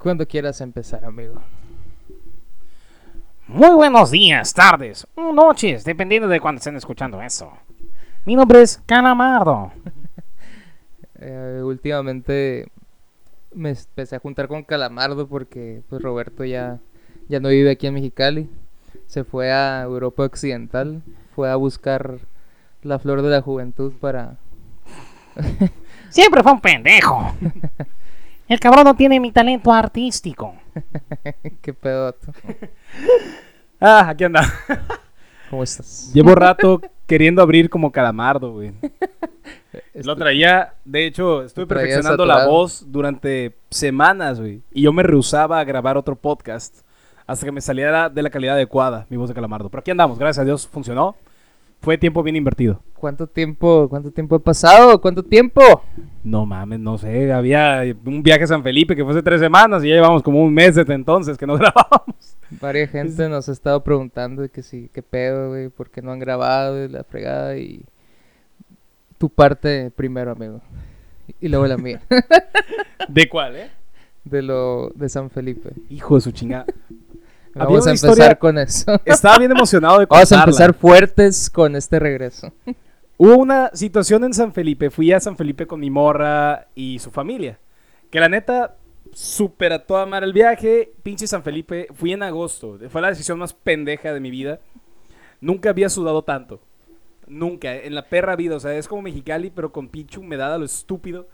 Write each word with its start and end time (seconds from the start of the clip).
Cuando 0.00 0.26
quieras 0.26 0.62
empezar, 0.62 1.04
amigo. 1.04 1.34
Muy 3.46 3.74
buenos 3.74 4.10
días, 4.10 4.54
tardes, 4.54 5.06
noches, 5.14 5.84
dependiendo 5.84 6.26
de 6.26 6.40
cuando 6.40 6.58
estén 6.58 6.74
escuchando 6.74 7.20
eso. 7.20 7.52
Mi 8.24 8.34
nombre 8.34 8.62
es 8.62 8.82
Calamardo. 8.86 9.72
Eh, 11.22 11.60
últimamente 11.62 12.68
me 13.54 13.72
empecé 13.72 14.16
a 14.16 14.20
juntar 14.20 14.48
con 14.48 14.64
Calamardo 14.64 15.28
porque 15.28 15.82
pues 15.90 16.00
Roberto 16.00 16.46
ya, 16.46 16.78
ya 17.28 17.40
no 17.40 17.50
vive 17.50 17.72
aquí 17.72 17.86
en 17.86 17.92
Mexicali. 17.92 18.48
Se 19.06 19.22
fue 19.22 19.52
a 19.52 19.82
Europa 19.82 20.22
Occidental. 20.22 21.02
Fue 21.34 21.50
a 21.50 21.56
buscar 21.56 22.20
la 22.82 22.98
flor 22.98 23.20
de 23.20 23.28
la 23.28 23.42
juventud 23.42 23.92
para... 24.00 24.38
Siempre 26.08 26.42
fue 26.42 26.52
un 26.52 26.62
pendejo. 26.62 27.34
El 28.50 28.58
cabrón 28.58 28.82
no 28.82 28.96
tiene 28.96 29.20
mi 29.20 29.30
talento 29.30 29.72
artístico. 29.72 30.56
¿Qué 31.62 31.72
pedo? 31.72 32.14
Ah, 33.82 34.10
aquí 34.10 34.24
anda. 34.24 34.42
¿Cómo 35.48 35.62
estás? 35.62 36.10
Llevo 36.12 36.34
rato 36.34 36.82
queriendo 37.06 37.40
abrir 37.40 37.70
como 37.70 37.90
calamardo, 37.90 38.52
güey. 38.52 38.72
Lo 39.94 40.16
traía, 40.16 40.74
de 40.84 41.06
hecho, 41.06 41.44
estuve 41.44 41.66
perfeccionando 41.66 42.26
la 42.26 42.46
voz 42.46 42.84
durante 42.92 43.56
semanas, 43.70 44.38
güey. 44.38 44.60
Y 44.70 44.82
yo 44.82 44.92
me 44.92 45.02
rehusaba 45.02 45.60
a 45.60 45.64
grabar 45.64 45.96
otro 45.96 46.14
podcast 46.14 46.80
hasta 47.26 47.46
que 47.46 47.52
me 47.52 47.62
saliera 47.62 48.10
de 48.10 48.22
la 48.22 48.28
calidad 48.28 48.56
adecuada 48.56 49.06
mi 49.08 49.16
voz 49.16 49.30
de 49.30 49.34
calamardo. 49.34 49.70
Pero 49.70 49.80
aquí 49.80 49.92
andamos, 49.92 50.18
gracias 50.18 50.42
a 50.42 50.44
Dios, 50.44 50.68
funcionó. 50.68 51.16
Fue 51.80 51.96
tiempo 51.96 52.22
bien 52.22 52.36
invertido. 52.36 52.82
¿Cuánto 52.94 53.26
tiempo, 53.26 53.88
cuánto 53.88 54.10
tiempo 54.10 54.36
ha 54.36 54.38
pasado? 54.38 55.00
¿Cuánto 55.00 55.22
tiempo? 55.22 55.62
No 56.22 56.44
mames, 56.44 56.78
no 56.78 56.98
sé, 56.98 57.32
había 57.32 57.82
un 58.04 58.22
viaje 58.22 58.44
a 58.44 58.46
San 58.46 58.62
Felipe 58.62 58.94
que 58.94 59.02
fue 59.02 59.14
hace 59.14 59.22
tres 59.22 59.40
semanas 59.40 59.82
y 59.82 59.88
ya 59.88 59.94
llevamos 59.94 60.22
como 60.22 60.42
un 60.42 60.52
mes 60.52 60.74
desde 60.74 60.92
entonces 60.92 61.38
que 61.38 61.46
no 61.46 61.54
grabábamos. 61.58 62.36
Varia 62.60 62.86
gente 62.86 63.28
nos 63.30 63.48
ha 63.48 63.52
estado 63.52 63.82
preguntando 63.82 64.42
de 64.42 64.50
que 64.50 64.62
sí, 64.62 64.90
qué 64.92 65.02
pedo, 65.02 65.48
güey, 65.48 65.70
por 65.70 65.88
qué 65.88 66.02
no 66.02 66.12
han 66.12 66.18
grabado 66.18 66.84
y 66.84 66.88
la 66.88 67.04
fregada 67.04 67.56
y 67.56 67.84
tu 69.16 69.30
parte 69.30 69.90
primero, 69.90 70.32
amigo. 70.32 70.60
Y 71.40 71.48
luego 71.48 71.66
la 71.66 71.78
mía, 71.78 72.02
¿De 73.08 73.28
cuál, 73.28 73.56
eh? 73.56 73.70
de 74.24 74.42
lo 74.42 74.90
de 74.94 75.08
San 75.08 75.30
Felipe. 75.30 75.70
Hijo 75.88 76.16
de 76.16 76.20
su 76.20 76.32
chingada. 76.32 76.66
Vamos 77.54 77.86
a 77.86 77.90
empezar 77.90 78.10
historia- 78.10 78.34
con 78.38 78.58
eso. 78.58 79.00
Estaba 79.04 79.38
bien 79.38 79.50
emocionado 79.50 79.98
de 80.00 80.06
Vamos 80.06 80.30
a 80.32 80.36
contarla. 80.36 80.44
empezar 80.44 80.74
fuertes 80.74 81.50
con 81.50 81.76
este 81.76 81.98
regreso. 81.98 82.52
Hubo 83.16 83.36
una 83.36 83.70
situación 83.74 84.24
en 84.24 84.32
San 84.34 84.52
Felipe. 84.52 84.90
Fui 84.90 85.12
a 85.12 85.20
San 85.20 85.36
Felipe 85.36 85.66
con 85.66 85.80
mi 85.80 85.90
morra 85.90 86.68
y 86.74 86.98
su 87.00 87.10
familia. 87.10 87.58
Que 88.10 88.18
la 88.20 88.28
neta, 88.28 88.76
super 89.12 89.72
a 89.72 89.84
toda 89.84 90.06
mar 90.06 90.24
el 90.24 90.32
viaje. 90.32 90.92
Pinche 91.02 91.26
San 91.26 91.42
Felipe. 91.42 91.88
Fui 91.94 92.12
en 92.12 92.22
agosto. 92.22 92.78
Fue 92.88 93.00
la 93.02 93.08
decisión 93.08 93.38
más 93.38 93.52
pendeja 93.52 94.14
de 94.14 94.20
mi 94.20 94.30
vida. 94.30 94.60
Nunca 95.40 95.70
había 95.70 95.88
sudado 95.88 96.22
tanto. 96.22 96.60
Nunca. 97.26 97.74
En 97.74 97.94
la 97.94 98.06
perra 98.08 98.36
vida. 98.36 98.56
O 98.56 98.60
sea, 98.60 98.74
es 98.74 98.88
como 98.88 99.02
Mexicali, 99.02 99.50
pero 99.50 99.70
con 99.72 99.88
pinche 99.88 100.18
humedad 100.18 100.54
a 100.54 100.58
lo 100.58 100.64
estúpido. 100.64 101.28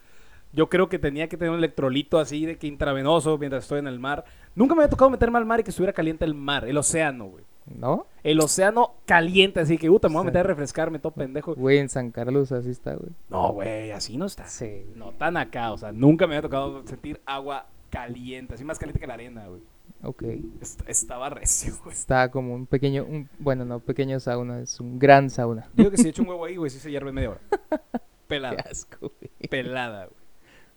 Yo 0.57 0.69
creo 0.69 0.89
que 0.89 0.99
tenía 0.99 1.29
que 1.29 1.37
tener 1.37 1.51
un 1.53 1.59
electrolito 1.59 2.19
así 2.19 2.47
de 2.47 2.57
que 2.57 2.67
intravenoso 2.67 3.37
mientras 3.39 3.65
estoy 3.65 3.79
en 3.79 3.87
el 3.87 4.01
mar. 4.01 4.25
Nunca 4.55 4.75
me 4.75 4.83
había 4.83 4.91
tocado 4.91 5.11
meterme 5.11 5.39
al 5.39 5.45
mar 5.47 5.61
y 5.61 5.63
que 5.63 5.71
estuviera 5.71 5.93
caliente 5.93 6.25
el 6.25 6.35
mar, 6.35 6.65
el 6.65 6.77
océano, 6.79 7.27
güey. 7.27 7.45
¿No? 7.67 8.07
El 8.23 8.41
océano 8.41 8.95
caliente, 9.07 9.61
así 9.61 9.77
que, 9.77 9.89
puta, 9.89 10.09
me 10.09 10.15
voy 10.15 10.23
a 10.23 10.25
meter 10.27 10.41
a 10.41 10.45
refrescarme 10.45 10.99
todo 10.99 11.13
pendejo. 11.13 11.55
Güey, 11.57 11.79
en 11.79 11.89
San 11.89 12.11
Carlos 12.11 12.53
así 12.53 12.71
está, 12.71 12.95
güey. 12.95 13.11
No, 13.29 13.53
güey, 13.53 13.91
así 13.91 14.17
no 14.17 14.25
está. 14.25 14.47
Sí. 14.47 14.87
No 14.95 15.13
tan 15.13 15.37
acá, 15.37 15.73
o 15.73 15.79
sea, 15.79 15.93
nunca 15.93 16.27
me 16.27 16.35
había 16.37 16.43
tocado 16.43 16.87
sentir 16.87 17.21
agua 17.27 17.67
caliente, 17.91 18.55
así 18.55 18.65
más 18.65 18.79
caliente 18.79 18.99
que 19.01 19.07
la 19.07 19.15
arena, 19.15 19.47
güey. 19.49 19.61
Ok. 20.03 20.23
Est- 20.63 20.89
estaba 20.89 21.29
recio, 21.29 21.75
güey. 21.83 21.95
Está 21.95 22.31
como 22.31 22.55
un 22.55 22.67
pequeño, 22.67 23.05
un, 23.05 23.29
bueno, 23.41 23.65
no 23.65 23.81
pequeño 23.81 24.21
sauna, 24.21 24.61
es 24.61 24.79
un 24.81 24.99
gran 24.99 25.29
sauna. 25.29 25.69
Digo 25.75 25.91
que 25.91 25.97
si 25.97 26.09
echo 26.09 26.23
un 26.23 26.29
huevo 26.29 26.45
ahí, 26.45 26.57
güey, 26.57 26.71
sí 26.71 26.79
se 26.79 26.91
hierve 26.91 27.09
en 27.11 27.15
media 27.17 27.31
hora. 27.31 27.41
Qué 27.93 28.01
Pelada, 28.29 28.65
asco, 28.71 28.99
güey. 29.21 29.31
pelada, 29.51 30.07
güey. 30.07 30.26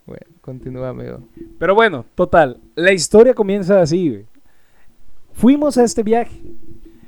Bueno, 0.10 0.26
continúa, 0.42 0.90
amigo. 0.90 1.20
Pero 1.60 1.76
bueno, 1.76 2.04
total, 2.16 2.60
la 2.76 2.92
historia 2.92 3.34
comienza 3.34 3.80
así, 3.82 4.10
güey. 4.10 4.26
Fuimos 5.34 5.78
a 5.78 5.84
este 5.84 6.04
viaje. 6.04 6.42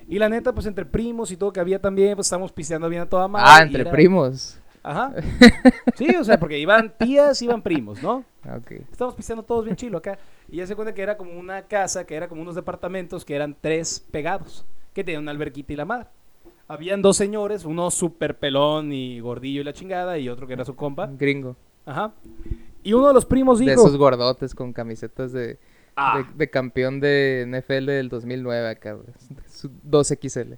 Y 0.08 0.20
la 0.20 0.30
neta, 0.30 0.54
pues 0.54 0.66
entre 0.68 0.86
primos 0.86 1.32
y 1.32 1.38
todo 1.38 1.52
que 1.54 1.60
había 1.60 1.80
también, 1.80 2.16
pues 2.16 2.28
estábamos 2.28 2.52
pisteando 2.52 2.88
bien 2.90 3.02
a 3.02 3.06
toda 3.10 3.28
madre. 3.28 3.46
Ah, 3.50 3.62
entre 3.64 3.82
era- 3.82 3.92
primos. 3.92 4.58
Ajá. 4.84 5.14
Sí, 5.96 6.08
o 6.16 6.24
sea, 6.24 6.40
porque 6.40 6.58
iban 6.58 6.94
tías, 6.98 7.40
iban 7.42 7.62
primos, 7.62 8.02
¿no? 8.02 8.24
Ah, 8.44 8.58
Ok. 8.58 8.72
Estábamos 8.92 9.16
pisteando 9.16 9.44
todos 9.44 9.64
bien 9.66 9.76
chilo 9.76 9.98
acá. 10.00 10.18
Y 10.50 10.58
ya 10.58 10.68
se 10.68 10.76
cuenta 10.76 10.94
que 10.94 11.02
era 11.04 11.18
como 11.18 11.38
una 11.40 11.64
casa, 11.64 12.06
que 12.06 12.16
era 12.16 12.28
como 12.28 12.42
unos 12.42 12.56
departamentos 12.56 13.24
que 13.26 13.36
eran 13.36 13.56
tres 13.60 14.04
pegados, 14.12 14.66
que 14.94 15.04
tenían 15.04 15.24
una 15.24 15.32
alberquita 15.32 15.74
y 15.74 15.76
la 15.76 15.86
madre. 15.86 16.08
Habían 16.68 17.02
dos 17.02 17.18
señores, 17.18 17.66
uno 17.66 17.92
súper 17.92 18.38
pelón 18.40 18.92
y 18.94 19.20
gordillo 19.20 19.62
y 19.62 19.64
la 19.66 19.74
chingada, 19.74 20.18
y 20.18 20.30
otro 20.30 20.48
que 20.48 20.54
era 20.54 20.66
su 20.66 20.76
compa. 20.76 21.10
Gringo. 21.18 21.56
Ajá. 21.86 22.14
Y 22.84 22.94
uno 22.94 23.08
de 23.08 23.14
los 23.14 23.25
primos 23.25 23.59
De 23.59 23.66
dijo... 23.66 23.81
esos 23.81 23.97
gordotes 23.97 24.56
con 24.56 24.74
camisetas 24.74 25.31
de, 25.31 25.59
"Ah, 25.96 26.19
de, 26.19 26.25
de 26.36 26.50
campeón 26.50 27.00
de 27.00 27.46
NFL 27.47 27.86
del 27.88 28.09
2009 28.09 28.69
acá, 28.69 28.94
güey. 28.94 29.08
Su 29.47 29.69
2XL. 29.90 30.58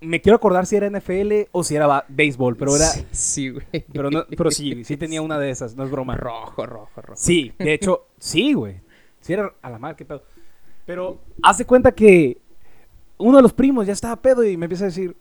me 0.00 0.20
quiero 0.20 0.36
acordar 0.36 0.66
si 0.66 0.76
era 0.76 0.86
NFL 0.90 1.48
o 1.52 1.64
si 1.64 1.76
era 1.76 2.04
béisbol, 2.08 2.56
pero 2.56 2.76
era... 2.76 2.84
Sí, 2.86 3.06
Sí, 3.10 3.48
güey. 3.50 3.66
Pero, 3.92 4.10
no, 4.10 4.24
pero 4.36 4.50
sí, 4.50 4.84
sí 4.84 4.96
tenía 4.96 5.22
una 5.22 5.38
de 5.38 5.50
esas, 5.50 5.74
no 5.76 5.84
es 5.84 5.90
broma. 5.90 6.16
Rojo, 6.16 6.66
rojo, 6.66 7.00
rojo. 7.00 7.16
Sí, 7.16 7.52
de 7.58 7.72
hecho, 7.74 8.06
sí, 8.18 8.52
güey. 8.52 8.80
Sí 9.20 9.32
era 9.32 9.52
a 9.62 9.70
la 9.70 9.78
madre, 9.78 9.96
qué 9.96 10.04
pedo. 10.04 10.22
Pero 10.84 11.18
haz 11.42 11.56
de 11.58 11.64
cuenta 11.64 11.92
que 11.92 12.36
uno 13.16 13.38
de 13.38 13.42
los 13.42 13.54
primos 13.54 13.86
ya 13.86 13.94
estaba 13.94 14.16
pedo 14.20 14.44
y 14.44 14.56
me 14.58 14.66
empieza 14.66 14.84
a 14.84 14.88
decir, 14.88 15.16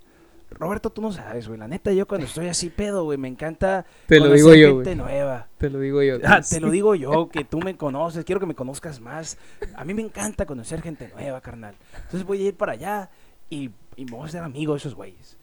Roberto, 0.60 0.90
tú 0.90 1.02
no 1.02 1.12
sabes, 1.12 1.48
güey. 1.48 1.60
La 1.60 1.68
neta, 1.68 1.92
yo 1.92 2.08
cuando 2.08 2.28
estoy 2.28 2.48
así 2.48 2.70
pedo, 2.70 3.04
güey, 3.06 3.18
me 3.18 3.28
encanta 3.28 3.86
Te 4.08 4.18
lo 4.20 4.26
conocer 4.26 4.38
digo 4.38 4.56
yo, 4.56 4.76
gente 4.76 4.96
nueva. 4.96 5.48
Te 5.58 5.70
lo 5.70 5.80
digo 5.80 6.02
yo. 6.04 6.18
Ah, 6.26 6.42
te 6.42 6.60
lo 6.60 6.70
digo 6.72 6.96
yo, 6.96 7.30
que 7.30 7.44
tú 7.44 7.60
me 7.60 7.76
conoces, 7.78 8.24
quiero 8.26 8.40
que 8.40 8.46
me 8.48 8.56
conozcas 8.56 9.00
más. 9.00 9.38
A 9.76 9.84
mí 9.86 9.94
me 9.94 10.02
encanta 10.02 10.46
conocer 10.46 10.82
gente 10.82 11.10
nueva, 11.14 11.42
carnal. 11.42 11.76
Entonces 11.96 12.24
voy 12.26 12.44
a 12.46 12.48
ir 12.50 12.56
para 12.58 12.74
allá 12.74 13.10
y, 13.50 13.72
y 13.96 14.06
me 14.06 14.12
voy 14.12 14.22
a 14.22 14.26
hacer 14.26 14.42
amigo 14.44 14.74
de 14.74 14.78
esos 14.78 14.96
güeyes. 14.96 15.38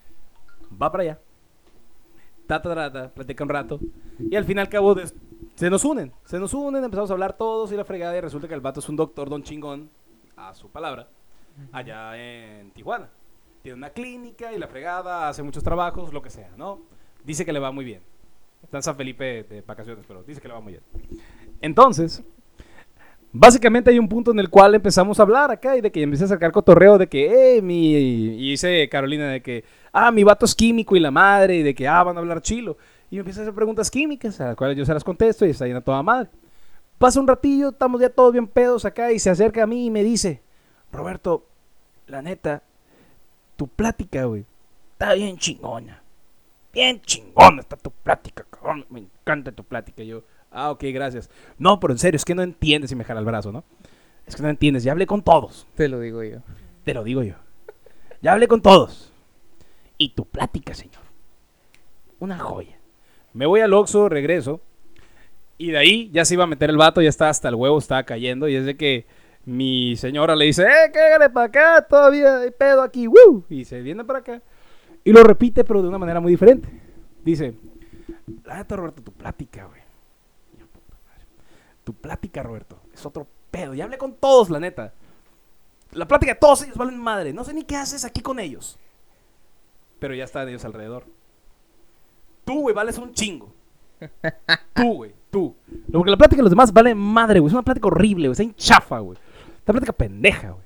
Va 0.80 0.90
para 0.90 1.02
allá. 1.02 1.18
Ta, 2.46 2.60
ta, 2.60 2.74
ta, 2.74 2.92
ta, 2.92 3.08
platica 3.10 3.44
un 3.44 3.50
rato. 3.50 3.80
Y 4.18 4.34
al 4.36 4.44
fin 4.44 4.58
y 4.58 4.60
al 4.60 4.68
cabo 4.68 4.94
des- 4.94 5.14
se 5.54 5.70
nos 5.70 5.84
unen. 5.84 6.12
Se 6.24 6.38
nos 6.38 6.52
unen, 6.54 6.82
empezamos 6.82 7.10
a 7.10 7.12
hablar 7.14 7.36
todos 7.36 7.70
y 7.72 7.76
la 7.76 7.84
fregada. 7.84 8.16
Y 8.16 8.20
resulta 8.20 8.48
que 8.48 8.54
el 8.54 8.60
vato 8.60 8.80
es 8.80 8.88
un 8.88 8.96
doctor 8.96 9.28
don 9.30 9.42
chingón, 9.42 9.88
a 10.36 10.54
su 10.54 10.68
palabra, 10.68 11.08
allá 11.72 12.16
en 12.16 12.70
Tijuana. 12.72 13.08
Tiene 13.62 13.76
una 13.76 13.90
clínica 13.90 14.52
y 14.52 14.58
la 14.58 14.68
fregada, 14.68 15.28
hace 15.28 15.42
muchos 15.42 15.62
trabajos, 15.62 16.12
lo 16.12 16.22
que 16.22 16.30
sea, 16.30 16.50
¿no? 16.56 16.80
Dice 17.24 17.44
que 17.44 17.52
le 17.52 17.58
va 17.58 17.70
muy 17.70 17.84
bien. 17.84 18.00
Está 18.62 18.78
en 18.78 18.82
San 18.82 18.96
Felipe 18.96 19.44
de 19.44 19.60
vacaciones, 19.62 20.04
pero 20.06 20.22
dice 20.22 20.40
que 20.40 20.48
le 20.48 20.54
va 20.54 20.60
muy 20.60 20.72
bien. 20.72 20.82
Entonces, 21.60 22.22
básicamente 23.32 23.90
hay 23.90 23.98
un 23.98 24.08
punto 24.08 24.30
en 24.30 24.38
el 24.38 24.48
cual 24.48 24.74
empezamos 24.74 25.18
a 25.18 25.22
hablar 25.22 25.50
acá 25.50 25.76
y 25.76 25.82
de 25.82 25.92
que 25.92 26.02
empieza 26.02 26.24
a 26.24 26.28
sacar 26.28 26.52
cotorreo 26.52 26.96
de 26.96 27.06
que, 27.06 27.56
eh, 27.56 27.62
mi. 27.62 27.94
Y 27.94 28.50
dice 28.50 28.88
Carolina 28.88 29.28
de 29.28 29.42
que, 29.42 29.64
ah, 29.92 30.10
mi 30.10 30.24
vato 30.24 30.46
es 30.46 30.54
químico 30.54 30.96
y 30.96 31.00
la 31.00 31.10
madre, 31.10 31.56
y 31.56 31.62
de 31.62 31.74
que, 31.74 31.86
ah, 31.86 32.02
van 32.02 32.16
a 32.16 32.20
hablar 32.20 32.40
chilo. 32.40 32.78
Y 33.10 33.16
me 33.16 33.20
empieza 33.20 33.40
a 33.40 33.42
hacer 33.42 33.54
preguntas 33.54 33.90
químicas, 33.90 34.40
a 34.40 34.46
las 34.46 34.56
cuales 34.56 34.76
yo 34.76 34.86
se 34.86 34.94
las 34.94 35.04
contesto 35.04 35.44
y 35.44 35.50
está 35.50 35.66
llena 35.66 35.80
toda 35.80 36.02
madre. 36.02 36.30
Pasa 36.96 37.20
un 37.20 37.26
ratillo, 37.26 37.70
estamos 37.70 38.00
ya 38.00 38.08
todos 38.08 38.32
bien 38.32 38.46
pedos 38.46 38.84
acá 38.84 39.10
y 39.12 39.18
se 39.18 39.30
acerca 39.30 39.62
a 39.64 39.66
mí 39.66 39.86
y 39.86 39.90
me 39.90 40.02
dice, 40.02 40.42
Roberto, 40.92 41.46
la 42.06 42.22
neta, 42.22 42.62
tu 43.60 43.68
plática, 43.68 44.24
güey, 44.24 44.46
está 44.92 45.12
bien 45.12 45.36
chingona. 45.36 46.02
Bien 46.72 46.98
chingona 47.02 47.60
está 47.60 47.76
tu 47.76 47.90
plática, 47.90 48.42
cabrón. 48.48 48.86
Me 48.88 49.00
encanta 49.00 49.52
tu 49.52 49.64
plática. 49.64 50.02
Yo, 50.02 50.22
ah, 50.50 50.70
ok, 50.70 50.84
gracias. 50.94 51.28
No, 51.58 51.78
pero 51.78 51.92
en 51.92 51.98
serio, 51.98 52.16
es 52.16 52.24
que 52.24 52.34
no 52.34 52.40
entiendes 52.40 52.90
y 52.90 52.94
me 52.96 53.04
jala 53.04 53.20
el 53.20 53.26
brazo, 53.26 53.52
¿no? 53.52 53.62
Es 54.26 54.34
que 54.34 54.42
no 54.42 54.48
entiendes. 54.48 54.82
Ya 54.82 54.92
hablé 54.92 55.06
con 55.06 55.20
todos. 55.20 55.66
Te 55.74 55.88
lo 55.88 56.00
digo 56.00 56.22
yo. 56.24 56.38
Te 56.84 56.94
lo 56.94 57.04
digo 57.04 57.22
yo. 57.22 57.34
Ya 58.22 58.32
hablé 58.32 58.48
con 58.48 58.62
todos. 58.62 59.12
Y 59.98 60.14
tu 60.14 60.24
plática, 60.24 60.72
señor. 60.72 61.02
Una 62.18 62.38
joya. 62.38 62.78
Me 63.34 63.44
voy 63.44 63.60
al 63.60 63.74
Oxxo, 63.74 64.08
regreso. 64.08 64.62
Y 65.58 65.72
de 65.72 65.76
ahí 65.76 66.08
ya 66.14 66.24
se 66.24 66.32
iba 66.32 66.44
a 66.44 66.46
meter 66.46 66.70
el 66.70 66.78
vato, 66.78 67.02
ya 67.02 67.10
está 67.10 67.28
hasta 67.28 67.50
el 67.50 67.56
huevo, 67.56 67.76
estaba 67.76 68.04
cayendo. 68.04 68.48
Y 68.48 68.54
es 68.54 68.64
de 68.64 68.78
que 68.78 69.04
mi 69.50 69.96
señora 69.96 70.36
le 70.36 70.44
dice, 70.44 70.62
¡eh, 70.62 70.92
cágale 70.92 71.28
para 71.28 71.46
acá! 71.46 71.86
Todavía 71.88 72.38
hay 72.38 72.52
pedo 72.52 72.82
aquí, 72.82 73.08
¡woo! 73.08 73.44
Y 73.50 73.64
se 73.64 73.80
viene 73.80 74.04
para 74.04 74.20
acá. 74.20 74.42
Y 75.02 75.12
lo 75.12 75.24
repite, 75.24 75.64
pero 75.64 75.82
de 75.82 75.88
una 75.88 75.98
manera 75.98 76.20
muy 76.20 76.30
diferente. 76.30 76.68
Dice, 77.24 77.54
la 78.44 78.58
neta, 78.58 78.76
Roberto, 78.76 79.02
tu 79.02 79.12
plática, 79.12 79.64
güey. 79.64 79.80
Tu 81.82 81.92
plática, 81.94 82.44
Roberto, 82.44 82.78
es 82.94 83.04
otro 83.04 83.26
pedo. 83.50 83.74
Ya 83.74 83.84
hablé 83.84 83.98
con 83.98 84.14
todos, 84.14 84.50
la 84.50 84.60
neta. 84.60 84.92
La 85.92 86.06
plática 86.06 86.34
de 86.34 86.38
todos 86.38 86.62
ellos 86.62 86.76
valen 86.76 86.98
madre. 86.98 87.32
No 87.32 87.42
sé 87.42 87.52
ni 87.52 87.64
qué 87.64 87.74
haces 87.74 88.04
aquí 88.04 88.20
con 88.20 88.38
ellos. 88.38 88.78
Pero 89.98 90.14
ya 90.14 90.24
están 90.24 90.48
ellos 90.48 90.64
alrededor. 90.64 91.06
Tú, 92.44 92.60
güey, 92.60 92.74
vales 92.74 92.98
un 92.98 93.12
chingo. 93.12 93.52
Tú, 94.74 94.94
güey, 94.94 95.12
tú. 95.30 95.56
Porque 95.92 96.10
la 96.10 96.16
plática 96.16 96.38
de 96.38 96.44
los 96.44 96.50
demás 96.50 96.72
vale 96.72 96.94
madre, 96.94 97.40
güey. 97.40 97.48
Es 97.48 97.52
una 97.52 97.62
plática 97.62 97.88
horrible, 97.88 98.28
güey. 98.28 98.32
Está 98.32 98.44
en 98.44 98.54
chafa, 98.54 99.00
güey. 99.00 99.18
Esta 99.70 99.78
plática 99.78 99.92
pendeja, 99.92 100.50
güey. 100.50 100.64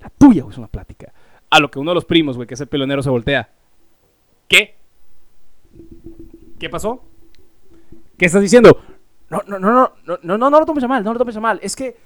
La 0.00 0.08
tuya, 0.08 0.42
güey, 0.42 0.52
es 0.52 0.58
una 0.58 0.68
plática. 0.68 1.12
A 1.50 1.60
lo 1.60 1.70
que 1.70 1.78
uno 1.78 1.90
de 1.90 1.94
los 1.96 2.06
primos, 2.06 2.36
güey, 2.36 2.48
que 2.48 2.54
es 2.54 2.60
el 2.62 2.68
pelonero, 2.68 3.02
se 3.02 3.10
voltea. 3.10 3.50
¿Qué? 4.48 4.76
¿Qué 6.58 6.70
pasó? 6.70 7.04
¿Qué 8.16 8.24
estás 8.26 8.40
diciendo? 8.40 8.80
No, 9.28 9.42
no, 9.46 9.58
no, 9.58 9.72
no, 9.72 9.92
no, 10.06 10.18
no, 10.38 10.50
no, 10.50 10.60
lo 10.60 10.64
tomes 10.64 10.84
a 10.84 10.88
mal, 10.88 11.04
no 11.04 11.12
lo 11.12 11.18
tomes 11.18 11.36
a 11.36 11.40
mal. 11.40 11.58
Es 11.62 11.76
que, 11.76 11.96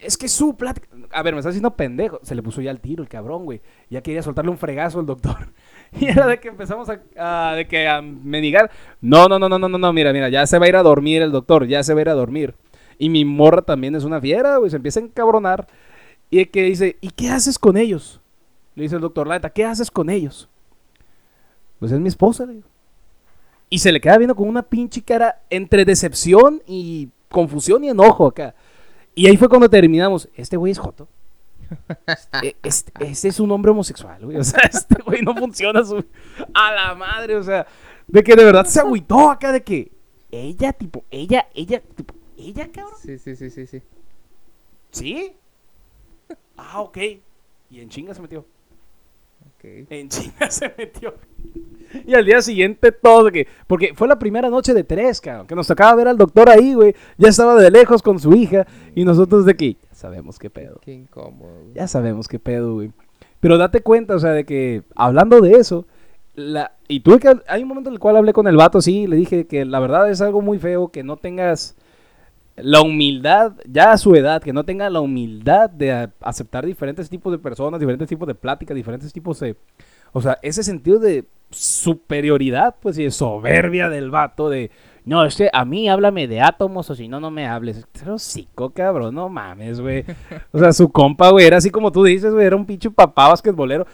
es 0.00 0.16
que 0.16 0.28
su 0.28 0.56
plática. 0.56 0.88
A 1.12 1.22
ver, 1.22 1.34
me 1.34 1.40
estás 1.40 1.52
diciendo 1.52 1.76
pendejo. 1.76 2.20
Se 2.22 2.34
le 2.34 2.42
puso 2.42 2.62
ya 2.62 2.70
el 2.70 2.80
tiro 2.80 3.02
el 3.02 3.08
cabrón, 3.10 3.44
güey. 3.44 3.60
Ya 3.90 4.00
quería 4.02 4.22
soltarle 4.22 4.50
un 4.50 4.58
fregazo 4.58 4.98
al 5.00 5.06
doctor. 5.06 5.36
Y 6.00 6.06
era 6.06 6.26
de 6.26 6.38
que 6.38 6.48
empezamos 6.48 6.88
a, 6.88 7.00
a- 7.18 7.54
de 7.56 7.66
que 7.66 7.86
a 7.88 8.00
mendigar. 8.00 8.70
No, 9.00 9.26
no, 9.28 9.38
no, 9.38 9.48
no, 9.48 9.58
no, 9.58 9.68
no, 9.68 9.76
no, 9.76 9.92
mira, 9.92 10.12
mira, 10.12 10.28
ya 10.30 10.46
se 10.46 10.58
va 10.58 10.66
a 10.66 10.68
ir 10.68 10.76
a 10.76 10.82
dormir 10.84 11.20
el 11.20 11.32
doctor, 11.32 11.66
ya 11.66 11.82
se 11.82 11.92
va 11.94 12.00
a 12.00 12.02
ir 12.02 12.08
a 12.08 12.14
dormir. 12.14 12.54
Y 13.00 13.08
mi 13.08 13.24
morra 13.24 13.62
también 13.62 13.94
es 13.94 14.04
una 14.04 14.20
fiera, 14.20 14.58
güey, 14.58 14.68
se 14.68 14.76
empieza 14.76 15.00
a 15.00 15.02
encabronar. 15.02 15.66
Y 16.28 16.44
que 16.44 16.62
dice, 16.64 16.98
¿y 17.00 17.08
qué 17.08 17.30
haces 17.30 17.58
con 17.58 17.78
ellos? 17.78 18.20
Le 18.74 18.82
dice 18.82 18.96
el 18.96 19.00
doctor, 19.00 19.26
la 19.26 19.36
neta, 19.36 19.48
¿qué 19.48 19.64
haces 19.64 19.90
con 19.90 20.10
ellos? 20.10 20.50
Pues 21.78 21.92
es 21.92 21.98
mi 21.98 22.08
esposa, 22.08 22.44
le 22.44 22.56
digo. 22.56 22.68
Y 23.70 23.78
se 23.78 23.90
le 23.90 24.02
queda 24.02 24.18
viendo 24.18 24.36
con 24.36 24.46
una 24.46 24.62
pinche 24.62 25.00
cara 25.00 25.40
entre 25.48 25.86
decepción 25.86 26.62
y 26.66 27.08
confusión 27.30 27.82
y 27.84 27.88
enojo 27.88 28.26
acá. 28.26 28.54
Y 29.14 29.26
ahí 29.26 29.38
fue 29.38 29.48
cuando 29.48 29.70
terminamos. 29.70 30.28
Este 30.34 30.58
güey 30.58 30.72
es 30.72 30.78
Joto. 30.78 31.08
Este, 32.62 32.92
este 33.00 33.28
es 33.28 33.40
un 33.40 33.50
hombre 33.50 33.70
homosexual, 33.70 34.22
güey. 34.26 34.36
O 34.36 34.44
sea, 34.44 34.60
este 34.70 35.02
güey 35.02 35.22
no 35.22 35.34
funciona. 35.34 35.80
A 36.52 36.72
la 36.72 36.94
madre, 36.94 37.36
o 37.36 37.42
sea. 37.42 37.66
De 38.06 38.22
que 38.22 38.36
de 38.36 38.44
verdad 38.44 38.66
se 38.66 38.78
agüitó 38.78 39.30
acá 39.30 39.52
de 39.52 39.62
que... 39.62 39.90
Ella, 40.32 40.72
tipo, 40.72 41.02
ella, 41.10 41.48
ella, 41.54 41.82
tipo, 41.96 42.14
ella, 42.40 42.70
cabrón. 42.72 42.98
Sí, 43.00 43.18
sí, 43.18 43.36
sí, 43.36 43.50
sí, 43.50 43.66
sí. 43.66 43.82
¿Sí? 44.90 45.32
Ah, 46.62 46.82
ok. 46.82 46.98
Y 47.70 47.80
en 47.80 47.88
chinga 47.88 48.12
se 48.12 48.20
metió. 48.20 48.40
Ok. 48.40 49.64
En 49.88 50.10
chinga 50.10 50.50
se 50.50 50.72
metió. 50.76 51.14
Y 52.06 52.14
al 52.14 52.24
día 52.24 52.40
siguiente 52.40 52.92
todo 52.92 53.24
de 53.24 53.32
que... 53.32 53.48
Porque 53.66 53.94
fue 53.96 54.06
la 54.06 54.18
primera 54.18 54.48
noche 54.48 54.74
de 54.74 54.84
tres, 54.84 55.20
cabrón. 55.20 55.48
Que 55.48 55.56
nos 55.56 55.66
tocaba 55.66 55.94
ver 55.96 56.06
al 56.06 56.16
doctor 56.16 56.48
ahí, 56.48 56.74
güey. 56.74 56.94
Ya 57.18 57.28
estaba 57.28 57.60
de 57.60 57.68
lejos 57.68 58.00
con 58.00 58.20
su 58.20 58.32
hija. 58.32 58.64
Y 58.94 59.04
nosotros 59.04 59.44
de 59.44 59.56
que... 59.56 59.72
Ya 59.72 59.94
sabemos 59.94 60.38
qué 60.38 60.50
pedo. 60.50 60.78
Qué 60.82 60.92
incómodo. 60.92 61.62
güey. 61.62 61.74
Ya 61.74 61.88
sabemos 61.88 62.28
qué 62.28 62.38
pedo, 62.38 62.74
güey. 62.74 62.92
Pero 63.40 63.56
date 63.58 63.80
cuenta, 63.80 64.14
o 64.14 64.18
sea, 64.18 64.30
de 64.30 64.44
que 64.44 64.82
hablando 64.94 65.40
de 65.40 65.52
eso, 65.54 65.86
la, 66.34 66.72
y 66.88 67.00
tuve 67.00 67.18
que, 67.18 67.40
hay 67.48 67.62
un 67.62 67.68
momento 67.68 67.88
en 67.88 67.94
el 67.94 68.00
cual 68.00 68.16
hablé 68.16 68.32
con 68.32 68.46
el 68.46 68.56
vato, 68.56 68.80
sí, 68.80 69.06
le 69.06 69.16
dije 69.16 69.46
que 69.46 69.64
la 69.64 69.80
verdad 69.80 70.10
es 70.10 70.20
algo 70.20 70.42
muy 70.42 70.58
feo 70.58 70.88
que 70.88 71.02
no 71.02 71.16
tengas 71.16 71.74
la 72.62 72.82
humildad, 72.82 73.52
ya 73.68 73.92
a 73.92 73.98
su 73.98 74.14
edad, 74.14 74.42
que 74.42 74.52
no 74.52 74.64
tenga 74.64 74.90
la 74.90 75.00
humildad 75.00 75.70
de 75.70 76.10
aceptar 76.20 76.66
diferentes 76.66 77.08
tipos 77.08 77.32
de 77.32 77.38
personas, 77.38 77.80
diferentes 77.80 78.08
tipos 78.08 78.26
de 78.26 78.34
pláticas, 78.34 78.74
diferentes 78.74 79.12
tipos 79.12 79.40
de, 79.40 79.56
o 80.12 80.20
sea, 80.20 80.38
ese 80.42 80.62
sentido 80.62 80.98
de 80.98 81.24
superioridad, 81.50 82.76
pues, 82.80 82.98
y 82.98 83.04
de 83.04 83.10
soberbia 83.10 83.88
del 83.88 84.10
vato, 84.10 84.48
de, 84.48 84.70
no, 85.04 85.24
es 85.24 85.36
que 85.36 85.50
a 85.52 85.64
mí 85.64 85.88
háblame 85.88 86.28
de 86.28 86.40
átomos 86.40 86.90
o 86.90 86.94
si 86.94 87.08
no, 87.08 87.20
no 87.20 87.30
me 87.30 87.46
hables. 87.46 87.86
Pero 87.92 88.14
hocico, 88.14 88.70
cabrón, 88.70 89.14
no 89.14 89.28
mames, 89.28 89.80
güey. 89.80 90.04
O 90.52 90.58
sea, 90.58 90.72
su 90.72 90.90
compa, 90.90 91.30
güey, 91.30 91.46
era 91.46 91.56
así 91.56 91.70
como 91.70 91.90
tú 91.90 92.04
dices, 92.04 92.32
güey, 92.32 92.46
era 92.46 92.56
un 92.56 92.66
pinche 92.66 92.90
papá 92.90 93.28
basquetbolero. 93.28 93.86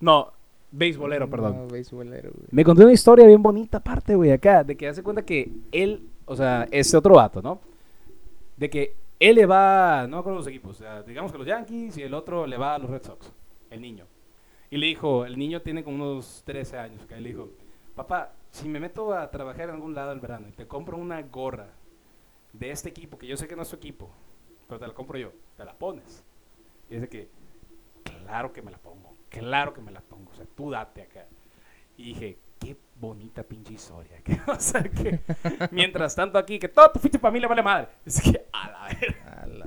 No, 0.00 0.32
beisbolero, 0.72 1.30
perdón. 1.30 1.56
No, 1.56 1.66
beisbolero, 1.68 2.30
güey. 2.34 2.48
Me 2.50 2.64
contó 2.64 2.82
una 2.82 2.92
historia 2.92 3.26
bien 3.26 3.42
bonita 3.42 3.78
aparte, 3.78 4.14
güey, 4.14 4.32
acá, 4.32 4.64
de 4.64 4.76
que 4.76 4.88
hace 4.88 5.02
cuenta 5.02 5.22
que 5.22 5.50
él, 5.72 6.02
o 6.26 6.36
sea, 6.36 6.66
ese 6.70 6.96
otro 6.96 7.14
vato, 7.14 7.40
¿no? 7.40 7.60
De 8.60 8.68
que 8.68 8.94
él 9.18 9.36
le 9.36 9.46
va, 9.46 10.02
no 10.02 10.18
me 10.18 10.20
acuerdo 10.20 10.40
los 10.40 10.46
equipos, 10.46 10.76
o 10.76 10.78
sea, 10.78 11.02
digamos 11.02 11.32
que 11.32 11.38
los 11.38 11.46
Yankees 11.46 11.96
y 11.96 12.02
el 12.02 12.12
otro 12.12 12.46
le 12.46 12.58
va 12.58 12.74
a 12.74 12.78
los 12.78 12.90
Red 12.90 13.02
Sox, 13.02 13.32
el 13.70 13.80
niño. 13.80 14.04
Y 14.68 14.76
le 14.76 14.84
dijo, 14.84 15.24
el 15.24 15.38
niño 15.38 15.62
tiene 15.62 15.82
como 15.82 15.96
unos 15.96 16.42
13 16.44 16.76
años, 16.76 17.06
que 17.06 17.18
le 17.18 17.30
dijo, 17.30 17.48
papá, 17.96 18.34
si 18.50 18.68
me 18.68 18.78
meto 18.78 19.14
a 19.14 19.30
trabajar 19.30 19.70
en 19.70 19.76
algún 19.76 19.94
lado 19.94 20.12
el 20.12 20.20
verano 20.20 20.46
y 20.46 20.52
te 20.52 20.66
compro 20.66 20.98
una 20.98 21.22
gorra 21.22 21.68
de 22.52 22.70
este 22.70 22.90
equipo, 22.90 23.16
que 23.16 23.26
yo 23.26 23.38
sé 23.38 23.48
que 23.48 23.56
no 23.56 23.62
es 23.62 23.70
tu 23.70 23.76
equipo, 23.76 24.10
pero 24.68 24.78
te 24.78 24.86
la 24.86 24.92
compro 24.92 25.18
yo, 25.18 25.32
te 25.56 25.64
la 25.64 25.72
pones. 25.72 26.22
Y 26.90 26.96
dice 26.96 27.08
que, 27.08 27.30
claro 28.04 28.52
que 28.52 28.60
me 28.60 28.70
la 28.70 28.78
pongo, 28.78 29.14
claro 29.30 29.72
que 29.72 29.80
me 29.80 29.90
la 29.90 30.02
pongo, 30.02 30.32
o 30.32 30.34
sea, 30.34 30.44
tú 30.54 30.70
date 30.70 31.00
acá. 31.00 31.24
Y 31.96 32.12
dije, 32.12 32.36
qué 32.60 32.76
bonita 33.00 33.42
pinche 33.42 33.74
historia. 33.74 34.18
que, 34.24 34.38
o 34.46 34.60
sea, 34.60 34.82
que 34.82 35.20
mientras 35.72 36.14
tanto 36.14 36.38
aquí, 36.38 36.58
que 36.58 36.68
todo 36.68 36.92
tu 36.92 37.00
pinche 37.00 37.18
familia 37.18 37.48
vale 37.48 37.62
madre. 37.62 37.88
Es 38.04 38.20
que, 38.20 38.46
a 38.52 38.70
la 38.70 39.00
verga. 39.00 39.42
A 39.42 39.46
la. 39.46 39.66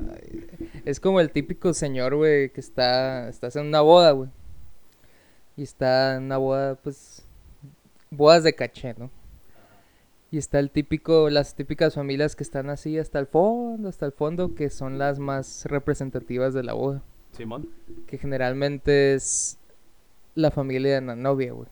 Es 0.85 0.99
como 0.99 1.19
el 1.19 1.31
típico 1.31 1.73
señor, 1.73 2.15
güey, 2.15 2.51
que 2.51 2.59
está, 2.59 3.27
estás 3.29 3.55
en 3.55 3.67
una 3.67 3.81
boda, 3.81 4.11
güey. 4.11 4.29
Y 5.57 5.63
está 5.63 6.15
en 6.15 6.23
una 6.23 6.37
boda, 6.37 6.75
pues, 6.75 7.25
bodas 8.09 8.43
de 8.43 8.53
caché, 8.53 8.95
¿no? 8.97 9.09
Y 10.31 10.39
está 10.39 10.59
el 10.59 10.71
típico, 10.71 11.29
las 11.29 11.53
típicas 11.55 11.93
familias 11.93 12.35
que 12.35 12.43
están 12.43 12.69
así 12.69 12.97
hasta 12.97 13.19
el 13.19 13.27
fondo, 13.27 13.87
hasta 13.87 14.07
el 14.07 14.13
fondo, 14.13 14.55
que 14.55 14.69
son 14.69 14.97
las 14.97 15.19
más 15.19 15.65
representativas 15.65 16.55
de 16.55 16.63
la 16.63 16.73
boda. 16.73 17.03
Simón. 17.33 17.69
Que 18.07 18.17
generalmente 18.17 19.13
es 19.13 19.59
la 20.33 20.49
familia 20.49 20.95
de 20.95 21.01
la 21.01 21.15
novia, 21.15 21.53
güey. 21.53 21.69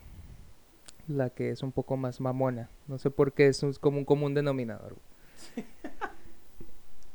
La 1.08 1.30
que 1.30 1.50
es 1.50 1.64
un 1.64 1.72
poco 1.72 1.98
más 1.98 2.22
mamona. 2.22 2.70
No 2.88 2.98
sé 2.98 3.10
por 3.10 3.34
qué, 3.34 3.48
es 3.48 3.64
como 3.80 3.98
un 3.98 4.06
común 4.06 4.34
denominador, 4.34 4.96
güey. 4.96 5.66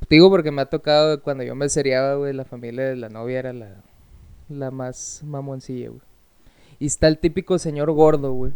Te 0.08 0.14
Digo 0.14 0.30
porque 0.30 0.50
me 0.52 0.62
ha 0.62 0.66
tocado 0.66 1.20
cuando 1.22 1.42
yo 1.44 1.54
me 1.54 1.68
seriaba, 1.68 2.14
güey, 2.14 2.32
la 2.32 2.44
familia 2.44 2.84
de 2.84 2.96
la 2.96 3.08
novia 3.08 3.40
era 3.40 3.52
la, 3.52 3.82
la 4.48 4.70
más 4.70 5.22
mamoncilla, 5.24 5.88
güey. 5.88 6.00
Y 6.78 6.86
está 6.86 7.08
el 7.08 7.18
típico 7.18 7.58
señor 7.58 7.90
gordo, 7.92 8.32
güey. 8.32 8.52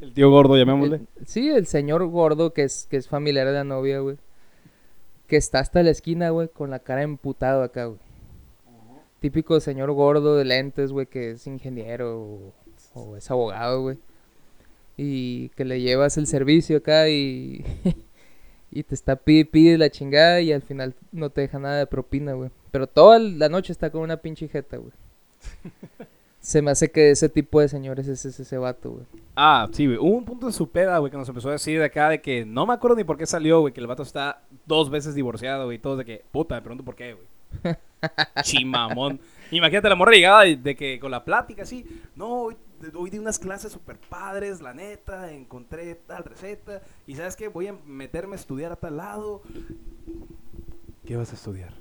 El 0.00 0.12
tío 0.14 0.30
gordo, 0.30 0.56
llamémosle. 0.56 0.96
El- 0.96 1.26
sí, 1.26 1.50
el 1.50 1.66
señor 1.66 2.04
gordo 2.06 2.52
que 2.54 2.64
es, 2.64 2.86
que 2.90 2.96
es 2.96 3.06
familiar 3.06 3.46
de 3.46 3.52
la 3.52 3.64
novia, 3.64 4.00
güey. 4.00 4.16
Que 5.28 5.36
está 5.36 5.60
hasta 5.60 5.82
la 5.82 5.90
esquina, 5.90 6.30
güey, 6.30 6.48
con 6.48 6.70
la 6.70 6.78
cara 6.80 7.02
emputado 7.02 7.62
acá, 7.62 7.84
güey. 7.84 7.98
Típico 9.20 9.60
señor 9.60 9.92
gordo 9.92 10.36
de 10.36 10.46
lentes, 10.46 10.90
güey, 10.92 11.06
que 11.06 11.32
es 11.32 11.46
ingeniero 11.46 12.18
o, 12.20 12.52
o 12.94 13.16
es 13.16 13.30
abogado, 13.30 13.82
güey. 13.82 13.98
Y 14.96 15.48
que 15.50 15.64
le 15.64 15.80
llevas 15.80 16.18
el 16.18 16.26
servicio 16.26 16.78
acá 16.78 17.08
y, 17.08 17.64
y 18.70 18.82
te 18.82 18.94
está 18.94 19.16
pide, 19.16 19.44
pide 19.44 19.78
la 19.78 19.90
chingada 19.90 20.40
y 20.40 20.52
al 20.52 20.62
final 20.62 20.94
no 21.12 21.30
te 21.30 21.42
deja 21.42 21.58
nada 21.58 21.78
de 21.78 21.86
propina, 21.86 22.34
güey. 22.34 22.50
Pero 22.70 22.86
toda 22.86 23.18
la 23.18 23.48
noche 23.48 23.72
está 23.72 23.90
con 23.90 24.02
una 24.02 24.18
pinche 24.18 24.48
jeta, 24.48 24.76
güey. 24.76 24.92
Se 26.40 26.62
me 26.62 26.70
hace 26.70 26.90
que 26.90 27.10
ese 27.10 27.28
tipo 27.28 27.60
de 27.60 27.68
señores 27.68 28.08
es 28.08 28.24
ese, 28.24 28.42
ese 28.42 28.56
vato, 28.56 28.92
güey. 28.92 29.04
Ah, 29.36 29.68
sí, 29.72 29.86
güey. 29.86 29.98
Hubo 29.98 30.16
un 30.16 30.24
punto 30.24 30.46
de 30.46 30.52
su 30.52 30.70
peda, 30.70 30.96
güey, 30.98 31.10
que 31.10 31.18
nos 31.18 31.28
empezó 31.28 31.50
a 31.50 31.52
decir 31.52 31.78
de 31.78 31.84
acá 31.84 32.08
de 32.08 32.22
que 32.22 32.46
no 32.46 32.64
me 32.64 32.72
acuerdo 32.72 32.96
ni 32.96 33.04
por 33.04 33.18
qué 33.18 33.26
salió, 33.26 33.60
güey, 33.60 33.74
que 33.74 33.80
el 33.80 33.86
vato 33.86 34.02
está 34.02 34.42
dos 34.64 34.88
veces 34.88 35.14
divorciado, 35.14 35.66
güey, 35.66 35.76
y 35.76 35.80
todos 35.80 35.98
de 35.98 36.06
que, 36.06 36.24
puta, 36.32 36.54
me 36.54 36.62
pregunto 36.62 36.84
por 36.84 36.96
qué, 36.96 37.14
güey. 37.14 37.76
Chimamón. 38.42 39.20
Imagínate 39.50 39.88
la 39.90 39.96
morra 39.96 40.12
llegada 40.12 40.42
de, 40.42 40.56
de 40.56 40.74
que 40.74 40.98
con 40.98 41.10
la 41.10 41.24
plática 41.24 41.64
así, 41.64 41.84
no, 42.16 42.48
hoy, 42.94 43.10
di 43.10 43.18
unas 43.18 43.38
clases 43.38 43.72
super 43.72 43.98
padres, 43.98 44.60
la 44.60 44.74
neta, 44.74 45.32
encontré 45.32 45.94
tal 45.94 46.24
receta, 46.24 46.82
y 47.06 47.14
sabes 47.14 47.36
qué, 47.36 47.48
voy 47.48 47.68
a 47.68 47.72
meterme 47.86 48.34
a 48.34 48.36
estudiar 48.36 48.72
a 48.72 48.76
tal 48.76 48.96
lado. 48.96 49.42
¿Qué 51.04 51.16
vas 51.16 51.32
a 51.32 51.34
estudiar? 51.34 51.74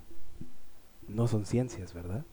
No 1.08 1.28
son 1.28 1.46
ciencias, 1.46 1.94
¿verdad? 1.94 2.24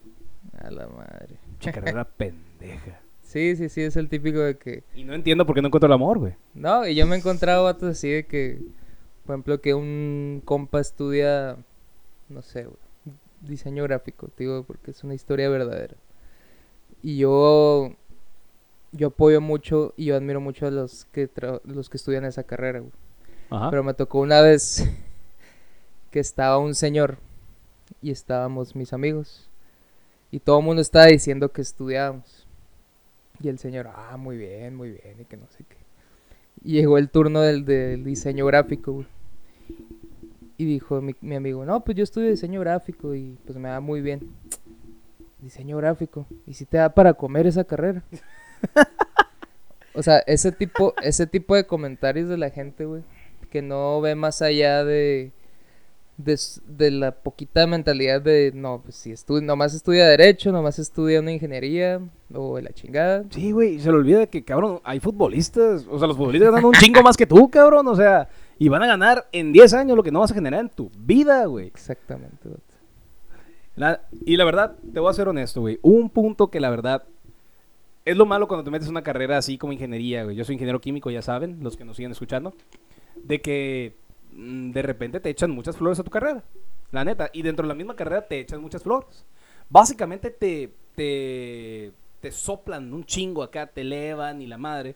A 0.59 0.71
la 0.71 0.89
madre. 0.89 1.39
Che 1.61 1.73
carrera 1.73 2.05
pendeja. 2.17 3.01
Sí, 3.23 3.57
sí, 3.57 3.69
sí, 3.69 3.83
es 3.83 3.97
el 3.97 4.09
típico 4.09 4.39
de 4.39 4.57
que... 4.57 4.85
Y 4.95 5.05
no 5.05 5.15
entiendo 5.15 5.47
por 5.47 5.55
qué 5.55 5.63
no 5.63 5.69
encuentro 5.69 5.89
el 5.89 5.93
amor, 5.93 6.19
güey. 6.19 6.35
No, 6.55 6.87
y 6.87 6.95
yo 6.95 7.07
me 7.07 7.17
he 7.17 7.19
encontrado 7.19 7.65
vatos 7.65 7.91
así 7.91 8.09
de 8.09 8.27
que, 8.27 8.61
por 9.25 9.35
ejemplo, 9.35 9.61
que 9.61 9.75
un 9.75 10.43
compa 10.45 10.81
estudia, 10.81 11.57
no 12.29 12.43
sé, 12.43 12.65
güey, 12.65 12.79
diseño 13.41 13.83
gráfico, 13.83 14.29
te 14.29 14.45
digo, 14.45 14.63
porque 14.65 14.93
es 14.93 15.03
una 15.03 15.15
historia 15.15 15.49
verdadera. 15.49 15.97
Y 17.03 17.19
yo, 17.19 17.97
yo 18.97 19.09
apoyo 19.09 19.41
mucho 19.41 19.93
y 19.97 20.07
yo 20.07 20.17
admiro 20.17 20.41
mucho 20.41 20.67
a 20.67 20.71
los 20.71 21.05
que, 21.07 21.33
tra- 21.33 21.61
los 21.65 21.89
que 21.89 21.97
estudian 21.97 22.25
esa 22.25 22.45
carrera, 22.45 22.81
güey. 22.81 22.93
Ajá. 23.51 23.71
Pero 23.71 23.85
me 23.85 23.95
tocó 23.95 24.21
una 24.21 24.41
vez 24.41 24.89
que 26.11 26.21
estaba 26.21 26.59
un 26.59 26.75
señor 26.75 27.19
y 28.03 28.11
estábamos 28.11 28.75
mis 28.75 28.93
amigos. 28.93 29.49
Y 30.31 30.41
todo 30.41 30.59
el 30.59 30.65
mundo 30.65 30.83
estaba 30.83 31.07
diciendo 31.07 31.51
que 31.53 31.63
estudiábamos. 31.63 32.47
Y 33.41 33.49
el 33.49 33.59
señor, 33.59 33.89
ah, 33.95 34.17
muy 34.17 34.37
bien, 34.37 34.75
muy 34.75 34.91
bien, 34.91 35.21
y 35.21 35.25
que 35.25 35.37
no 35.37 35.47
sé 35.57 35.65
qué. 35.69 35.77
Y 36.65 36.73
llegó 36.73 36.99
el 36.99 37.11
turno 37.11 37.43
del, 37.43 37.65
del 37.65 38.03
diseño 38.03 38.47
gráfico, 38.47 38.93
güey. 38.93 39.07
Y 40.59 40.65
dijo 40.65 41.03
mi, 41.03 41.15
mi 41.21 41.37
amigo, 41.37 41.65
no, 41.67 41.85
pues 41.85 41.97
yo 41.99 42.03
estudio 42.03 42.31
diseño 42.31 42.61
gráfico 42.61 43.15
y 43.15 43.37
pues 43.45 43.59
me 43.59 43.69
da 43.69 43.79
muy 43.81 44.01
bien. 44.01 44.21
Diseño 45.41 45.77
gráfico. 45.77 46.27
¿Y 46.47 46.55
si 46.55 46.65
te 46.65 46.79
da 46.79 46.89
para 46.89 47.13
comer 47.15 47.47
esa 47.47 47.65
carrera? 47.65 48.03
O 49.95 50.03
sea, 50.03 50.19
ese 50.27 50.53
tipo, 50.53 50.95
ese 51.03 51.27
tipo 51.27 51.55
de 51.55 51.67
comentarios 51.67 52.29
de 52.29 52.37
la 52.37 52.51
gente, 52.51 52.85
güey, 52.85 53.03
que 53.51 53.63
no 53.63 54.01
ve 54.03 54.15
más 54.15 54.43
allá 54.43 54.85
de, 54.85 55.33
de, 56.19 56.91
la 56.91 57.13
poquita 57.13 57.67
mentalidad 57.67 58.21
de, 58.21 58.53
no, 58.55 58.81
pues 58.83 58.97
si 58.97 59.13
estu 59.13 59.41
nomás 59.41 59.75
estudia 59.75 60.07
Derecho, 60.07 60.53
nomás 60.53 60.79
estudia 60.79 61.21
una 61.21 61.33
ingeniería, 61.33 62.01
o 62.35 62.57
de 62.57 62.63
la 62.63 62.71
chingada. 62.73 63.25
Sí, 63.31 63.53
güey, 63.53 63.79
se 63.79 63.91
le 63.91 63.97
olvida 63.97 64.27
que, 64.27 64.45
cabrón, 64.45 64.81
hay 64.85 65.01
futbolistas. 65.01 65.87
O 65.91 65.99
sea, 65.99 66.09
los 66.09 66.17
futbolistas 66.17 66.51
ganan 66.51 66.65
un 66.67 66.75
chingo 66.75 67.03
más 67.03 67.17
que 67.17 67.27
tú, 67.27 67.49
cabrón. 67.51 67.87
O 67.89 67.95
sea, 67.95 68.29
y 68.59 68.69
van 68.69 68.83
a 68.83 68.87
ganar 68.87 69.27
en 69.33 69.53
10 69.53 69.75
años 69.75 69.97
lo 69.97 70.03
que 70.03 70.11
no 70.11 70.21
vas 70.21 70.31
a 70.31 70.35
generar 70.35 70.61
en 70.61 70.69
tu 70.71 70.91
vida, 70.99 71.45
güey. 71.47 71.67
Exactamente. 71.67 72.51
La- 73.77 74.01
y 74.25 74.37
la 74.37 74.45
verdad, 74.45 74.77
te 74.93 75.01
voy 75.01 75.11
a 75.11 75.15
ser 75.15 75.29
honesto, 75.29 75.61
güey. 75.61 75.79
Un 75.83 76.09
punto 76.11 76.51
que 76.51 76.61
la 76.61 76.71
verdad 76.71 77.05
es 78.07 78.17
lo 78.17 78.25
malo 78.25 78.47
cuando 78.47 78.63
te 78.63 78.71
metes 78.71 78.89
una 78.89 79.03
carrera 79.03 79.37
así 79.37 79.59
como 79.59 79.73
ingeniería, 79.73 80.23
güey. 80.23 80.37
Yo 80.37 80.45
soy 80.45 80.55
ingeniero 80.55 80.81
químico, 80.81 81.11
ya 81.11 81.23
saben, 81.23 81.59
los 81.61 81.77
que 81.77 81.85
nos 81.85 81.97
siguen 81.97 82.13
escuchando. 82.13 82.55
De 83.17 83.41
que 83.41 83.97
mm, 84.33 84.71
de 84.71 84.83
repente 84.83 85.19
te 85.19 85.29
echan 85.29 85.51
muchas 85.51 85.77
flores 85.77 85.99
a 85.99 86.05
tu 86.05 86.11
carrera. 86.11 86.45
La 86.93 87.05
neta. 87.05 87.31
Y 87.33 87.43
dentro 87.43 87.65
de 87.65 87.69
la 87.69 87.75
misma 87.75 87.97
carrera 87.97 88.23
te 88.23 88.39
echan 88.39 88.63
muchas 88.63 88.85
flores. 88.85 89.27
Básicamente 89.69 90.31
te, 90.31 90.73
te, 90.95 91.93
te 92.21 92.31
soplan 92.31 92.95
un 92.95 93.05
chingo 93.05 93.43
acá, 93.43 93.67
te 93.67 93.81
elevan 93.81 94.41
y 94.41 94.47
la 94.47 94.57
madre. 94.57 94.95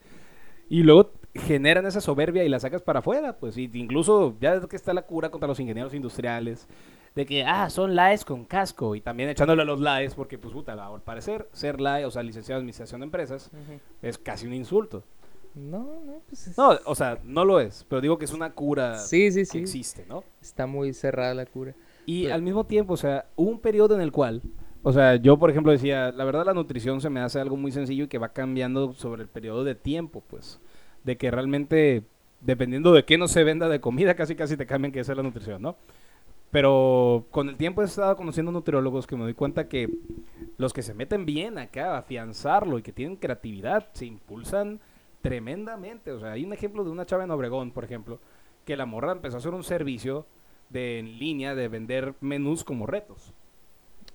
Y 0.68 0.84
luego 0.84 1.10
generan 1.34 1.86
esa 1.86 2.00
soberbia 2.00 2.44
y 2.44 2.48
la 2.48 2.60
sacas 2.60 2.80
para 2.80 3.00
afuera, 3.00 3.36
pues. 3.38 3.58
Y 3.58 3.68
incluso 3.74 4.36
ya 4.40 4.60
que 4.68 4.76
está 4.76 4.94
la 4.94 5.02
cura 5.02 5.30
contra 5.30 5.48
los 5.48 5.58
ingenieros 5.58 5.94
industriales. 5.94 6.68
De 7.14 7.26
que, 7.26 7.44
ah, 7.44 7.68
son 7.70 7.94
LAES 7.96 8.24
con 8.24 8.44
casco. 8.44 8.94
Y 8.94 9.00
también 9.00 9.28
echándole 9.28 9.62
a 9.62 9.64
los 9.64 9.80
LAES, 9.80 10.14
porque, 10.14 10.38
pues, 10.38 10.52
puta, 10.52 10.72
al 10.72 11.02
parecer, 11.02 11.48
ser 11.52 11.80
LAE, 11.80 12.04
o 12.06 12.10
sea, 12.10 12.22
licenciado 12.22 12.58
en 12.58 12.62
Administración 12.62 13.00
de 13.00 13.04
Empresas, 13.06 13.50
es 14.02 14.16
casi 14.18 14.46
un 14.46 14.54
insulto. 14.54 15.02
No, 15.54 15.80
no, 16.06 16.20
pues 16.28 16.46
es- 16.46 16.56
No, 16.56 16.78
o 16.86 16.94
sea, 16.94 17.18
no 17.24 17.44
lo 17.44 17.58
es, 17.58 17.84
pero 17.88 18.00
digo 18.00 18.16
que 18.18 18.24
es 18.24 18.32
una 18.32 18.52
cura 18.52 18.96
sí, 18.98 19.32
sí, 19.32 19.40
que 19.40 19.44
sí. 19.46 19.58
existe, 19.58 20.06
¿no? 20.08 20.22
Está 20.40 20.66
muy 20.66 20.92
cerrada 20.94 21.34
la 21.34 21.44
cura. 21.46 21.74
Y 22.06 22.22
Pero- 22.22 22.34
al 22.36 22.42
mismo 22.42 22.64
tiempo, 22.64 22.92
o 22.94 22.96
sea, 22.96 23.26
hubo 23.34 23.50
un 23.50 23.58
periodo 23.58 23.96
en 23.96 24.00
el 24.00 24.12
cual, 24.12 24.42
o 24.84 24.92
sea, 24.92 25.16
yo 25.16 25.36
por 25.40 25.50
ejemplo 25.50 25.72
decía, 25.72 26.12
la 26.12 26.22
verdad 26.24 26.46
la 26.46 26.54
nutrición 26.54 27.00
se 27.00 27.10
me 27.10 27.18
hace 27.20 27.40
algo 27.40 27.56
muy 27.56 27.72
sencillo 27.72 28.04
y 28.04 28.08
que 28.08 28.18
va 28.18 28.28
cambiando 28.28 28.92
sobre 28.94 29.22
el 29.22 29.28
periodo 29.28 29.64
de 29.64 29.74
tiempo, 29.74 30.22
pues, 30.28 30.60
de 31.02 31.16
que 31.16 31.32
realmente, 31.32 32.04
dependiendo 32.40 32.92
de 32.92 33.04
qué 33.04 33.18
no 33.18 33.26
se 33.26 33.42
venda 33.42 33.68
de 33.68 33.80
comida, 33.80 34.14
casi 34.14 34.36
casi 34.36 34.56
te 34.56 34.66
cambian 34.66 34.92
que 34.92 35.00
es 35.00 35.08
la 35.08 35.20
nutrición, 35.22 35.60
¿no? 35.62 35.74
Pero 36.50 37.26
con 37.30 37.48
el 37.48 37.56
tiempo 37.56 37.82
he 37.82 37.84
estado 37.84 38.16
conociendo 38.16 38.50
nutriólogos 38.50 39.06
que 39.06 39.16
me 39.16 39.22
doy 39.22 39.34
cuenta 39.34 39.68
que 39.68 39.88
los 40.58 40.72
que 40.72 40.82
se 40.82 40.94
meten 40.94 41.24
bien 41.24 41.58
acá 41.58 41.94
a 41.94 41.98
afianzarlo 41.98 42.78
y 42.78 42.82
que 42.82 42.92
tienen 42.92 43.16
creatividad 43.16 43.88
se 43.92 44.06
impulsan 44.06 44.80
tremendamente. 45.22 46.10
O 46.12 46.20
sea, 46.20 46.32
hay 46.32 46.44
un 46.44 46.52
ejemplo 46.52 46.82
de 46.84 46.90
una 46.90 47.06
chava 47.06 47.24
en 47.24 47.30
Obregón, 47.30 47.70
por 47.70 47.84
ejemplo, 47.84 48.18
que 48.64 48.76
la 48.76 48.86
morra 48.86 49.12
empezó 49.12 49.36
a 49.36 49.38
hacer 49.38 49.54
un 49.54 49.64
servicio 49.64 50.26
de 50.70 50.98
en 50.98 51.18
línea 51.18 51.54
de 51.54 51.68
vender 51.68 52.14
menús 52.20 52.64
como 52.64 52.86
retos. 52.86 53.32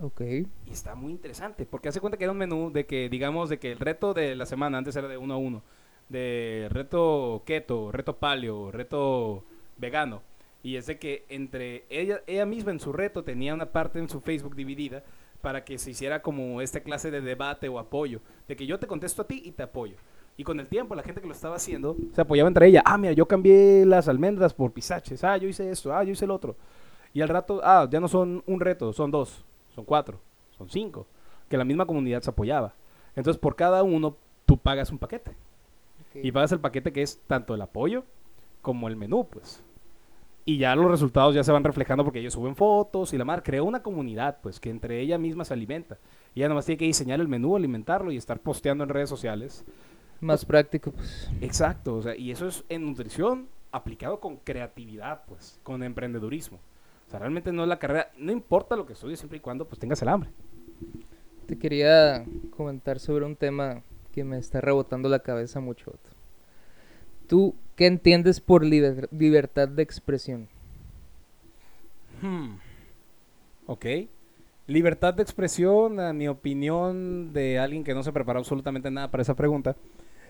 Ok. 0.01 0.21
Y 0.21 0.71
está 0.71 0.95
muy 0.95 1.11
interesante, 1.11 1.65
porque 1.65 1.89
hace 1.89 2.01
cuenta 2.01 2.17
que 2.17 2.25
era 2.25 2.33
un 2.33 2.37
menú 2.37 2.69
de 2.71 2.85
que, 2.85 3.07
digamos, 3.07 3.49
de 3.49 3.59
que 3.59 3.71
el 3.71 3.79
reto 3.79 4.13
de 4.13 4.35
la 4.35 4.45
semana 4.45 4.77
antes 4.77 4.95
era 4.95 5.07
de 5.07 5.17
uno 5.17 5.35
a 5.35 5.37
uno, 5.37 5.61
de 6.09 6.67
reto 6.69 7.43
keto, 7.45 7.91
reto 7.91 8.17
paleo, 8.17 8.71
reto 8.71 9.43
vegano. 9.77 10.21
Y 10.65 10.77
es 10.77 10.87
de 10.87 10.97
que 10.97 11.25
entre 11.29 11.85
ella, 11.91 12.23
ella 12.25 12.47
misma 12.47 12.71
en 12.71 12.79
su 12.79 12.91
reto 12.91 13.23
tenía 13.23 13.53
una 13.53 13.67
parte 13.67 13.99
en 13.99 14.09
su 14.09 14.19
Facebook 14.19 14.55
dividida 14.55 15.03
para 15.41 15.63
que 15.63 15.77
se 15.77 15.91
hiciera 15.91 16.23
como 16.23 16.59
esta 16.59 16.79
clase 16.79 17.11
de 17.11 17.21
debate 17.21 17.69
o 17.69 17.77
apoyo, 17.77 18.19
de 18.47 18.55
que 18.55 18.65
yo 18.65 18.79
te 18.79 18.87
contesto 18.87 19.21
a 19.21 19.27
ti 19.27 19.43
y 19.45 19.51
te 19.51 19.61
apoyo. 19.61 19.95
Y 20.37 20.43
con 20.43 20.59
el 20.59 20.65
tiempo, 20.65 20.95
la 20.95 21.03
gente 21.03 21.21
que 21.21 21.27
lo 21.27 21.35
estaba 21.35 21.57
haciendo 21.57 21.95
se 22.15 22.19
apoyaba 22.19 22.47
entre 22.47 22.65
ella. 22.65 22.81
Ah, 22.83 22.97
mira, 22.97 23.13
yo 23.13 23.27
cambié 23.27 23.85
las 23.85 24.07
almendras 24.07 24.55
por 24.55 24.71
pisaches. 24.71 25.23
Ah, 25.23 25.37
yo 25.37 25.47
hice 25.47 25.69
esto. 25.69 25.93
Ah, 25.93 26.03
yo 26.03 26.13
hice 26.13 26.25
el 26.25 26.31
otro. 26.31 26.55
Y 27.13 27.21
al 27.21 27.29
rato, 27.29 27.61
ah, 27.63 27.87
ya 27.87 27.99
no 27.99 28.07
son 28.07 28.41
un 28.47 28.59
reto, 28.59 28.91
son 28.91 29.11
dos, 29.11 29.45
son 29.75 29.85
cuatro, 29.85 30.19
son 30.57 30.67
cinco. 30.67 31.05
Que 31.47 31.57
la 31.57 31.63
misma 31.63 31.85
comunidad 31.85 32.23
se 32.23 32.31
apoyaba. 32.31 32.73
Entonces, 33.15 33.39
por 33.39 33.55
cada 33.55 33.83
uno, 33.83 34.17
tú 34.47 34.57
pagas 34.57 34.89
un 34.89 34.97
paquete. 34.97 35.31
Y 36.15 36.31
pagas 36.31 36.53
el 36.53 36.59
paquete 36.59 36.91
que 36.91 37.03
es 37.03 37.21
tanto 37.27 37.53
el 37.53 37.61
apoyo 37.61 38.03
como 38.63 38.87
el 38.87 38.95
menú, 38.95 39.27
pues. 39.29 39.61
Y 40.47 40.59
ya 40.59 40.75
los 40.75 40.91
resultados 40.91 41.33
ya 41.33 41.43
se 41.43 41.51
van 41.51 41.63
reflejando 41.63 42.03
porque 42.03 42.19
ellos 42.19 42.33
suben 42.33 42.55
fotos 42.55 43.13
y 43.13 43.17
la 43.17 43.25
mar 43.25 43.41
creó 43.41 43.65
una 43.65 43.81
comunidad, 43.81 44.37
pues, 44.43 44.59
que 44.59 44.69
entre 44.69 45.01
ella 45.01 45.17
misma 45.17 45.43
se 45.43 45.53
alimenta. 45.55 45.97
Y 46.35 46.39
ella 46.39 46.49
nomás 46.49 46.67
tiene 46.67 46.77
que 46.77 46.85
diseñar 46.85 47.19
el 47.19 47.27
menú, 47.27 47.55
alimentarlo 47.55 48.11
y 48.11 48.17
estar 48.17 48.39
posteando 48.39 48.83
en 48.83 48.91
redes 48.91 49.09
sociales. 49.09 49.65
Más 50.21 50.45
práctico, 50.45 50.91
pues. 50.91 51.31
Exacto, 51.41 51.95
o 51.95 52.01
sea, 52.03 52.15
y 52.15 52.29
eso 52.29 52.47
es 52.47 52.63
en 52.69 52.85
nutrición 52.85 53.49
aplicado 53.71 54.19
con 54.19 54.37
creatividad, 54.37 55.23
pues, 55.27 55.59
con 55.63 55.81
emprendedurismo. 55.81 56.59
O 57.07 57.09
sea, 57.09 57.19
realmente 57.19 57.51
no 57.51 57.63
es 57.63 57.69
la 57.69 57.79
carrera, 57.79 58.11
no 58.17 58.31
importa 58.31 58.75
lo 58.75 58.85
que 58.85 58.93
estudies 58.93 59.19
siempre 59.19 59.37
y 59.37 59.41
cuando 59.41 59.67
pues 59.67 59.79
tengas 59.79 60.01
el 60.01 60.09
hambre. 60.09 60.29
Te 61.45 61.57
quería 61.57 62.25
comentar 62.55 62.99
sobre 62.99 63.25
un 63.25 63.35
tema 63.35 63.81
que 64.11 64.23
me 64.23 64.37
está 64.37 64.61
rebotando 64.61 65.09
la 65.09 65.19
cabeza 65.19 65.59
mucho. 65.59 65.93
¿Tú 67.27 67.55
qué 67.75 67.87
entiendes 67.87 68.39
por 68.41 68.63
liber- 68.63 69.09
libertad 69.11 69.67
de 69.67 69.83
expresión? 69.83 70.47
Hmm. 72.21 72.55
Ok. 73.67 73.85
Libertad 74.67 75.13
de 75.13 75.23
expresión, 75.23 75.99
a 75.99 76.11
mi 76.13 76.27
opinión 76.27 77.33
de 77.33 77.59
alguien 77.59 77.83
que 77.83 77.93
no 77.93 78.03
se 78.03 78.11
preparó 78.11 78.39
absolutamente 78.39 78.89
nada 78.89 79.11
para 79.11 79.21
esa 79.21 79.35
pregunta, 79.35 79.75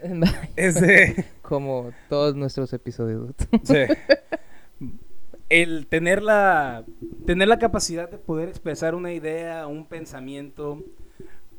es 0.56 0.80
de... 0.82 1.26
Como 1.42 1.92
todos 2.10 2.36
nuestros 2.36 2.74
episodios. 2.74 3.34
Sí. 3.64 3.76
El 5.50 5.86
tener 5.88 6.24
la, 6.24 6.84
tener 7.26 7.48
la 7.48 7.60
capacidad 7.60 8.10
de 8.10 8.18
poder 8.18 8.50
expresar 8.50 8.96
una 8.96 9.14
idea, 9.14 9.68
un 9.68 9.86
pensamiento, 9.86 10.84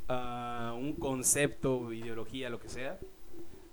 ah, 0.09 0.75
un 0.76 0.93
concepto, 0.95 1.93
ideología, 1.93 2.50
lo 2.50 2.59
que 2.59 2.69
sea, 2.69 2.99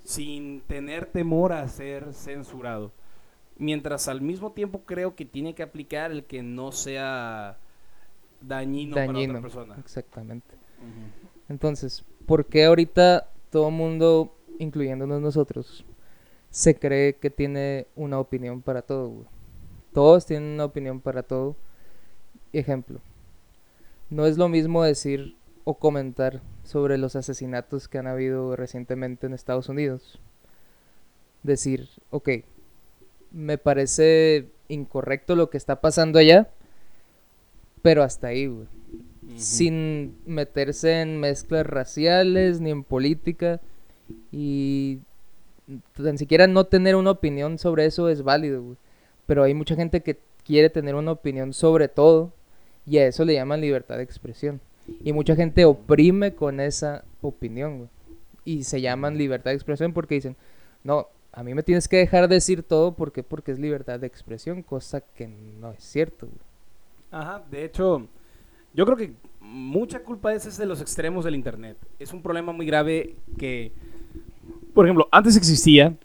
sin 0.03 0.61
tener 0.61 1.05
temor 1.05 1.53
a 1.53 1.67
ser 1.67 2.13
censurado. 2.13 2.91
Mientras 3.57 4.07
al 4.07 4.21
mismo 4.21 4.51
tiempo 4.51 4.81
creo 4.85 5.15
que 5.15 5.25
tiene 5.25 5.53
que 5.53 5.63
aplicar 5.63 6.11
el 6.11 6.25
que 6.25 6.43
no 6.43 6.71
sea 6.71 7.57
dañino, 8.41 8.95
para 8.95 9.17
otra 9.17 9.41
persona. 9.41 9.75
Exactamente. 9.79 10.55
Entonces, 11.49 12.03
¿por 12.25 12.45
qué 12.45 12.65
ahorita 12.65 13.29
todo 13.49 13.71
mundo, 13.71 14.35
incluyéndonos 14.59 15.21
nosotros, 15.21 15.85
se 16.49 16.75
cree 16.75 17.15
que 17.15 17.29
tiene 17.29 17.87
una 17.95 18.19
opinión 18.19 18.61
para 18.61 18.81
todo? 18.81 19.09
güey? 19.09 19.27
Todos 19.93 20.25
tienen 20.25 20.49
una 20.49 20.65
opinión 20.65 20.99
para 20.99 21.23
todo. 21.23 21.55
Ejemplo, 22.51 22.99
no 24.09 24.25
es 24.25 24.37
lo 24.37 24.49
mismo 24.49 24.83
decir 24.83 25.35
o 25.63 25.75
comentar 25.75 26.41
sobre 26.63 26.97
los 26.97 27.15
asesinatos 27.15 27.87
que 27.87 27.97
han 27.97 28.07
habido 28.07 28.55
recientemente 28.55 29.27
en 29.27 29.33
Estados 29.33 29.69
Unidos. 29.69 30.19
Decir, 31.43 31.89
ok, 32.09 32.29
me 33.31 33.57
parece 33.57 34.49
incorrecto 34.67 35.35
lo 35.35 35.49
que 35.49 35.57
está 35.57 35.81
pasando 35.81 36.19
allá, 36.19 36.49
pero 37.81 38.03
hasta 38.03 38.27
ahí, 38.27 38.47
güey 38.47 38.67
sin 39.37 40.17
meterse 40.25 41.01
en 41.01 41.19
mezclas 41.19 41.65
raciales 41.65 42.61
ni 42.61 42.71
en 42.71 42.83
política 42.83 43.59
y 44.31 44.99
tan 45.95 46.17
siquiera 46.17 46.47
no 46.47 46.65
tener 46.65 46.95
una 46.95 47.11
opinión 47.11 47.57
sobre 47.57 47.85
eso 47.85 48.09
es 48.09 48.23
válido, 48.23 48.61
güey. 48.61 48.77
Pero 49.25 49.43
hay 49.43 49.53
mucha 49.53 49.75
gente 49.75 50.01
que 50.01 50.19
quiere 50.43 50.69
tener 50.69 50.95
una 50.95 51.11
opinión 51.11 51.53
sobre 51.53 51.87
todo 51.87 52.33
y 52.85 52.97
a 52.97 53.07
eso 53.07 53.23
le 53.23 53.33
llaman 53.33 53.61
libertad 53.61 53.97
de 53.97 54.03
expresión. 54.03 54.59
Y 55.03 55.13
mucha 55.13 55.35
gente 55.35 55.65
oprime 55.65 56.33
con 56.33 56.59
esa 56.59 57.03
opinión. 57.21 57.89
Y 58.45 58.63
se 58.63 58.81
llaman 58.81 59.17
libertad 59.17 59.51
de 59.51 59.55
expresión 59.55 59.93
porque 59.93 60.15
dicen, 60.15 60.35
no, 60.83 61.07
a 61.31 61.43
mí 61.43 61.53
me 61.53 61.63
tienes 61.63 61.87
que 61.87 61.97
dejar 61.97 62.27
decir 62.27 62.63
todo 62.63 62.93
porque 62.93 63.23
porque 63.23 63.51
es 63.51 63.59
libertad 63.59 63.99
de 63.99 64.07
expresión, 64.07 64.61
cosa 64.61 65.01
que 65.01 65.27
no 65.27 65.71
es 65.71 65.83
cierto. 65.83 66.27
Ajá, 67.11 67.43
de 67.49 67.65
hecho, 67.65 68.07
yo 68.73 68.85
creo 68.85 68.97
que 68.97 69.13
mucha 69.39 69.99
culpa 69.99 70.33
ese 70.33 70.49
es 70.49 70.57
de 70.57 70.65
los 70.65 70.81
extremos 70.81 71.25
del 71.25 71.35
Internet. 71.35 71.77
Es 71.99 72.13
un 72.13 72.21
problema 72.21 72.51
muy 72.51 72.65
grave 72.65 73.15
que, 73.37 73.71
por 74.73 74.85
ejemplo, 74.85 75.07
antes 75.11 75.37
existía 75.37 75.95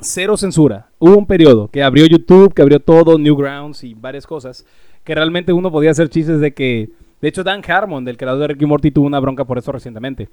cero 0.00 0.36
censura. 0.36 0.88
Hubo 0.98 1.16
un 1.16 1.26
periodo 1.26 1.68
que 1.68 1.82
abrió 1.82 2.06
YouTube, 2.06 2.54
que 2.54 2.62
abrió 2.62 2.80
todo, 2.80 3.18
Newgrounds 3.18 3.84
y 3.84 3.94
varias 3.94 4.26
cosas, 4.26 4.64
que 5.04 5.14
realmente 5.14 5.52
uno 5.52 5.70
podía 5.70 5.90
hacer 5.90 6.08
chistes 6.08 6.40
de 6.40 6.54
que... 6.54 6.90
De 7.20 7.28
hecho, 7.28 7.42
Dan 7.42 7.62
Harmon, 7.66 8.04
del 8.04 8.16
creador 8.16 8.40
de 8.42 8.48
Ricky 8.48 8.66
Morty, 8.66 8.90
tuvo 8.90 9.06
una 9.06 9.20
bronca 9.20 9.44
por 9.44 9.58
eso 9.58 9.72
recientemente. 9.72 10.28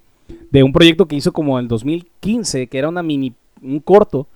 De 0.52 0.64
un 0.64 0.72
proyecto 0.72 1.08
que 1.08 1.16
hizo 1.16 1.34
como 1.34 1.60
en 1.60 1.68
2015, 1.68 2.68
que 2.68 2.78
era 2.78 2.90
una 2.90 3.02
mini, 3.02 3.34
un 3.62 3.80
corto, 3.80 4.28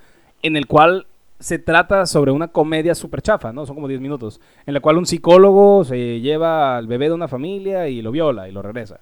en 0.42 0.56
el 0.56 0.66
cual 0.66 1.06
se 1.40 1.58
trata 1.58 2.06
sobre 2.06 2.32
una 2.32 2.50
comedia 2.50 2.96
súper 2.96 3.22
chafa, 3.22 3.54
¿no? 3.54 3.66
Son 3.66 3.76
como 3.76 3.88
10 3.88 4.02
minutos. 4.02 4.42
En 4.66 4.74
la 4.74 4.82
cual 4.82 4.98
un 4.98 5.06
psicólogo 5.06 5.84
se 5.86 6.20
lleva 6.20 6.78
al 6.78 6.88
bebé 6.88 7.08
de 7.08 7.14
una 7.14 7.28
familia 7.28 7.88
y 7.88 8.02
lo 8.02 8.12
viola 8.12 8.50
y 8.50 8.52
lo 8.52 8.62
regresa. 8.62 9.00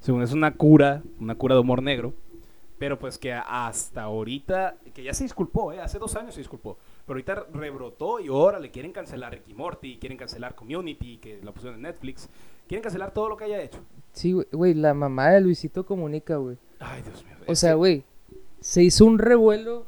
Según 0.00 0.22
es 0.22 0.32
una 0.32 0.54
cura, 0.54 1.02
una 1.20 1.36
cura 1.36 1.54
de 1.54 1.60
humor 1.60 1.82
negro, 1.82 2.12
Pero 2.78 2.98
pues 2.98 3.16
que 3.16 3.32
hasta 3.32 4.02
ahorita, 4.02 4.74
que 4.92 5.04
ya 5.04 5.14
se 5.14 5.22
disculpó, 5.22 5.72
¿eh? 5.72 5.80
hace 5.80 6.00
dos 6.00 6.16
años 6.16 6.34
se 6.34 6.40
disculpó. 6.40 6.76
Pero 7.06 7.14
ahorita 7.14 7.46
rebrotó 7.54 8.18
y 8.18 8.26
ahora 8.26 8.58
le 8.58 8.72
quieren 8.72 8.90
cancelar 8.90 9.32
Ricky 9.32 9.54
Morty, 9.54 9.98
quieren 9.98 10.18
cancelar 10.18 10.56
Community, 10.56 11.18
que 11.18 11.40
la 11.44 11.52
pusieron 11.52 11.76
en 11.76 11.82
Netflix. 11.82 12.28
Quieren 12.72 12.84
cancelar 12.84 13.12
todo 13.12 13.28
lo 13.28 13.36
que 13.36 13.44
haya 13.44 13.60
hecho. 13.60 13.80
Sí, 14.12 14.32
güey, 14.50 14.72
la 14.72 14.94
mamá 14.94 15.28
de 15.28 15.42
Luisito 15.42 15.84
Comunica, 15.84 16.36
güey. 16.36 16.56
Ay, 16.80 17.02
Dios 17.02 17.22
mío. 17.22 17.34
O 17.46 17.54
sea, 17.54 17.74
güey, 17.74 18.02
se 18.60 18.82
hizo 18.82 19.04
un 19.04 19.18
revuelo 19.18 19.84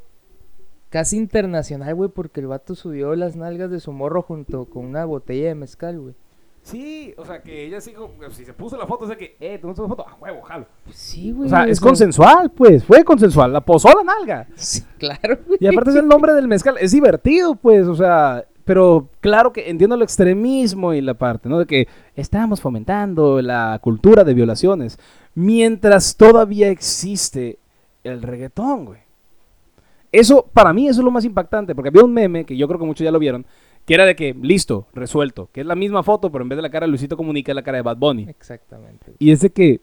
casi 0.91 1.17
internacional, 1.17 1.95
güey, 1.95 2.11
porque 2.11 2.41
el 2.41 2.45
vato 2.45 2.75
subió 2.75 3.15
las 3.15 3.35
nalgas 3.35 3.71
de 3.71 3.79
su 3.79 3.91
morro 3.91 4.21
junto 4.21 4.65
con 4.65 4.85
una 4.85 5.03
botella 5.03 5.47
de 5.47 5.55
mezcal, 5.55 5.99
güey. 5.99 6.13
Sí, 6.61 7.15
o 7.17 7.25
sea, 7.25 7.41
que 7.41 7.65
ella 7.65 7.81
sí, 7.81 7.91
si 8.29 8.45
se 8.45 8.53
puso 8.53 8.77
la 8.77 8.85
foto, 8.85 9.05
o 9.05 9.07
sea 9.07 9.17
que, 9.17 9.35
eh, 9.39 9.57
¿tú 9.57 9.65
no 9.65 9.73
la 9.75 9.87
foto? 9.87 10.07
A 10.07 10.13
huevo, 10.21 10.43
jalo. 10.43 10.67
Pues 10.83 10.95
sí, 10.95 11.31
güey. 11.31 11.47
O 11.47 11.49
sea, 11.49 11.63
es 11.63 11.79
consensual, 11.79 12.51
pues, 12.51 12.83
fue 12.83 13.03
consensual, 13.03 13.51
la 13.51 13.61
posó 13.61 13.89
la 13.95 14.03
nalga. 14.03 14.47
Sí, 14.57 14.83
claro, 14.99 15.39
güey. 15.47 15.57
Y 15.59 15.65
aparte 15.65 15.89
es 15.89 15.95
el 15.95 16.07
nombre 16.07 16.33
del 16.33 16.47
mezcal, 16.47 16.77
es 16.79 16.91
divertido, 16.91 17.55
pues, 17.55 17.87
o 17.87 17.95
sea, 17.95 18.45
pero 18.65 19.09
claro 19.21 19.53
que 19.53 19.69
entiendo 19.69 19.95
el 19.95 20.01
extremismo 20.01 20.93
y 20.93 21.01
la 21.01 21.13
parte, 21.13 21.47
¿no? 21.47 21.59
De 21.59 21.65
que 21.65 21.87
estamos 22.15 22.59
fomentando 22.59 23.41
la 23.41 23.79
cultura 23.81 24.23
de 24.23 24.33
violaciones, 24.33 24.99
mientras 25.35 26.17
todavía 26.17 26.69
existe 26.69 27.59
el 28.03 28.21
reggaetón, 28.21 28.85
güey. 28.85 28.99
Eso, 30.11 30.47
para 30.53 30.73
mí, 30.73 30.87
eso 30.87 31.01
es 31.01 31.05
lo 31.05 31.11
más 31.11 31.25
impactante, 31.25 31.75
porque 31.75 31.89
había 31.89 32.03
un 32.03 32.13
meme, 32.13 32.45
que 32.45 32.57
yo 32.57 32.67
creo 32.67 32.79
que 32.79 32.85
muchos 32.85 33.03
ya 33.03 33.11
lo 33.11 33.19
vieron, 33.19 33.45
que 33.85 33.93
era 33.93 34.05
de 34.05 34.15
que, 34.15 34.33
listo, 34.33 34.87
resuelto, 34.93 35.49
que 35.51 35.61
es 35.61 35.67
la 35.67 35.75
misma 35.75 36.03
foto, 36.03 36.31
pero 36.31 36.43
en 36.43 36.49
vez 36.49 36.55
de 36.55 36.63
la 36.63 36.69
cara 36.69 36.85
de 36.85 36.89
Luisito 36.89 37.17
Comunica, 37.17 37.51
es 37.51 37.55
la 37.55 37.63
cara 37.63 37.77
de 37.77 37.81
Bad 37.83 37.97
Bunny. 37.97 38.25
Exactamente. 38.29 39.13
Y 39.19 39.31
es 39.31 39.41
de 39.41 39.51
que 39.51 39.81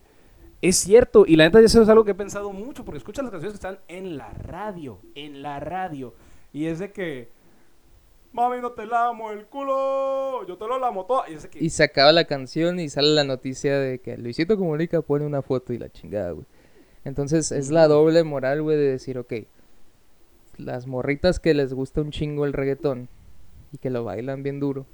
es 0.62 0.76
cierto, 0.76 1.24
y 1.26 1.36
la 1.36 1.44
neta 1.44 1.60
eso 1.60 1.82
es 1.82 1.88
algo 1.88 2.04
que 2.04 2.12
he 2.12 2.14
pensado 2.14 2.52
mucho, 2.52 2.84
porque 2.84 2.98
escuchas 2.98 3.24
las 3.24 3.32
canciones 3.32 3.58
que 3.58 3.66
están 3.66 3.78
en 3.88 4.16
la 4.16 4.30
radio, 4.30 4.98
en 5.14 5.42
la 5.42 5.60
radio, 5.60 6.14
y 6.52 6.66
es 6.66 6.78
de 6.78 6.92
que, 6.92 7.28
mami, 8.32 8.60
no 8.60 8.72
te 8.72 8.86
lamo 8.86 9.30
el 9.30 9.46
culo, 9.46 10.46
yo 10.46 10.56
te 10.56 10.66
lo 10.66 10.78
lamo 10.78 11.04
todo, 11.04 11.22
y 11.28 11.36
que, 11.48 11.64
Y 11.64 11.70
se 11.70 11.84
acaba 11.84 12.12
la 12.12 12.24
canción 12.24 12.80
y 12.80 12.88
sale 12.88 13.08
la 13.08 13.24
noticia 13.24 13.78
de 13.78 13.98
que 13.98 14.16
Luisito 14.16 14.56
Comunica 14.56 15.02
pone 15.02 15.26
una 15.26 15.42
foto 15.42 15.72
y 15.72 15.78
la 15.78 15.90
chingada, 15.90 16.32
güey. 16.32 16.46
Entonces 17.04 17.52
es 17.52 17.70
la 17.70 17.88
doble 17.88 18.22
moral, 18.24 18.62
güey, 18.62 18.76
de 18.76 18.90
decir, 18.90 19.18
ok, 19.18 19.34
las 20.56 20.86
morritas 20.86 21.40
que 21.40 21.54
les 21.54 21.74
gusta 21.74 22.00
un 22.00 22.10
chingo 22.10 22.44
el 22.44 22.52
reggaetón 22.52 23.08
y 23.72 23.78
que 23.78 23.90
lo 23.90 24.04
bailan 24.04 24.42
bien 24.42 24.60
duro, 24.60 24.86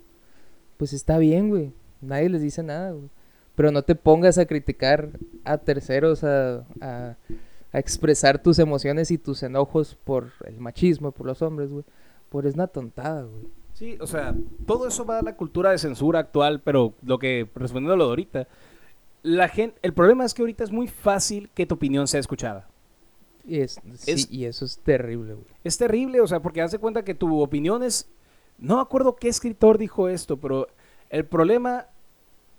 pues 0.76 0.92
está 0.92 1.18
bien, 1.18 1.48
güey. 1.48 1.72
Nadie 2.00 2.28
les 2.28 2.42
dice 2.42 2.62
nada, 2.62 2.92
güey. 2.92 3.08
Pero 3.54 3.72
no 3.72 3.82
te 3.82 3.96
pongas 3.96 4.38
a 4.38 4.46
criticar 4.46 5.10
a 5.44 5.58
terceros, 5.58 6.22
a, 6.22 6.64
a, 6.80 7.16
a 7.72 7.78
expresar 7.78 8.40
tus 8.40 8.58
emociones 8.60 9.10
y 9.10 9.18
tus 9.18 9.42
enojos 9.42 9.96
por 10.04 10.30
el 10.44 10.58
machismo, 10.60 11.10
por 11.10 11.26
los 11.26 11.42
hombres, 11.42 11.68
güey. 11.68 11.84
Por 12.28 12.46
es 12.46 12.54
una 12.54 12.66
tontada, 12.66 13.22
güey. 13.22 13.46
sí, 13.72 13.96
o 14.00 14.06
sea, 14.06 14.34
todo 14.66 14.86
eso 14.86 15.04
va 15.04 15.18
a 15.18 15.22
la 15.22 15.36
cultura 15.36 15.70
de 15.70 15.78
censura 15.78 16.18
actual, 16.18 16.60
pero 16.60 16.94
lo 17.02 17.18
que, 17.18 17.48
respondiendo 17.54 17.94
a 17.94 17.96
lo 17.96 18.04
de 18.04 18.10
ahorita, 18.10 18.48
la 19.22 19.48
gente, 19.48 19.78
el 19.82 19.92
problema 19.94 20.24
es 20.24 20.34
que 20.34 20.42
ahorita 20.42 20.64
es 20.64 20.70
muy 20.70 20.88
fácil 20.88 21.50
que 21.54 21.66
tu 21.66 21.74
opinión 21.74 22.06
sea 22.06 22.20
escuchada. 22.20 22.68
Y, 23.46 23.60
es, 23.60 23.80
sí, 23.94 24.26
y 24.30 24.44
eso 24.44 24.64
es 24.64 24.78
terrible, 24.78 25.34
güey. 25.34 25.46
Es 25.64 25.78
terrible, 25.78 26.20
o 26.20 26.26
sea, 26.26 26.40
porque 26.40 26.60
hace 26.60 26.78
cuenta 26.78 27.04
que 27.04 27.14
tu 27.14 27.40
opinión 27.40 27.82
es... 27.82 28.08
No 28.58 28.76
me 28.76 28.82
acuerdo 28.82 29.16
qué 29.16 29.28
escritor 29.28 29.78
dijo 29.78 30.08
esto, 30.08 30.36
pero 30.36 30.68
el 31.08 31.24
problema... 31.24 31.86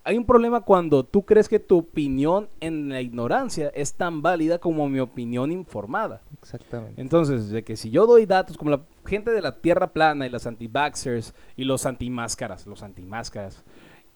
Hay 0.04 0.18
un 0.18 0.26
problema 0.26 0.62
cuando 0.62 1.04
tú 1.04 1.24
crees 1.24 1.50
que 1.50 1.60
tu 1.60 1.80
opinión 1.80 2.50
en 2.62 2.90
la 2.90 3.02
ignorancia 3.02 3.70
es 3.76 3.94
tan 3.94 4.22
válida 4.22 4.58
como 4.58 4.88
mi 4.90 5.00
opinión 5.00 5.52
informada. 5.52 6.22
Exactamente. 6.42 7.00
Entonces, 7.02 7.50
de 7.50 7.64
que 7.64 7.76
si 7.76 7.90
yo 7.90 8.08
doy 8.08 8.26
datos 8.26 8.58
como 8.58 8.72
la 8.72 8.82
gente 9.06 9.32
de 9.32 9.42
la 9.42 9.58
Tierra 9.58 9.88
plana 9.88 10.26
y 10.26 10.30
las 10.30 10.48
anti-vaxxers 10.48 11.34
y 11.58 11.66
los 11.66 11.86
anti-máscaras, 11.86 12.66
los 12.66 12.82
anti-máscaras 12.82 13.64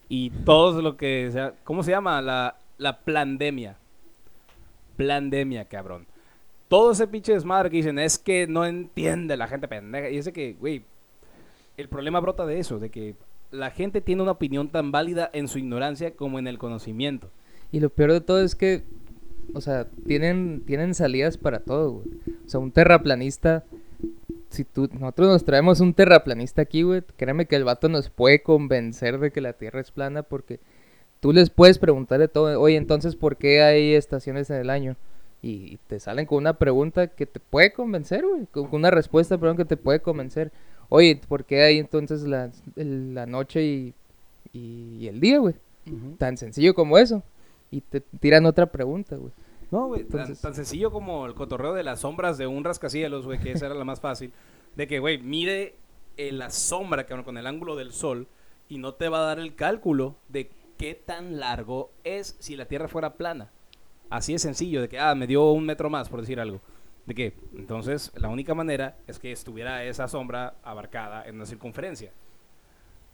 y 0.08 0.30
todo 0.30 0.80
lo 0.82 0.96
que 0.96 1.28
sea, 1.32 1.54
¿cómo 1.64 1.82
se 1.82 1.90
llama? 1.90 2.20
La, 2.22 2.56
la 2.78 3.00
plandemia. 3.00 3.76
Plandemia, 4.96 5.66
cabrón. 5.66 6.06
Todo 6.68 6.92
ese 6.92 7.06
pinche 7.06 7.32
desmadre 7.32 7.70
que 7.70 7.76
dicen 7.76 7.98
es 7.98 8.18
que 8.18 8.46
no 8.46 8.64
entiende 8.64 9.36
la 9.36 9.48
gente 9.48 9.68
pendeja. 9.68 10.08
Y 10.08 10.16
ese 10.16 10.32
que, 10.32 10.54
güey, 10.54 10.82
el 11.76 11.88
problema 11.88 12.20
brota 12.20 12.46
de 12.46 12.58
eso, 12.58 12.78
de 12.78 12.90
que 12.90 13.14
la 13.54 13.70
gente 13.70 14.00
tiene 14.00 14.22
una 14.22 14.32
opinión 14.32 14.68
tan 14.68 14.90
válida 14.90 15.30
en 15.32 15.48
su 15.48 15.58
ignorancia 15.58 16.14
como 16.14 16.38
en 16.38 16.46
el 16.46 16.58
conocimiento. 16.58 17.30
Y 17.70 17.80
lo 17.80 17.88
peor 17.88 18.12
de 18.12 18.20
todo 18.20 18.42
es 18.42 18.54
que, 18.54 18.82
o 19.54 19.60
sea, 19.60 19.86
tienen, 20.06 20.62
tienen 20.66 20.94
salidas 20.94 21.38
para 21.38 21.60
todo, 21.60 21.92
güey. 21.92 22.06
O 22.46 22.48
sea, 22.48 22.60
un 22.60 22.72
terraplanista, 22.72 23.64
si 24.50 24.64
tú, 24.64 24.88
nosotros 24.92 25.28
nos 25.28 25.44
traemos 25.44 25.80
un 25.80 25.94
terraplanista 25.94 26.62
aquí, 26.62 26.82
güey, 26.82 27.02
créeme 27.16 27.46
que 27.46 27.56
el 27.56 27.64
vato 27.64 27.88
nos 27.88 28.10
puede 28.10 28.42
convencer 28.42 29.18
de 29.18 29.30
que 29.30 29.40
la 29.40 29.54
Tierra 29.54 29.80
es 29.80 29.90
plana 29.90 30.22
porque 30.22 30.60
tú 31.20 31.32
les 31.32 31.50
puedes 31.50 31.78
preguntar 31.78 32.18
de 32.20 32.28
todo, 32.28 32.60
oye, 32.60 32.76
entonces, 32.76 33.16
¿por 33.16 33.36
qué 33.36 33.62
hay 33.62 33.94
estaciones 33.94 34.50
en 34.50 34.56
el 34.56 34.70
año? 34.70 34.96
Y 35.42 35.78
te 35.88 36.00
salen 36.00 36.24
con 36.26 36.38
una 36.38 36.54
pregunta 36.54 37.08
que 37.08 37.26
te 37.26 37.38
puede 37.38 37.72
convencer, 37.72 38.24
güey, 38.26 38.46
con 38.46 38.68
con 38.68 38.80
una 38.80 38.90
respuesta, 38.90 39.36
perdón, 39.36 39.58
que 39.58 39.66
te 39.66 39.76
puede 39.76 40.00
convencer. 40.00 40.52
Oye, 40.94 41.20
¿por 41.28 41.44
qué 41.44 41.62
hay 41.62 41.78
entonces 41.80 42.22
la, 42.22 42.52
el- 42.76 43.14
la 43.16 43.26
noche 43.26 43.64
y, 43.64 43.94
y- 44.52 44.96
y 45.00 45.08
el 45.08 45.18
día, 45.18 45.38
güey? 45.38 45.56
Tan 46.18 46.36
sencillo 46.38 46.72
como 46.72 46.98
eso. 46.98 47.20
Y 47.72 47.80
te 47.80 48.00
tiran 48.00 48.46
otra 48.46 48.66
pregunta, 48.66 49.16
güey. 49.16 49.32
No, 49.72 49.88
güey, 49.88 50.04
tan, 50.04 50.36
tan 50.36 50.54
sencillo 50.54 50.92
como 50.92 51.26
el 51.26 51.34
cotorreo 51.34 51.74
de 51.74 51.82
las 51.82 52.00
sombras 52.02 52.38
de 52.38 52.46
un 52.46 52.62
rascacielos, 52.62 53.24
güey, 53.26 53.40
que 53.40 53.50
esa 53.50 53.66
era 53.66 53.74
la 53.74 53.84
más 53.84 53.98
fácil. 54.00 54.30
De 54.76 54.86
que, 54.86 55.00
güey, 55.00 55.18
mide 55.18 55.74
eh, 56.16 56.30
la 56.30 56.50
sombra 56.50 57.06
cabrón, 57.06 57.24
con 57.24 57.38
el 57.38 57.46
ángulo 57.48 57.74
del 57.74 57.90
sol 57.92 58.28
y 58.68 58.78
no 58.78 58.94
te 58.94 59.08
va 59.08 59.18
a 59.18 59.26
dar 59.26 59.40
el 59.40 59.56
cálculo 59.56 60.14
de 60.28 60.48
qué 60.78 60.94
tan 60.94 61.40
largo 61.40 61.90
es 62.04 62.36
si 62.38 62.54
la 62.54 62.66
Tierra 62.66 62.86
fuera 62.86 63.14
plana. 63.14 63.50
Así 64.10 64.32
es 64.32 64.42
sencillo, 64.42 64.80
de 64.80 64.88
que, 64.88 65.00
ah, 65.00 65.16
me 65.16 65.26
dio 65.26 65.50
un 65.50 65.66
metro 65.66 65.90
más, 65.90 66.08
por 66.08 66.20
decir 66.20 66.38
algo. 66.38 66.60
De 67.06 67.14
que, 67.14 67.34
entonces, 67.54 68.12
la 68.16 68.28
única 68.28 68.54
manera 68.54 68.96
es 69.06 69.18
que 69.18 69.32
estuviera 69.32 69.84
esa 69.84 70.08
sombra 70.08 70.54
abarcada 70.62 71.26
en 71.26 71.36
una 71.36 71.46
circunferencia. 71.46 72.10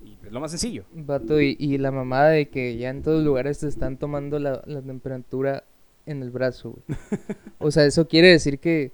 Y 0.04 0.16
es 0.24 0.32
lo 0.32 0.40
más 0.40 0.52
sencillo. 0.52 0.84
Vato, 0.92 1.40
y, 1.40 1.56
y 1.58 1.76
la 1.78 1.90
mamada 1.90 2.30
de 2.30 2.48
que 2.48 2.76
ya 2.76 2.88
en 2.88 3.02
todos 3.02 3.22
lugares 3.22 3.58
te 3.58 3.68
están 3.68 3.96
tomando 3.96 4.38
la, 4.38 4.62
la 4.66 4.80
temperatura 4.80 5.64
en 6.06 6.22
el 6.22 6.30
brazo, 6.30 6.70
güey. 6.70 6.98
O 7.58 7.70
sea, 7.70 7.84
eso 7.84 8.08
quiere 8.08 8.28
decir 8.28 8.58
que, 8.58 8.92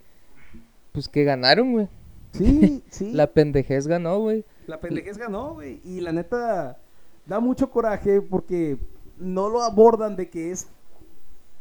pues 0.93 1.09
que 1.09 1.25
ganaron, 1.25 1.73
güey. 1.73 1.89
Sí, 2.33 2.83
sí. 2.91 3.13
La 3.15 3.29
pendejez 3.29 3.87
ganó, 3.87 4.19
güey. 4.19 4.45
La 4.67 4.81
pendejez 4.81 5.17
ganó, 5.17 5.55
güey. 5.55 5.81
Y 5.85 6.01
la 6.01 6.13
neta, 6.13 6.79
da 7.27 7.41
mucho 7.41 7.71
coraje 7.71 8.21
porque 8.21 8.77
no 9.19 9.49
lo 9.49 9.63
abordan 9.63 10.17
de 10.17 10.29
que 10.29 10.51
es. 10.51 10.69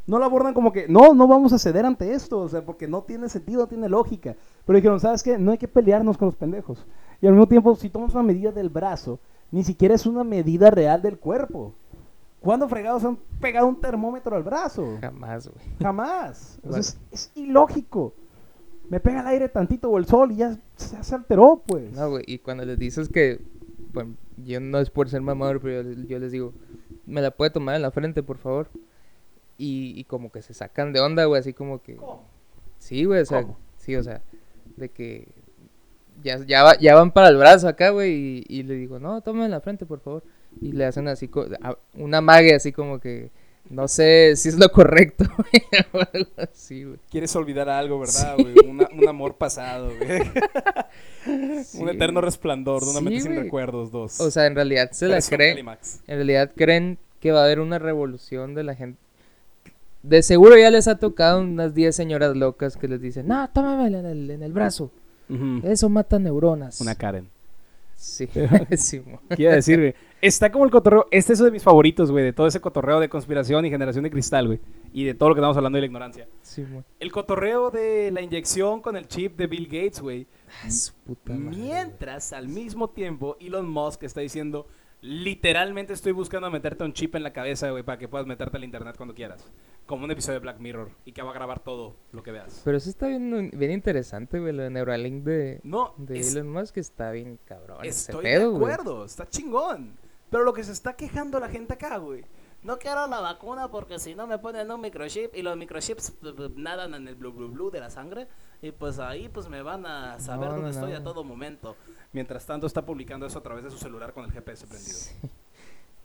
No 0.06 0.18
lo 0.18 0.24
abordan 0.24 0.54
como 0.54 0.72
que, 0.72 0.86
no, 0.88 1.14
no 1.14 1.26
vamos 1.26 1.52
a 1.52 1.58
ceder 1.58 1.84
ante 1.84 2.12
esto, 2.12 2.38
o 2.38 2.48
sea, 2.48 2.64
porque 2.64 2.86
no 2.86 3.02
tiene 3.02 3.28
sentido, 3.28 3.62
no 3.62 3.66
tiene 3.66 3.88
lógica. 3.88 4.36
Pero 4.64 4.76
dijeron, 4.76 5.00
¿sabes 5.00 5.22
qué? 5.22 5.36
No 5.36 5.50
hay 5.50 5.58
que 5.58 5.66
pelearnos 5.66 6.16
con 6.16 6.26
los 6.26 6.36
pendejos. 6.36 6.86
Y 7.20 7.26
al 7.26 7.32
mismo 7.32 7.48
tiempo, 7.48 7.74
si 7.74 7.90
tomas 7.90 8.14
una 8.14 8.22
medida 8.22 8.52
del 8.52 8.68
brazo, 8.68 9.18
ni 9.50 9.64
siquiera 9.64 9.94
es 9.94 10.06
una 10.06 10.22
medida 10.22 10.70
real 10.70 11.02
del 11.02 11.18
cuerpo. 11.18 11.74
¿Cuándo 12.40 12.68
fregados 12.68 13.04
han 13.04 13.18
pegado 13.40 13.66
un 13.66 13.80
termómetro 13.80 14.36
al 14.36 14.44
brazo? 14.44 14.98
Jamás, 15.00 15.48
güey. 15.48 15.64
Jamás. 15.80 16.58
O 16.68 16.70
sea, 16.70 16.80
es, 16.80 16.98
es 17.10 17.32
ilógico. 17.34 18.12
Me 18.88 19.00
pega 19.00 19.20
el 19.20 19.26
aire 19.26 19.48
tantito 19.48 19.90
o 19.90 19.98
el 19.98 20.06
sol 20.06 20.30
y 20.30 20.36
ya 20.36 20.56
se, 20.76 21.02
se 21.02 21.14
alteró, 21.14 21.62
pues. 21.66 21.92
No, 21.92 22.10
güey. 22.10 22.22
Y 22.28 22.38
cuando 22.38 22.64
les 22.64 22.78
dices 22.78 23.08
que, 23.08 23.40
bueno, 23.92 24.14
yo 24.44 24.60
no 24.60 24.78
es 24.78 24.90
por 24.90 25.08
ser 25.08 25.22
mamador, 25.22 25.60
pero 25.60 25.82
yo, 25.82 26.02
yo 26.06 26.18
les 26.20 26.30
digo, 26.30 26.52
¿me 27.06 27.20
la 27.20 27.32
puede 27.32 27.50
tomar 27.50 27.74
en 27.74 27.82
la 27.82 27.90
frente, 27.90 28.22
por 28.22 28.38
favor? 28.38 28.68
Y, 29.58 29.94
y 29.98 30.04
como 30.04 30.30
que 30.30 30.42
se 30.42 30.54
sacan 30.54 30.92
de 30.92 31.00
onda, 31.00 31.24
güey, 31.24 31.40
así 31.40 31.52
como 31.52 31.82
que... 31.82 31.96
¿Cómo? 31.96 32.24
Sí, 32.78 33.04
güey, 33.04 33.20
o 33.20 33.24
sea, 33.24 33.42
¿Cómo? 33.42 33.58
sí, 33.78 33.96
o 33.96 34.02
sea, 34.02 34.20
de 34.76 34.88
que 34.90 35.28
ya, 36.22 36.38
ya, 36.46 36.62
va- 36.62 36.78
ya 36.78 36.94
van 36.94 37.10
para 37.10 37.28
el 37.28 37.36
brazo 37.36 37.66
acá, 37.68 37.90
güey, 37.90 38.12
y, 38.12 38.44
y 38.48 38.62
le 38.64 38.74
digo, 38.74 38.98
no, 38.98 39.20
tome 39.22 39.44
en 39.44 39.50
la 39.50 39.60
frente, 39.60 39.86
por 39.86 40.00
favor. 40.00 40.22
Y 40.60 40.72
le 40.72 40.84
hacen 40.86 41.08
así, 41.08 41.30
una 41.94 42.20
mague 42.20 42.54
así 42.54 42.72
como 42.72 42.98
que, 43.00 43.30
no 43.70 43.88
sé 43.88 44.34
si 44.36 44.48
es 44.50 44.58
lo 44.58 44.70
correcto, 44.70 45.24
güey, 45.36 45.62
algo 46.12 46.30
así, 46.36 46.84
güey. 46.84 46.98
Quieres 47.10 47.34
olvidar 47.36 47.68
algo, 47.68 47.98
¿verdad, 47.98 48.36
güey? 48.38 48.54
Una- 48.68 48.88
un 48.92 49.08
amor 49.08 49.36
pasado, 49.36 49.90
güey. 49.96 50.20
Sí, 51.64 51.82
un 51.82 51.88
eterno 51.88 52.20
resplandor 52.20 52.84
de 52.84 52.90
una 52.90 52.98
Sí, 53.00 53.04
mente 53.04 53.20
sin 53.22 53.34
recuerdos, 53.36 53.90
dos. 53.90 54.20
O 54.20 54.30
sea, 54.30 54.46
en 54.46 54.54
realidad 54.54 54.92
se 54.92 55.06
la 55.08 55.14
Versión 55.14 55.38
creen, 55.38 55.58
en 55.58 56.16
realidad 56.16 56.52
creen 56.54 56.98
que 57.20 57.32
va 57.32 57.40
a 57.40 57.44
haber 57.46 57.58
una 57.58 57.78
revolución 57.80 58.54
de 58.54 58.62
la 58.62 58.74
gente. 58.76 59.00
De 60.06 60.22
seguro 60.22 60.56
ya 60.56 60.70
les 60.70 60.86
ha 60.86 60.98
tocado 60.98 61.40
unas 61.40 61.74
10 61.74 61.94
señoras 61.94 62.36
locas 62.36 62.76
que 62.76 62.86
les 62.86 63.00
dicen, 63.00 63.26
no, 63.26 63.48
tómame 63.50 63.88
en 63.88 64.06
el, 64.06 64.30
en 64.30 64.42
el 64.42 64.52
brazo, 64.52 64.90
eso 65.64 65.88
mata 65.88 66.18
neuronas. 66.18 66.80
Una 66.80 66.94
Karen. 66.94 67.28
Sí, 67.96 68.28
sí, 68.76 69.00
mo. 69.00 69.20
¿Qué 69.34 69.42
iba 69.42 69.52
a 69.52 69.56
decir, 69.56 69.80
güey? 69.80 69.94
Está 70.20 70.52
como 70.52 70.64
el 70.64 70.70
cotorreo. 70.70 71.06
Este 71.10 71.32
es 71.32 71.40
uno 71.40 71.46
de 71.46 71.52
mis 71.52 71.62
favoritos, 71.62 72.10
güey, 72.10 72.24
de 72.24 72.32
todo 72.32 72.46
ese 72.46 72.60
cotorreo 72.60 73.00
de 73.00 73.08
conspiración 73.08 73.64
y 73.64 73.70
generación 73.70 74.04
de 74.04 74.10
cristal, 74.10 74.46
güey. 74.46 74.60
Y 74.92 75.04
de 75.04 75.14
todo 75.14 75.30
lo 75.30 75.34
que 75.34 75.40
estamos 75.40 75.56
hablando 75.56 75.76
de 75.76 75.80
la 75.80 75.86
ignorancia. 75.86 76.28
Sí. 76.42 76.64
El 77.00 77.10
cotorreo 77.10 77.70
de 77.70 78.10
la 78.12 78.20
inyección 78.22 78.80
con 78.80 78.96
el 78.96 79.08
chip 79.08 79.36
de 79.36 79.46
Bill 79.46 79.66
Gates, 79.66 80.00
güey. 80.00 80.26
Ah, 80.62 80.70
su 80.70 80.92
puta 80.94 81.32
madre, 81.32 81.56
Mientras, 81.56 82.32
al 82.32 82.48
mismo 82.48 82.90
tiempo, 82.90 83.36
Elon 83.40 83.68
Musk 83.68 84.04
está 84.04 84.20
diciendo, 84.20 84.66
literalmente 85.00 85.92
estoy 85.92 86.12
buscando 86.12 86.50
meterte 86.50 86.84
un 86.84 86.92
chip 86.92 87.14
en 87.14 87.22
la 87.22 87.32
cabeza, 87.32 87.70
güey, 87.70 87.82
para 87.82 87.98
que 87.98 88.08
puedas 88.08 88.26
meterte 88.26 88.56
al 88.56 88.64
internet 88.64 88.96
cuando 88.96 89.14
quieras. 89.14 89.44
Como 89.86 90.04
un 90.04 90.10
episodio 90.10 90.34
de 90.40 90.42
Black 90.42 90.58
Mirror 90.58 90.90
y 91.04 91.12
que 91.12 91.22
va 91.22 91.30
a 91.30 91.34
grabar 91.34 91.60
todo 91.60 91.94
lo 92.12 92.22
que 92.22 92.32
veas. 92.32 92.60
Pero 92.64 92.76
eso 92.76 92.90
está 92.90 93.06
bien, 93.06 93.50
bien 93.54 93.70
interesante, 93.70 94.40
güey. 94.40 94.52
Lo 94.52 94.64
de 94.64 94.70
Neuralink 94.70 95.22
de, 95.22 95.60
No, 95.62 95.94
de 95.96 96.18
es- 96.18 96.34
Elon 96.34 96.48
Musk 96.50 96.78
está 96.78 97.12
bien 97.12 97.38
cabrón. 97.44 97.78
ese 97.84 98.10
estoy 98.10 98.24
pedo, 98.24 98.50
de 98.50 98.56
acuerdo, 98.56 99.04
está 99.04 99.28
chingón. 99.28 99.96
Pero 100.28 100.42
lo 100.42 100.52
que 100.52 100.64
se 100.64 100.72
está 100.72 100.94
quejando 100.96 101.38
la 101.38 101.48
gente 101.48 101.74
acá, 101.74 101.98
güey. 101.98 102.24
No 102.62 102.78
quiero 102.78 103.06
la 103.06 103.20
vacuna 103.20 103.68
porque 103.70 103.98
si 103.98 104.14
no 104.14 104.26
me 104.26 104.38
ponen 104.38 104.70
un 104.70 104.80
microchip 104.80 105.34
y 105.36 105.42
los 105.42 105.56
microchips 105.56 106.10
p- 106.10 106.32
p- 106.32 106.50
nadan 106.56 106.94
en 106.94 107.06
el 107.06 107.14
blue 107.14 107.32
blue 107.32 107.48
blue 107.48 107.70
de 107.70 107.78
la 107.80 107.90
sangre 107.90 108.26
y 108.60 108.72
pues 108.72 108.98
ahí 108.98 109.28
pues 109.28 109.48
me 109.48 109.62
van 109.62 109.86
a 109.86 110.18
saber 110.18 110.48
No, 110.48 110.54
dónde 110.56 110.70
no, 110.72 110.74
estoy 110.74 110.92
a 110.94 111.02
todo 111.04 111.22
momento. 111.22 111.76
Mientras 112.12 112.44
tanto 112.44 112.66
está 112.66 112.84
publicando 112.84 113.24
eso 113.26 113.38
a 113.38 113.42
través 113.42 113.62
de 113.64 113.70
su 113.70 113.78
celular 113.78 114.12
con 114.12 114.24
el 114.24 114.32
GPS 114.32 114.66
prendido. 114.66 114.96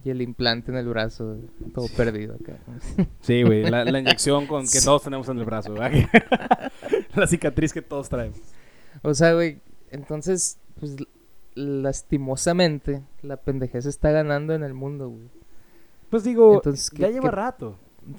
Y 0.03 0.09
el 0.09 0.21
implante 0.21 0.71
en 0.71 0.77
el 0.77 0.87
brazo, 0.87 1.37
todo 1.73 1.87
perdido 1.95 2.35
acá. 2.35 2.57
Sí, 3.21 3.43
güey, 3.43 3.63
la, 3.69 3.85
la 3.85 3.99
inyección 3.99 4.45
con 4.47 4.65
que 4.67 4.81
todos 4.81 5.03
tenemos 5.03 5.29
en 5.29 5.37
el 5.39 5.45
brazo, 5.45 5.73
¿verdad? 5.73 5.91
la 7.15 7.27
cicatriz 7.27 7.71
que 7.73 7.81
todos 7.83 8.09
traemos. 8.09 8.37
O 9.03 9.13
sea, 9.13 9.33
güey, 9.33 9.61
entonces, 9.91 10.57
pues 10.79 10.95
lastimosamente, 11.53 13.01
la 13.21 13.37
pendejez 13.37 13.85
está 13.85 14.11
ganando 14.11 14.53
en 14.53 14.63
el 14.63 14.73
mundo, 14.73 15.09
güey. 15.09 15.29
Pues 16.11 16.23
digo, 16.23 16.55
Entonces, 16.55 16.89
¿qué- 16.91 17.01
ya 17.01 17.09
lleva 17.09 17.29
qué- 17.29 17.35
rato. 17.35 17.75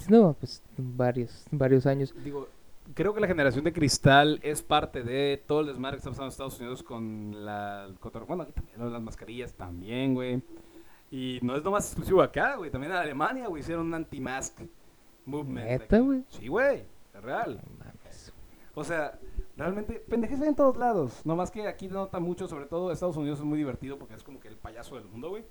No, 0.09 0.35
pues 0.41 0.63
varios, 0.77 1.45
varios 1.53 1.87
años. 1.87 2.13
Digo, 2.25 2.49
creo 2.95 3.13
que 3.15 3.21
la 3.21 3.27
generación 3.29 3.65
de 3.65 3.73
cristal 3.73 4.41
es 4.43 4.63
parte 4.63 5.03
de 5.05 5.43
todo 5.47 5.61
el 5.61 5.67
desmadre 5.69 5.97
que 5.97 5.99
está 5.99 6.11
pasando 6.11 6.27
en 6.27 6.31
Estados 6.31 6.59
Unidos 6.59 6.83
con 6.83 7.45
la. 7.45 7.89
Bueno, 8.27 8.43
aquí 8.45 8.53
también, 8.53 8.93
las 8.93 9.03
mascarillas 9.03 9.53
también, 9.55 10.15
güey. 10.15 10.43
Y 11.11 11.39
no 11.43 11.55
es 11.57 11.63
nomás 11.63 11.85
exclusivo 11.87 12.23
acá, 12.23 12.57
güey. 12.57 12.71
También 12.71 12.93
en 12.93 12.99
Alemania, 12.99 13.47
güey, 13.47 13.61
hicieron 13.61 13.87
un 13.87 13.95
anti-mask 13.95 14.61
movement. 15.27 15.67
¿Neta, 15.69 15.99
güey? 15.99 16.25
Sí, 16.29 16.49
güey, 16.49 16.85
es 17.15 17.23
real. 17.23 17.61
No 17.63 17.85
mames. 17.85 18.33
O 18.75 18.83
sea, 18.85 19.19
realmente, 19.57 19.95
pendejes 20.09 20.41
hay 20.41 20.49
en 20.49 20.55
todos 20.55 20.79
lados. 20.79 21.21
Nomás 21.27 21.51
que 21.51 21.67
aquí 21.69 21.89
nota 21.89 22.19
mucho, 22.21 22.49
sobre 22.49 22.65
todo 22.65 22.91
Estados 22.91 23.19
Unidos 23.19 23.41
es 23.41 23.45
muy 23.45 23.59
divertido 23.59 23.99
porque 23.99 24.15
es 24.15 24.23
como 24.23 24.41
que 24.41 24.49
el 24.49 24.57
payaso 24.57 24.95
del 24.95 25.05
mundo, 25.05 25.29
güey. 25.29 25.45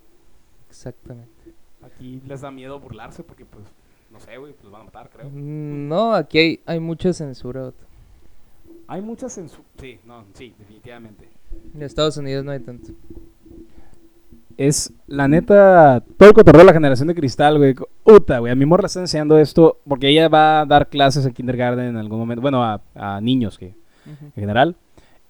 Exactamente. 0.69 1.53
Aquí 1.83 2.21
les 2.27 2.41
da 2.41 2.51
miedo 2.51 2.79
burlarse 2.79 3.23
porque, 3.23 3.45
pues, 3.45 3.65
no 4.11 4.19
sé, 4.19 4.37
güey, 4.37 4.53
pues 4.53 4.63
los 4.63 4.71
van 4.71 4.81
a 4.81 4.85
matar, 4.85 5.09
creo. 5.09 5.29
Mm, 5.29 5.87
No, 5.87 6.13
aquí 6.13 6.37
hay, 6.37 6.59
hay 6.65 6.79
mucha 6.79 7.11
censura. 7.13 7.71
Hay 8.87 9.01
mucha 9.01 9.29
censura. 9.29 9.63
Sí, 9.79 9.99
no, 10.05 10.23
sí, 10.33 10.53
definitivamente. 10.59 11.29
En 11.73 11.81
Estados 11.81 12.17
Unidos 12.17 12.43
no 12.45 12.51
hay 12.51 12.59
tanto. 12.59 12.91
Es, 14.57 14.93
la 15.07 15.27
neta, 15.27 16.03
todo 16.17 16.29
el 16.29 16.35
cotorreo 16.35 16.59
de 16.61 16.65
la 16.65 16.73
generación 16.73 17.07
de 17.07 17.15
cristal, 17.15 17.57
güey. 17.57 17.73
Uta, 18.03 18.39
güey. 18.39 18.51
A 18.51 18.55
mi 18.55 18.65
morra 18.65 18.83
le 18.83 18.87
está 18.87 18.99
enseñando 18.99 19.37
esto 19.37 19.77
porque 19.87 20.09
ella 20.09 20.27
va 20.29 20.61
a 20.61 20.65
dar 20.65 20.87
clases 20.89 21.25
en 21.25 21.33
kindergarten 21.33 21.85
en 21.85 21.97
algún 21.97 22.19
momento. 22.19 22.41
Bueno, 22.41 22.63
a, 22.63 22.81
a 22.95 23.19
niños 23.21 23.57
que, 23.57 23.73
en 24.05 24.31
general. 24.33 24.75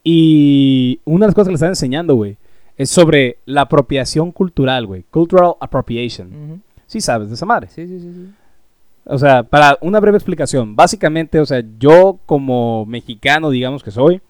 Y 0.03 0.99
una 1.05 1.25
de 1.25 1.27
las 1.29 1.35
cosas 1.35 1.47
que 1.47 1.51
le 1.51 1.55
están 1.55 1.69
enseñando, 1.69 2.15
güey, 2.15 2.37
es 2.81 2.89
sobre 2.89 3.37
la 3.45 3.61
apropiación 3.61 4.31
cultural, 4.31 4.87
güey. 4.87 5.03
Cultural 5.03 5.53
appropriation. 5.59 6.27
Ujú. 6.27 6.59
Sí 6.87 6.99
sabes 6.99 7.29
de 7.29 7.35
esa 7.35 7.45
madre. 7.45 7.67
Sí, 7.67 7.87
sí, 7.87 7.99
sí, 7.99 8.11
sí. 8.13 8.33
O 9.05 9.17
sea, 9.17 9.43
para 9.43 9.77
una 9.81 9.99
breve 9.99 10.17
explicación, 10.17 10.75
básicamente, 10.75 11.39
o 11.39 11.45
sea, 11.45 11.63
yo 11.77 12.19
como 12.25 12.85
mexicano, 12.85 13.49
digamos 13.51 13.83
que 13.83 13.91
soy, 13.91 14.21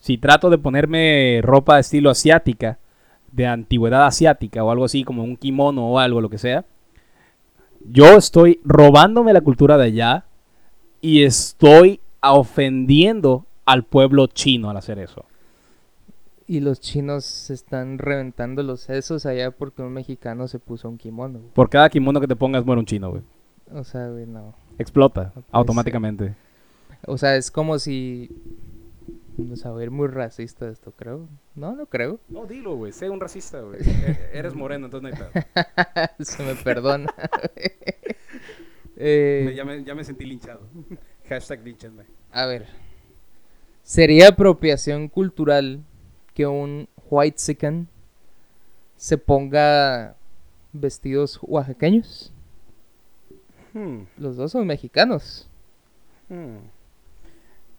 si 0.00 0.18
trato 0.18 0.50
de 0.50 0.58
ponerme 0.58 1.40
ropa 1.42 1.76
de 1.76 1.82
estilo 1.82 2.10
asiática, 2.10 2.78
de 3.30 3.46
antigüedad 3.46 4.06
asiática 4.06 4.64
o 4.64 4.70
algo 4.70 4.86
así, 4.86 5.04
como 5.04 5.22
un 5.22 5.36
kimono 5.36 5.86
o 5.88 5.98
algo, 5.98 6.20
lo 6.20 6.30
que 6.30 6.38
sea, 6.38 6.64
yo 7.88 8.16
estoy 8.16 8.60
robándome 8.64 9.32
la 9.32 9.40
cultura 9.40 9.76
de 9.76 9.84
allá 9.84 10.24
y 11.00 11.22
estoy 11.22 12.00
ofendiendo 12.22 13.46
al 13.66 13.84
pueblo 13.84 14.26
chino 14.26 14.68
al 14.68 14.76
hacer 14.76 14.98
eso. 14.98 15.24
Y 16.50 16.58
los 16.58 16.80
chinos 16.80 17.24
se 17.24 17.54
están 17.54 17.98
reventando 17.98 18.64
los 18.64 18.80
sesos 18.80 19.24
allá 19.24 19.52
porque 19.52 19.82
un 19.82 19.92
mexicano 19.92 20.48
se 20.48 20.58
puso 20.58 20.88
un 20.88 20.98
kimono. 20.98 21.38
güey. 21.38 21.52
Por 21.52 21.70
cada 21.70 21.88
kimono 21.88 22.20
que 22.20 22.26
te 22.26 22.34
pongas 22.34 22.66
muere 22.66 22.80
un 22.80 22.86
chino, 22.86 23.10
güey. 23.10 23.22
O 23.72 23.84
sea, 23.84 24.08
güey, 24.08 24.26
no. 24.26 24.52
Explota 24.76 25.32
automáticamente. 25.52 26.34
O 27.06 27.16
sea, 27.18 27.36
es 27.36 27.52
como 27.52 27.78
si... 27.78 28.30
O 29.38 29.54
sea, 29.54 29.70
voy 29.70 29.82
a 29.82 29.84
ir 29.84 29.90
muy 29.92 30.08
racista 30.08 30.68
esto, 30.68 30.90
creo. 30.90 31.28
No, 31.54 31.76
no 31.76 31.86
creo. 31.86 32.18
No, 32.28 32.46
dilo, 32.46 32.74
güey. 32.74 32.90
Sé 32.90 33.08
un 33.08 33.20
racista, 33.20 33.60
güey. 33.60 33.78
E- 33.86 34.30
Eres 34.32 34.56
moreno, 34.56 34.86
entonces 34.86 35.16
no 35.16 35.24
hay 35.24 35.30
pedo. 35.30 36.08
Se 36.24 36.42
me 36.42 36.56
perdona. 36.56 37.14
Eh, 39.02 39.54
ya, 39.56 39.64
me, 39.64 39.82
ya 39.82 39.94
me 39.94 40.04
sentí 40.04 40.26
linchado. 40.26 40.60
Hashtag 41.28 41.64
linchenme. 41.64 42.02
a 42.32 42.44
ver. 42.44 42.66
¿Sería 43.82 44.28
apropiación 44.28 45.08
cultural 45.08 45.82
que 46.34 46.46
un 46.46 46.88
white 47.10 47.38
sican 47.38 47.88
se 48.96 49.18
ponga 49.18 50.14
vestidos 50.72 51.38
oaxaqueños? 51.42 52.32
Hmm, 53.72 54.02
Los 54.18 54.36
dos 54.36 54.52
son 54.52 54.66
mexicanos. 54.66 55.48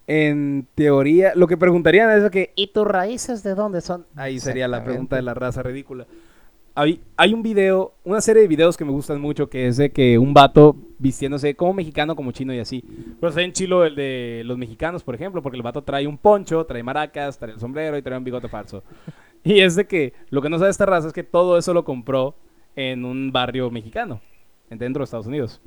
En 0.07 0.67
teoría, 0.75 1.33
lo 1.35 1.47
que 1.47 1.57
preguntarían 1.57 2.11
es 2.11 2.29
que 2.31 2.51
¿Y 2.55 2.67
tus 2.67 2.85
raíces 2.87 3.43
de 3.43 3.55
dónde 3.55 3.81
son? 3.81 4.05
ahí 4.15 4.39
sería 4.39 4.67
la 4.67 4.83
pregunta 4.83 5.15
de 5.15 5.21
la 5.21 5.33
raza 5.33 5.63
ridícula. 5.63 6.05
Hay, 6.73 7.33
un 7.33 7.43
video, 7.43 7.93
una 8.05 8.21
serie 8.21 8.43
de 8.43 8.47
videos 8.47 8.77
que 8.77 8.85
me 8.85 8.91
gustan 8.91 9.19
mucho 9.19 9.49
que 9.49 9.67
es 9.67 9.75
de 9.77 9.91
que 9.91 10.17
un 10.17 10.33
vato 10.33 10.75
vistiéndose 10.99 11.53
como 11.55 11.73
mexicano, 11.73 12.15
como 12.15 12.31
chino 12.31 12.53
y 12.53 12.59
así. 12.59 12.83
Pero 13.19 13.29
está 13.29 13.41
en 13.41 13.51
chilo 13.51 13.83
el 13.83 13.95
de 13.95 14.43
los 14.45 14.57
mexicanos, 14.57 15.03
por 15.03 15.13
ejemplo, 15.13 15.41
porque 15.41 15.57
el 15.57 15.63
vato 15.63 15.81
trae 15.83 16.07
un 16.07 16.17
poncho, 16.17 16.65
trae 16.65 16.81
maracas, 16.81 17.37
trae 17.37 17.51
el 17.53 17.59
sombrero 17.59 17.97
y 17.97 18.01
trae 18.01 18.17
un 18.17 18.23
bigote 18.23 18.47
falso. 18.47 18.83
Y 19.43 19.61
es 19.61 19.75
de 19.75 19.87
que 19.87 20.13
lo 20.29 20.39
que 20.39 20.49
no 20.49 20.59
sabe 20.59 20.69
esta 20.69 20.85
raza 20.85 21.07
es 21.07 21.13
que 21.13 21.23
todo 21.23 21.57
eso 21.57 21.73
lo 21.73 21.83
compró 21.83 22.35
en 22.75 23.03
un 23.03 23.31
barrio 23.31 23.71
mexicano, 23.71 24.21
en- 24.69 24.77
dentro 24.77 24.99
de 25.01 25.05
Estados 25.05 25.25
Unidos. 25.25 25.59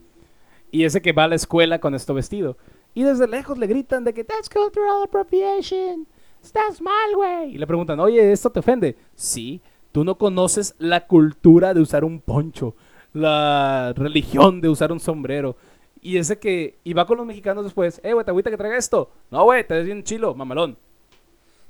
Y 0.70 0.84
ese 0.84 1.02
que 1.02 1.12
va 1.12 1.24
a 1.24 1.28
la 1.28 1.34
escuela 1.34 1.80
con 1.80 1.92
esto 1.96 2.14
vestido. 2.14 2.56
Y 2.94 3.02
desde 3.02 3.26
lejos 3.26 3.58
le 3.58 3.66
gritan 3.66 4.04
de 4.04 4.14
que 4.14 4.22
that's 4.22 4.48
cultural 4.48 5.02
appropriation. 5.04 6.06
Estás 6.40 6.80
mal, 6.80 7.16
güey. 7.16 7.56
Y 7.56 7.58
le 7.58 7.66
preguntan, 7.66 7.98
oye, 7.98 8.30
¿esto 8.30 8.48
te 8.48 8.60
ofende? 8.60 8.96
Sí, 9.16 9.60
tú 9.94 10.02
no 10.02 10.18
conoces 10.18 10.74
la 10.80 11.06
cultura 11.06 11.72
de 11.72 11.80
usar 11.80 12.02
un 12.02 12.20
poncho, 12.20 12.74
la 13.12 13.92
religión 13.94 14.60
de 14.60 14.68
usar 14.68 14.90
un 14.90 14.98
sombrero. 14.98 15.56
Y 16.02 16.16
ese 16.16 16.36
que, 16.40 16.74
y 16.82 16.94
va 16.94 17.06
con 17.06 17.16
los 17.16 17.24
mexicanos 17.24 17.62
después, 17.62 18.00
eh, 18.02 18.12
güey, 18.12 18.24
te 18.24 18.32
agüita 18.32 18.50
que 18.50 18.56
traiga 18.56 18.76
esto. 18.76 19.12
No, 19.30 19.44
güey, 19.44 19.64
te 19.64 19.74
ves 19.74 19.86
bien 19.86 20.02
chilo, 20.02 20.34
mamalón. 20.34 20.76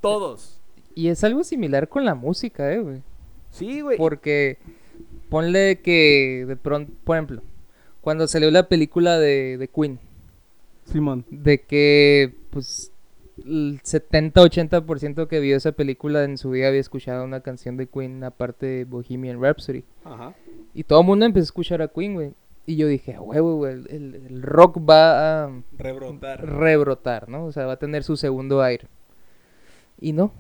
Todos. 0.01 0.59
Y 0.95 1.09
es 1.09 1.23
algo 1.23 1.45
similar 1.45 1.87
con 1.87 2.07
la 2.07 2.15
música, 2.15 2.73
eh, 2.73 2.79
güey. 2.81 3.03
Sí, 3.51 3.83
güey. 3.83 3.99
Porque 3.99 4.57
ponle 5.29 5.83
que 5.83 6.47
de 6.49 6.57
pronto, 6.57 6.95
por 7.05 7.19
ejemplo, 7.19 7.43
cuando 8.01 8.27
salió 8.27 8.51
la 8.51 8.69
película 8.69 9.19
de, 9.19 9.59
de 9.59 9.69
Queen, 9.69 9.99
Simón. 10.87 11.27
de 11.29 11.61
que 11.61 12.33
pues 12.49 12.91
el 13.39 13.81
70-80% 13.83 15.27
que 15.27 15.41
vio 15.41 15.57
esa 15.57 15.73
película 15.73 16.25
en 16.25 16.39
su 16.39 16.51
vida 16.51 16.69
había 16.69 16.81
escuchado 16.81 17.25
una 17.25 17.41
canción 17.41 17.77
de 17.77 17.87
Queen 17.87 18.23
aparte 18.25 18.67
de 18.67 18.85
Bohemian 18.85 19.41
Rhapsody. 19.43 19.85
Ajá. 20.05 20.35
Y 20.75 20.85
todo 20.85 21.01
el 21.01 21.07
mundo 21.07 21.27
empezó 21.27 21.43
a 21.43 21.51
escuchar 21.51 21.83
a 21.83 21.89
Queen, 21.89 22.15
güey. 22.15 22.33
Y 22.67 22.77
yo 22.77 22.87
dije, 22.87 23.15
"A 23.15 23.21
huevo, 23.21 23.57
güey, 23.57 23.75
el, 23.75 23.87
el- 23.91 24.15
el 24.27 24.43
rock 24.43 24.79
va 24.89 25.45
a 25.45 25.51
Rebrotar. 25.77 26.47
rebrotar, 26.47 27.29
¿no? 27.29 27.45
O 27.47 27.53
sea, 27.53 27.67
va 27.67 27.73
a 27.75 27.79
tener 27.79 28.05
su 28.05 28.17
segundo 28.17 28.63
aire. 28.63 28.87
Y 30.01 30.13
no. 30.13 30.33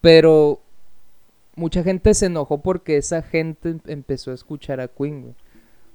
Pero 0.00 0.60
mucha 1.56 1.82
gente 1.82 2.14
se 2.14 2.26
enojó 2.26 2.60
porque 2.62 2.96
esa 2.96 3.22
gente 3.22 3.70
em- 3.70 3.80
empezó 3.86 4.30
a 4.30 4.34
escuchar 4.34 4.80
a 4.80 4.88
Queen, 4.88 5.22
güey. 5.22 5.34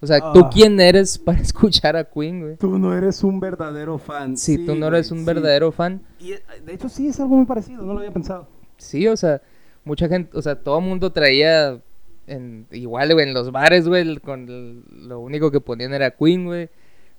O 0.02 0.08
sea, 0.08 0.20
¿tú 0.34 0.40
Ah. 0.46 0.50
quién 0.52 0.80
eres 0.80 1.18
para 1.20 1.38
escuchar 1.42 1.96
a 1.96 2.04
Queen, 2.04 2.42
güey? 2.42 2.58
Tú 2.58 2.78
no 2.80 2.96
eres 2.98 3.24
un 3.24 3.40
verdadero 3.40 3.98
fan. 3.98 4.36
Si 4.38 4.66
tú 4.66 4.76
no 4.76 4.88
eres 4.88 5.12
un 5.12 5.20
sí. 5.20 5.26
verdadero 5.26 5.72
fan, 5.72 6.02
Y 6.20 6.34
eh, 6.34 6.44
de 6.66 6.74
hecho 6.74 6.90
sí 6.90 7.08
es 7.08 7.20
algo 7.20 7.36
muy 7.38 7.46
parecido, 7.46 7.84
no 7.84 7.94
lo 7.94 8.00
había 8.00 8.12
pensado. 8.12 8.48
sí, 8.78 9.08
o 9.08 9.16
sea, 9.16 9.42
mucha 9.84 10.08
gente, 10.08 10.36
o 10.38 10.42
sea, 10.42 10.56
todo 10.56 10.80
el 10.80 10.86
mundo 10.86 11.12
traía 11.12 11.80
en, 12.28 12.66
igual, 12.72 13.14
güey, 13.14 13.28
en 13.28 13.34
los 13.34 13.52
bares, 13.52 13.88
güey, 13.88 14.18
con 14.18 14.48
el- 14.50 15.08
lo 15.08 15.20
único 15.20 15.52
que 15.52 15.60
ponían 15.62 15.94
era 15.94 16.12
Queen, 16.12 16.46
güey. 16.46 16.70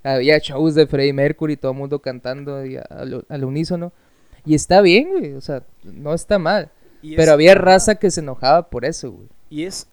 Había 0.04 0.38
shows 0.38 0.74
de 0.74 0.86
Freddie 0.88 1.12
Mercury, 1.12 1.56
todo 1.56 1.70
el 1.72 1.78
mundo 1.78 2.00
cantando 2.00 2.64
y 2.66 2.76
al, 2.76 3.24
al 3.28 3.44
unísono. 3.44 3.92
Y 4.44 4.54
está 4.56 4.80
bien, 4.80 5.10
güey, 5.10 5.34
o 5.34 5.40
sea, 5.40 5.62
no 5.84 6.12
está 6.14 6.38
mal. 6.40 6.70
Pero 7.16 7.32
había 7.32 7.54
raza 7.54 7.94
que 7.96 8.10
se 8.10 8.20
enojaba 8.20 8.68
por 8.70 8.84
eso, 8.84 9.12
güey. 9.12 9.28
Y 9.50 9.64
es, 9.64 9.86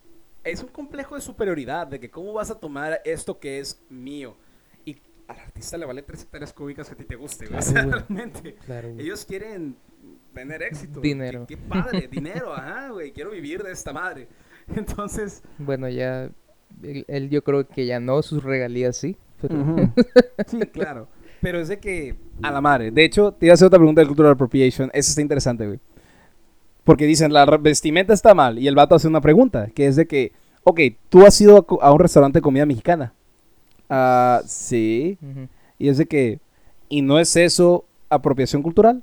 es 0.52 0.62
un 0.64 0.70
complejo 0.70 1.16
de 1.16 1.22
superioridad, 1.22 1.88
de 1.88 2.00
que 2.00 2.10
cómo 2.10 2.34
vas 2.34 2.52
a 2.52 2.60
tomar 2.60 3.02
esto 3.06 3.40
que 3.40 3.60
es 3.60 3.82
mío. 3.90 4.36
Y 4.86 4.98
al 5.28 5.40
artista 5.40 5.78
le 5.78 5.86
vale 5.86 6.02
tres 6.02 6.24
hectáreas 6.24 6.54
cúbicas 6.54 6.88
que 6.88 6.94
a 6.94 6.98
ti 6.98 7.06
te 7.06 7.16
guste, 7.16 7.48
güey. 7.48 7.60
Claro, 7.62 7.90
güey. 7.90 7.92
Realmente. 8.08 8.56
Claro, 8.66 8.94
güey. 8.94 9.06
Ellos 9.06 9.26
quieren 9.26 9.76
tener 10.34 10.64
éxito. 10.64 11.00
Dinero. 11.02 11.46
Qué, 11.48 11.56
qué 11.56 11.62
padre, 11.62 12.08
dinero, 12.08 12.54
ajá, 12.54 12.90
güey. 12.90 13.12
Quiero 13.12 13.32
vivir 13.32 13.64
de 13.64 13.72
esta 13.72 13.94
madre. 13.94 14.28
Entonces, 14.76 15.44
Bueno, 15.58 15.90
ya. 15.90 16.30
Él, 16.84 17.04
él 17.08 17.30
yo 17.30 17.44
creo 17.44 17.68
que 17.68 17.86
ya 17.86 18.00
no, 18.00 18.22
sus 18.22 18.44
regalías 18.44 18.96
sí. 18.96 19.18
Pero, 19.42 19.56
sí, 20.48 20.60
claro. 20.72 21.08
Pero 21.42 21.60
es 21.60 21.70
de 21.70 21.80
que, 21.80 22.16
a 22.42 22.52
la 22.52 22.62
madre. 22.62 22.92
De 22.92 23.04
hecho, 23.04 23.32
te 23.32 23.46
iba 23.46 23.54
a 23.54 23.56
hacer 23.56 23.68
otra 23.68 23.80
pregunta 23.80 24.02
de 24.02 24.08
Cultural 24.08 24.34
Appropriation. 24.34 24.90
Esa 24.94 25.10
está 25.12 25.22
interesante, 25.22 25.66
güey. 25.66 25.80
Porque 26.84 27.06
dicen, 27.06 27.34
la 27.34 27.46
vestimenta 27.46 28.14
está 28.14 28.34
mal. 28.34 28.58
Y 28.60 28.68
el 28.68 28.76
vato 28.76 28.96
hace 28.96 29.08
una 29.08 29.22
pregunta, 29.22 29.68
que 29.74 29.88
es 29.88 29.96
de 29.96 30.08
que, 30.08 30.32
ok, 30.64 30.80
tú 31.10 31.26
has 31.26 31.40
ido 31.40 31.66
a 31.82 31.92
un 31.92 32.00
restaurante 32.00 32.40
de 32.40 32.42
comida 32.44 32.66
mexicana. 32.66 33.14
Ah, 33.90 34.42
sí. 34.46 35.18
Ujú. 35.22 35.48
Y 35.78 35.90
es 35.90 35.98
de 35.98 36.06
que, 36.06 36.40
¿y 36.90 37.02
no 37.02 37.20
es 37.20 37.36
eso 37.36 37.86
apropiación 38.10 38.62
cultural? 38.62 39.02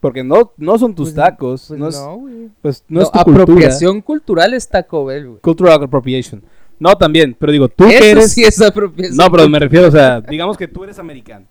Porque 0.00 0.22
no, 0.22 0.52
no 0.56 0.78
son 0.78 0.94
tus 0.94 1.08
Pues, 1.10 1.14
tacos, 1.16 1.64
Pues 1.68 1.80
no, 1.80 1.88
es, 1.88 1.96
no, 1.96 2.16
güey. 2.16 2.48
pues, 2.62 2.84
no 2.88 3.00
No, 3.00 3.06
es 3.06 3.10
tu 3.12 3.18
cultura. 3.20 3.42
apropiación 3.42 4.00
cultural 4.00 4.54
es 4.54 4.68
Taco 4.68 5.04
Bell, 5.04 5.26
güey. 5.28 5.40
Cultural 5.40 5.82
appropriation. 5.82 6.42
No, 6.78 6.96
también, 6.96 7.34
pero 7.36 7.50
digo, 7.50 7.68
tú 7.68 7.84
Eso 7.84 7.98
que 8.00 8.10
eres... 8.12 8.32
sí 8.32 8.44
es 8.44 8.60
apropiación. 8.62 9.16
No, 9.16 9.28
pero 9.30 9.48
me 9.48 9.58
refiero, 9.58 9.88
o 9.88 9.90
sea, 9.90 10.20
digamos 10.20 10.56
que 10.56 10.68
tú 10.68 10.84
eres 10.84 11.00
americano 11.00 11.46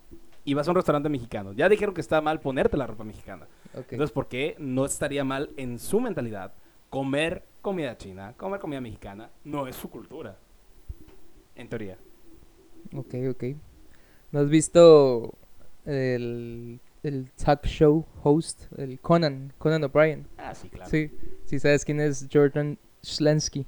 y 0.46 0.54
vas 0.54 0.66
a 0.66 0.70
un 0.70 0.76
restaurante 0.76 1.10
mexicano. 1.10 1.52
Ya 1.52 1.68
dijeron 1.68 1.94
que 1.94 2.00
está 2.00 2.22
mal 2.22 2.40
ponerte 2.40 2.78
la 2.78 2.86
ropa 2.86 3.04
mexicana. 3.04 3.46
Entonces, 3.90 4.12
¿por 4.12 4.28
qué 4.28 4.56
no 4.58 4.84
estaría 4.84 5.24
mal 5.24 5.50
en 5.56 5.78
su 5.78 6.00
mentalidad 6.00 6.52
comer 6.90 7.44
comida 7.62 7.96
china, 7.96 8.34
comer 8.36 8.60
comida 8.60 8.80
mexicana? 8.80 9.30
No 9.44 9.66
es 9.66 9.76
su 9.76 9.90
cultura. 9.90 10.36
En 11.54 11.68
teoría. 11.68 11.98
Ok, 12.94 13.14
ok. 13.30 13.44
¿No 14.30 14.40
has 14.40 14.48
visto 14.48 15.34
el, 15.84 16.80
el 17.02 17.30
talk 17.32 17.66
show 17.66 18.04
host, 18.22 18.70
el 18.76 19.00
Conan, 19.00 19.52
Conan 19.58 19.84
O'Brien? 19.84 20.26
Ah, 20.36 20.54
sí, 20.54 20.68
claro. 20.68 20.90
Sí, 20.90 21.10
sí 21.44 21.58
sabes 21.58 21.84
quién 21.84 22.00
es 22.00 22.28
Jordan 22.32 22.78
Schlansky. 23.04 23.66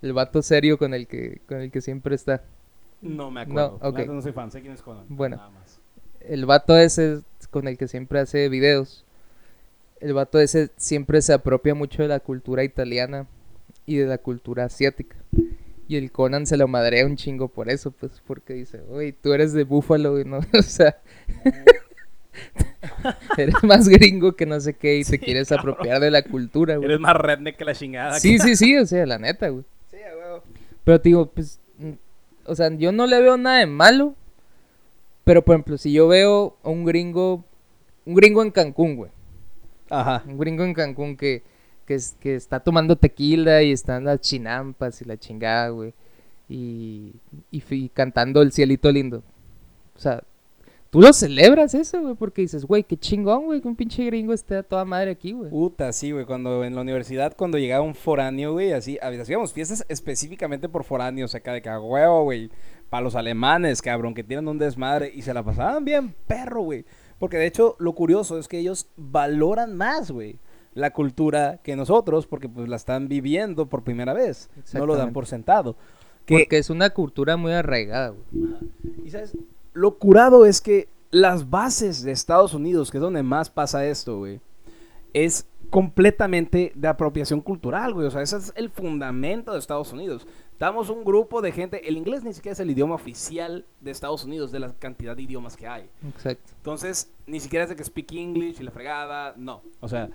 El 0.00 0.12
vato 0.12 0.42
serio 0.42 0.78
con 0.78 0.94
el 0.94 1.06
que, 1.06 1.40
con 1.46 1.60
el 1.60 1.70
que 1.70 1.80
siempre 1.80 2.14
está. 2.14 2.42
No 3.00 3.30
me 3.30 3.42
acuerdo. 3.42 3.78
No, 4.06 4.22
soy 4.22 4.32
fan, 4.32 4.50
sé 4.50 4.60
quién 4.60 4.72
es 4.72 4.82
Conan. 4.82 5.06
Bueno. 5.08 5.36
Nada 5.36 5.50
más. 5.50 5.80
El 6.20 6.46
vato 6.46 6.76
ese 6.76 7.22
con 7.52 7.68
el 7.68 7.78
que 7.78 7.86
siempre 7.86 8.18
hace 8.18 8.48
videos. 8.48 9.04
El 10.00 10.14
vato 10.14 10.40
ese 10.40 10.70
siempre 10.76 11.22
se 11.22 11.32
apropia 11.32 11.76
mucho 11.76 12.02
de 12.02 12.08
la 12.08 12.18
cultura 12.18 12.64
italiana 12.64 13.28
y 13.86 13.96
de 13.96 14.06
la 14.06 14.18
cultura 14.18 14.64
asiática. 14.64 15.16
Y 15.86 15.96
el 15.96 16.10
Conan 16.10 16.46
se 16.46 16.56
lo 16.56 16.66
madrea 16.66 17.06
un 17.06 17.16
chingo 17.16 17.48
por 17.48 17.70
eso, 17.70 17.92
pues, 17.92 18.20
porque 18.26 18.54
dice, 18.54 18.80
oye, 18.90 19.12
tú 19.12 19.32
eres 19.32 19.52
de 19.52 19.64
Búfalo, 19.64 20.18
y 20.18 20.24
¿no? 20.24 20.40
O 20.58 20.62
sea, 20.62 20.96
eres 23.36 23.62
más 23.62 23.88
gringo 23.88 24.32
que 24.32 24.46
no 24.46 24.58
sé 24.58 24.74
qué 24.74 24.96
y 24.96 25.04
te 25.04 25.18
quieres 25.18 25.52
apropiar 25.52 26.00
de 26.00 26.10
la 26.10 26.22
cultura, 26.22 26.76
güey. 26.76 26.86
Eres 26.86 27.00
más 27.00 27.14
redneck 27.14 27.56
que 27.56 27.64
la 27.64 27.74
chingada. 27.74 28.18
Sí, 28.18 28.38
sí, 28.38 28.56
sí, 28.56 28.76
o 28.78 28.86
sea, 28.86 29.04
la 29.06 29.18
neta, 29.18 29.50
güey. 29.50 29.64
Sí, 29.90 29.98
huevo. 29.98 30.42
Pero 30.82 31.00
te 31.00 31.08
digo, 31.10 31.26
pues, 31.26 31.60
mm, 31.78 31.92
o 32.46 32.54
sea, 32.54 32.70
yo 32.74 32.90
no 32.90 33.06
le 33.06 33.20
veo 33.20 33.36
nada 33.36 33.58
de 33.58 33.66
malo. 33.66 34.16
Pero, 35.24 35.42
por 35.44 35.54
ejemplo, 35.54 35.78
si 35.78 35.92
yo 35.92 36.08
veo 36.08 36.56
a 36.62 36.68
un 36.70 36.84
gringo, 36.84 37.44
un 38.04 38.14
gringo 38.14 38.42
en 38.42 38.50
Cancún, 38.50 38.96
güey. 38.96 39.10
Ajá. 39.88 40.22
Un 40.26 40.38
gringo 40.38 40.64
en 40.64 40.74
Cancún 40.74 41.16
que, 41.16 41.42
que, 41.86 41.94
es- 41.94 42.16
que 42.20 42.34
está 42.34 42.60
tomando 42.60 42.96
tequila 42.96 43.62
y 43.62 43.72
están 43.72 44.04
las 44.04 44.20
chinampas 44.20 45.00
y 45.02 45.04
la 45.04 45.16
chingada, 45.16 45.68
güey. 45.68 45.92
Y, 46.48 47.12
y, 47.50 47.88
cantando 47.90 48.42
el 48.42 48.52
cielito 48.52 48.90
lindo. 48.90 49.22
O 49.96 49.98
sea, 49.98 50.22
tú 50.90 51.00
lo 51.00 51.12
celebras 51.12 51.74
eso, 51.74 52.00
güey, 52.02 52.14
porque 52.14 52.42
dices, 52.42 52.64
güey, 52.64 52.82
qué 52.82 52.96
chingón, 52.96 53.44
güey, 53.44 53.60
que 53.60 53.68
un 53.68 53.76
pinche 53.76 54.04
gringo 54.04 54.32
esté 54.32 54.56
a 54.56 54.62
toda 54.62 54.84
madre 54.84 55.12
aquí, 55.12 55.32
güey. 55.32 55.50
Puta, 55.50 55.92
sí, 55.92 56.10
güey. 56.10 56.24
Cuando 56.26 56.64
en 56.64 56.74
la 56.74 56.80
universidad, 56.80 57.34
cuando 57.36 57.58
llegaba 57.58 57.84
un 57.84 57.94
foráneo, 57.94 58.52
güey, 58.52 58.72
así, 58.72 58.98
hacíamos 59.00 59.52
fiestas 59.52 59.86
específicamente 59.88 60.68
por 60.68 60.84
foráneos 60.84 61.34
acá 61.34 61.52
de 61.52 61.60
huevo, 61.78 62.24
güey. 62.24 62.50
Para 62.92 63.04
los 63.04 63.14
alemanes, 63.14 63.80
cabrón, 63.80 64.12
que 64.12 64.22
tienen 64.22 64.46
un 64.48 64.58
desmadre 64.58 65.10
y 65.14 65.22
se 65.22 65.32
la 65.32 65.42
pasaban 65.42 65.82
bien, 65.82 66.14
perro, 66.26 66.60
güey. 66.60 66.84
Porque 67.18 67.38
de 67.38 67.46
hecho, 67.46 67.74
lo 67.78 67.94
curioso 67.94 68.38
es 68.38 68.48
que 68.48 68.58
ellos 68.58 68.86
valoran 68.98 69.74
más, 69.78 70.10
güey, 70.10 70.38
la 70.74 70.92
cultura 70.92 71.58
que 71.62 71.74
nosotros, 71.74 72.26
porque 72.26 72.50
pues 72.50 72.68
la 72.68 72.76
están 72.76 73.08
viviendo 73.08 73.64
por 73.64 73.82
primera 73.82 74.12
vez. 74.12 74.50
No 74.74 74.84
lo 74.84 74.94
dan 74.94 75.14
por 75.14 75.24
sentado. 75.24 75.74
Que, 76.26 76.40
Porque 76.40 76.58
es 76.58 76.68
una 76.68 76.90
cultura 76.90 77.38
muy 77.38 77.52
arraigada, 77.52 78.10
güey. 78.10 78.26
y 79.06 79.08
sabes, 79.08 79.38
lo 79.72 79.96
curado 79.96 80.44
es 80.44 80.60
que 80.60 80.90
las 81.10 81.48
bases 81.48 82.02
de 82.02 82.12
Estados 82.12 82.52
Unidos, 82.52 82.90
que 82.90 82.98
es 82.98 83.02
donde 83.02 83.22
más 83.22 83.48
pasa 83.48 83.86
esto, 83.86 84.18
güey, 84.18 84.38
es 85.14 85.46
completamente 85.70 86.72
de 86.74 86.88
apropiación 86.88 87.40
cultural, 87.40 87.94
güey. 87.94 88.06
O 88.06 88.10
sea, 88.10 88.20
ese 88.20 88.36
es 88.36 88.52
el 88.54 88.68
fundamento 88.68 89.54
de 89.54 89.58
Estados 89.58 89.90
Unidos. 89.94 90.26
Estamos 90.52 90.90
un 90.90 91.04
grupo 91.04 91.42
de 91.42 91.50
gente, 91.50 91.88
el 91.88 91.96
inglés 91.96 92.22
ni 92.22 92.32
siquiera 92.32 92.52
es 92.52 92.60
el 92.60 92.70
idioma 92.70 92.94
oficial 92.94 93.66
de 93.80 93.90
Estados 93.90 94.24
Unidos, 94.24 94.52
de 94.52 94.60
la 94.60 94.72
cantidad 94.74 95.16
de 95.16 95.22
idiomas 95.22 95.56
que 95.56 95.66
hay. 95.66 95.90
Exacto. 96.06 96.52
Entonces, 96.56 97.10
ni 97.26 97.40
siquiera 97.40 97.64
es 97.64 97.70
de 97.70 97.76
que 97.76 97.82
speak 97.82 98.12
English 98.12 98.60
y 98.60 98.62
la 98.62 98.70
fregada, 98.70 99.34
no. 99.36 99.62
O 99.80 99.88
sea, 99.88 100.08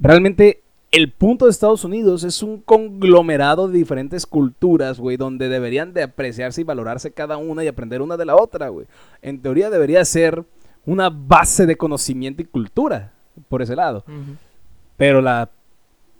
realmente 0.00 0.64
el 0.90 1.12
punto 1.12 1.44
de 1.44 1.50
Estados 1.50 1.84
Unidos 1.84 2.24
es 2.24 2.42
un 2.42 2.60
conglomerado 2.60 3.68
de 3.68 3.78
diferentes 3.78 4.26
culturas, 4.26 4.98
güey, 4.98 5.16
donde 5.16 5.48
deberían 5.48 5.92
de 5.92 6.02
apreciarse 6.02 6.62
y 6.62 6.64
valorarse 6.64 7.12
cada 7.12 7.36
una 7.36 7.62
y 7.62 7.68
aprender 7.68 8.02
una 8.02 8.16
de 8.16 8.24
la 8.24 8.34
otra, 8.34 8.68
güey. 8.70 8.86
En 9.22 9.40
teoría 9.40 9.70
debería 9.70 10.04
ser 10.04 10.44
una 10.84 11.10
base 11.10 11.66
de 11.66 11.76
conocimiento 11.76 12.42
y 12.42 12.46
cultura 12.46 13.12
por 13.48 13.62
ese 13.62 13.76
lado. 13.76 14.04
Ujú. 14.08 14.36
Pero 14.96 15.20
la 15.20 15.50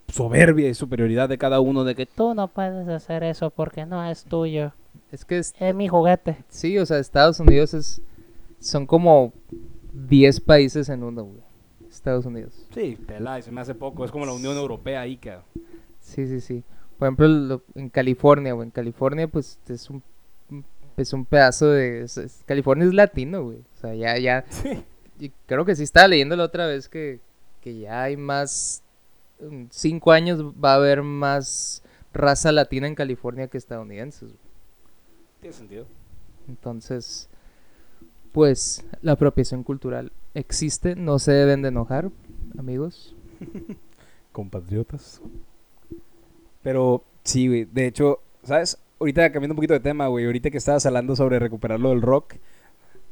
soberbia 0.09 0.69
y 0.69 0.75
superioridad 0.75 1.29
de 1.29 1.39
cada 1.39 1.61
uno 1.61 1.85
de 1.85 1.95
que 1.95 2.07
Tú 2.07 2.35
no 2.35 2.49
puedes 2.49 2.89
hacer 2.89 3.23
eso 3.23 3.51
porque 3.51 3.87
no 3.87 4.05
es 4.09 4.25
tuyo. 4.25 4.73
Es 5.13 5.25
que 5.25 5.39
es- 5.39 5.55
Es 5.61 5.75
mi 5.75 5.89
juguete. 5.89 6.39
sí, 6.49 6.79
o 6.79 6.87
sea, 6.87 6.99
Estados 6.99 7.41
Unidos 7.41 7.75
es 7.75 8.01
son 8.61 8.87
como 8.87 9.33
10 9.93 10.41
países 10.41 10.89
en 10.89 11.03
uno, 11.03 11.25
güey. 11.25 11.41
Estados 11.91 12.27
Unidos. 12.27 12.53
Sí, 12.75 12.99
pela, 13.07 13.39
y 13.39 13.43
se 13.43 13.51
me 13.53 13.61
hace 13.61 13.75
poco. 13.75 14.05
Es 14.05 14.11
como 14.11 14.27
la 14.27 14.33
Unión 14.33 14.57
Europea 14.57 15.01
ahí, 15.03 15.17
cabrón. 15.17 15.45
Sí, 16.01 16.27
sí, 16.27 16.41
sí. 16.41 16.63
Por 16.99 17.07
ejemplo, 17.09 17.29
lo- 17.29 17.63
en 17.75 17.89
California, 17.91 18.53
güey. 18.55 18.67
En 18.67 18.71
California, 18.71 19.29
pues 19.29 19.59
es 19.69 19.89
un 19.91 20.03
es 20.97 21.13
un 21.13 21.27
pedazo 21.27 21.69
de 21.71 22.05
es- 22.05 22.17
es- 22.17 22.43
California 22.47 22.87
es 22.87 22.95
latino, 22.95 23.45
güey. 23.45 23.59
O 23.59 23.81
sea, 23.81 23.95
ya 23.95 24.17
ya 24.19 24.45
Sí. 24.51 24.83
y 25.21 25.31
creo 25.47 25.65
que 25.67 25.77
sí 25.77 25.83
estaba 25.83 26.09
leyendo 26.09 26.37
la 26.37 26.45
otra 26.45 26.67
vez 26.67 26.89
que 26.89 27.21
que 27.61 27.79
ya 27.79 28.03
hay 28.05 28.17
más 28.17 28.83
cinco 29.71 30.13
años 30.13 30.43
va 30.43 30.73
a 30.73 30.77
haber 30.77 31.03
más 31.03 31.83
raza 32.13 32.53
latina 32.53 32.87
en 32.87 32.95
California 32.95 33.49
que 33.49 33.59
estadounidenses. 33.59 34.33
Tiene 35.41 35.57
sentido. 35.57 35.87
Entonces, 36.49 37.29
pues 38.33 38.85
la 39.03 39.13
apropiación 39.13 39.63
cultural 39.63 40.13
existe, 40.35 40.97
no 40.97 41.19
se 41.19 41.33
deben 41.33 41.63
de 41.63 41.69
enojar, 41.69 42.11
amigos. 42.59 43.15
compatriotas. 44.37 45.23
Pero 46.63 47.05
sí, 47.25 47.49
güey. 47.49 47.65
De 47.65 47.87
hecho, 47.87 48.21
¿sabes? 48.43 48.79
Ahorita 49.01 49.33
cambiando 49.33 49.55
un 49.55 49.57
poquito 49.57 49.73
de 49.73 49.81
tema, 49.81 50.09
güey. 50.09 50.27
Ahorita 50.27 50.51
que 50.51 50.59
estabas 50.59 50.85
hablando 50.85 51.17
sobre 51.17 51.39
recuperar 51.39 51.81
lo 51.81 51.89
del 51.89 52.03
rock. 52.03 52.35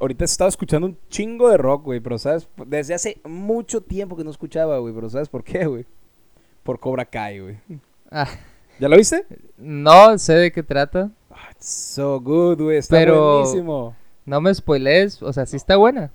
Ahorita 0.01 0.27
estaba 0.27 0.49
escuchando 0.49 0.87
un 0.87 0.99
chingo 1.09 1.49
de 1.49 1.57
rock, 1.57 1.85
güey. 1.85 2.01
Pero, 2.01 2.19
¿sabes? 2.19 2.47
Desde 2.67 2.93
hace 2.93 3.21
mucho 3.25 3.81
tiempo 3.81 4.17
que 4.17 4.25
no 4.25 4.31
escuchaba, 4.31 4.79
güey. 4.81 4.93
Pero, 4.95 5.09
¿sabes 5.09 5.31
por 5.31 5.43
qué, 5.43 5.65
güey? 5.65 5.87
Por 6.65 6.81
Cobra 6.81 7.05
Kai, 7.05 7.39
güey. 7.41 7.57
Ah, 8.11 8.27
¿Ya 8.81 8.89
lo 8.89 8.97
viste? 8.97 9.25
no 9.57 10.19
sé 10.19 10.35
de 10.35 10.51
qué 10.53 10.63
trata, 10.65 11.11
Ah, 11.31 11.49
it's 11.53 11.67
so 11.69 12.21
good, 12.21 12.61
güey. 12.61 12.79
Está 12.79 12.97
Pero- 12.97 13.39
buenísimo. 13.43 13.95
no 14.27 14.41
me 14.41 14.53
spoilees, 14.55 15.23
o 15.23 15.33
sea, 15.33 15.47
sí 15.47 15.57
está 15.57 15.77
buena. 15.77 16.11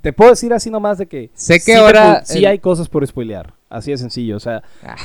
Te 0.00 0.12
puedo 0.12 0.30
decir 0.30 0.52
así 0.52 0.68
nomás 0.70 0.98
de 0.98 1.06
que... 1.06 1.30
Sé 1.34 1.54
que 1.54 1.60
sí 1.60 1.72
ahora 1.72 2.24
sí 2.24 2.44
hay 2.44 2.58
cosas 2.58 2.88
por 2.88 3.06
spoilear. 3.06 3.54
Así 3.68 3.90
de 3.92 3.98
sencillo, 3.98 4.36
o 4.36 4.40
sea... 4.40 4.62
Ah. 4.82 4.96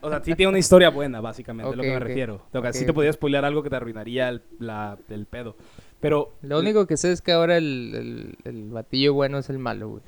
o 0.00 0.08
sea, 0.08 0.22
sí 0.22 0.34
tiene 0.34 0.50
una 0.50 0.58
historia 0.58 0.88
buena, 0.90 1.20
básicamente, 1.20 1.70
es 1.70 1.76
lo 1.76 1.82
que 1.82 1.90
me 1.92 1.98
refiero. 1.98 2.42
O 2.52 2.60
sea, 2.62 2.72
sí 2.72 2.86
te 2.86 2.92
podía 2.92 3.12
spoilear 3.12 3.44
algo 3.44 3.62
que 3.62 3.70
te 3.70 3.76
arruinaría 3.76 4.28
el, 4.28 4.42
la- 4.60 4.98
el 5.08 5.26
pedo. 5.26 5.56
Pero... 6.00 6.32
Lo 6.42 6.60
único 6.60 6.86
que 6.86 6.96
sé 6.96 7.10
es 7.12 7.20
que 7.22 7.32
ahora 7.32 7.56
el, 7.56 8.36
el, 8.44 8.50
el 8.50 8.70
batillo 8.70 9.14
bueno 9.14 9.38
es 9.38 9.50
el 9.50 9.58
malo, 9.58 9.88
güey. 9.88 10.02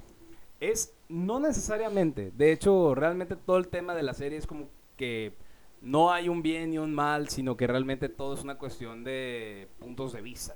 Es 0.60 0.94
no 1.08 1.40
necesariamente. 1.40 2.32
De 2.36 2.52
hecho, 2.52 2.94
realmente 2.94 3.34
todo 3.36 3.56
el 3.56 3.68
tema 3.68 3.94
de 3.94 4.02
la 4.02 4.14
serie 4.14 4.38
es 4.38 4.46
como 4.46 4.68
que 4.96 5.32
no 5.80 6.12
hay 6.12 6.28
un 6.28 6.42
bien 6.42 6.70
ni 6.70 6.78
un 6.78 6.94
mal, 6.94 7.28
sino 7.28 7.56
que 7.56 7.66
realmente 7.66 8.08
todo 8.08 8.34
es 8.34 8.44
una 8.44 8.58
cuestión 8.58 9.02
de 9.02 9.68
puntos 9.78 10.12
de 10.12 10.20
vista. 10.20 10.54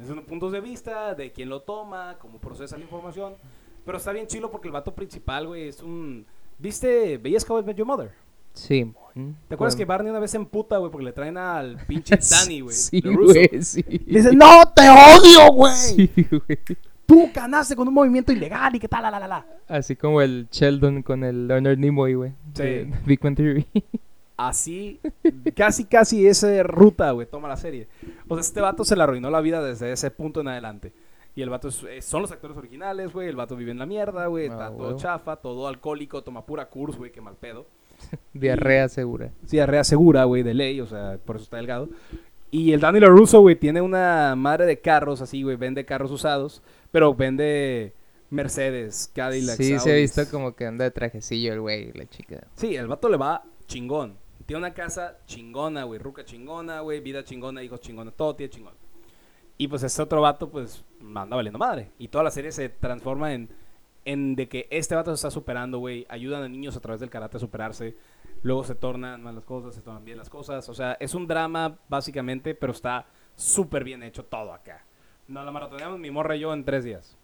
Es 0.00 0.08
un 0.08 0.24
puntos 0.24 0.52
de 0.52 0.60
vista 0.60 1.14
de 1.14 1.32
quién 1.32 1.48
lo 1.48 1.62
toma, 1.62 2.16
cómo 2.20 2.38
procesa 2.38 2.76
la 2.78 2.84
información. 2.84 3.34
Pero 3.84 3.98
está 3.98 4.12
bien 4.12 4.26
chilo 4.26 4.50
porque 4.50 4.68
el 4.68 4.72
vato 4.72 4.94
principal, 4.94 5.48
güey, 5.48 5.68
es 5.68 5.82
un... 5.82 6.24
¿Viste? 6.58 7.18
¿Veías 7.18 7.48
How 7.48 7.60
I 7.60 7.62
Met 7.64 7.76
Your 7.76 7.86
Mother? 7.86 8.12
Sí. 8.52 8.92
¿Te 9.48 9.54
acuerdas 9.54 9.76
que 9.76 9.84
Barney 9.84 10.10
una 10.10 10.20
vez 10.20 10.30
se 10.30 10.36
emputa, 10.36 10.78
güey, 10.78 10.90
porque 10.90 11.04
le 11.04 11.12
traen 11.12 11.36
al 11.36 11.76
pinche 11.88 12.16
Danny, 12.16 12.60
güey? 12.60 12.74
Sí, 12.74 13.00
güey, 13.00 13.62
sí. 13.62 13.84
Le 14.06 14.20
dice, 14.20 14.34
¡No, 14.34 14.62
te 14.74 14.88
odio, 14.88 15.52
güey! 15.52 15.74
Sí, 15.74 16.10
güey. 16.30 16.58
Tú 17.10 17.28
ganaste 17.34 17.74
con 17.74 17.88
un 17.88 17.94
movimiento 17.94 18.30
ilegal 18.30 18.76
y 18.76 18.78
qué 18.78 18.86
tal, 18.86 19.02
la, 19.02 19.10
la, 19.10 19.26
la. 19.26 19.44
Así 19.66 19.96
como 19.96 20.20
el 20.22 20.46
Sheldon 20.50 21.02
con 21.02 21.24
el 21.24 21.48
Leonard 21.48 21.76
Nimoy, 21.76 22.14
güey. 22.14 22.30
Sí. 22.54 22.62
de 22.62 22.92
Big 23.04 23.20
Bang 23.20 23.34
Theory. 23.36 23.66
Así, 24.36 25.00
casi, 25.56 25.84
casi 25.86 26.26
esa 26.26 26.62
ruta, 26.62 27.10
güey, 27.10 27.26
toma 27.26 27.48
la 27.48 27.56
serie. 27.56 27.88
O 28.28 28.34
sea, 28.36 28.40
este 28.40 28.60
vato 28.60 28.84
se 28.84 28.94
le 28.96 29.02
arruinó 29.02 29.28
la 29.28 29.40
vida 29.40 29.60
desde 29.62 29.90
ese 29.92 30.10
punto 30.12 30.40
en 30.40 30.48
adelante. 30.48 30.92
Y 31.34 31.42
el 31.42 31.50
vato 31.50 31.68
es- 31.68 31.82
eh, 31.82 32.00
son 32.00 32.22
los 32.22 32.30
actores 32.32 32.56
originales, 32.56 33.12
güey. 33.12 33.28
El 33.28 33.36
vato 33.36 33.56
vive 33.56 33.72
en 33.72 33.78
la 33.80 33.86
mierda, 33.86 34.26
güey. 34.28 34.46
Ah, 34.48 34.52
Está 34.52 34.68
todo 34.68 34.78
huevo. 34.86 34.98
chafa, 34.98 35.36
todo 35.36 35.66
alcohólico, 35.68 36.22
toma 36.22 36.46
pura 36.46 36.66
curs, 36.66 36.96
güey, 36.96 37.10
qué 37.10 37.20
mal 37.20 37.34
pedo. 37.34 37.66
Diarrea 38.32 38.88
segura. 38.88 39.30
Sí, 39.46 39.56
diarrea 39.56 39.82
segura, 39.84 40.24
güey, 40.24 40.42
de 40.42 40.54
ley, 40.54 40.80
o 40.80 40.86
sea, 40.86 41.18
por 41.24 41.36
eso 41.36 41.42
está 41.44 41.56
delgado. 41.58 41.88
Y 42.52 42.72
el 42.72 42.80
Danny 42.80 42.98
LaRusso, 43.00 43.40
güey, 43.40 43.56
tiene 43.56 43.80
una 43.80 44.34
madre 44.36 44.64
de 44.66 44.80
carros 44.80 45.20
así, 45.20 45.42
güey, 45.42 45.56
vende 45.56 45.84
carros 45.84 46.10
usados, 46.10 46.62
pero 46.90 47.14
vende 47.14 47.94
Mercedes, 48.30 49.10
Cadillac, 49.14 49.56
Sí, 49.56 49.78
se 49.78 49.92
ha 49.92 49.96
visto 49.96 50.22
como 50.30 50.54
que 50.54 50.66
anda 50.66 50.84
de 50.84 50.90
trajecillo 50.90 51.52
el 51.52 51.60
güey, 51.60 51.92
la 51.92 52.06
chica. 52.06 52.46
Sí, 52.54 52.76
el 52.76 52.86
vato 52.86 53.08
le 53.08 53.16
va 53.16 53.44
chingón. 53.66 54.16
Tiene 54.46 54.58
una 54.58 54.74
casa 54.74 55.18
chingona, 55.26 55.84
güey, 55.84 55.98
ruca 55.98 56.24
chingona, 56.24 56.80
güey, 56.80 57.00
vida 57.00 57.24
chingona, 57.24 57.62
hijos 57.62 57.80
chingones, 57.80 58.14
todo 58.14 58.34
tiene 58.34 58.50
chingón. 58.50 58.74
Y 59.58 59.68
pues 59.68 59.82
este 59.82 60.00
otro 60.00 60.22
vato, 60.22 60.48
pues, 60.48 60.84
anda 61.00 61.36
valiendo 61.36 61.58
madre. 61.58 61.90
Y 61.98 62.08
toda 62.08 62.24
la 62.24 62.30
serie 62.30 62.50
se 62.50 62.70
transforma 62.70 63.34
en, 63.34 63.50
en 64.06 64.34
de 64.34 64.48
que 64.48 64.66
este 64.70 64.94
vato 64.94 65.10
se 65.10 65.16
está 65.16 65.30
superando, 65.30 65.78
güey. 65.78 66.06
Ayudan 66.08 66.42
a 66.42 66.48
niños 66.48 66.76
a 66.76 66.80
través 66.80 67.00
del 67.00 67.10
karate 67.10 67.36
a 67.36 67.40
superarse. 67.40 67.94
Luego 68.42 68.64
se 68.64 68.74
tornan 68.74 69.22
mal 69.22 69.34
las 69.34 69.44
cosas, 69.44 69.74
se 69.74 69.82
tornan 69.82 70.04
bien 70.04 70.16
las 70.16 70.30
cosas. 70.30 70.66
O 70.70 70.74
sea, 70.74 70.94
es 70.94 71.14
un 71.14 71.26
drama, 71.26 71.78
básicamente, 71.88 72.54
pero 72.54 72.72
está 72.72 73.06
súper 73.36 73.84
bien 73.84 74.02
hecho 74.02 74.24
todo 74.24 74.54
acá. 74.54 74.86
No, 75.30 75.44
la 75.44 75.50
maratoneamos 75.52 75.98
mi 75.98 76.10
morra 76.10 76.34
y 76.36 76.40
yo 76.40 76.52
en 76.52 76.64
tres 76.64 76.82
días. 76.84 77.16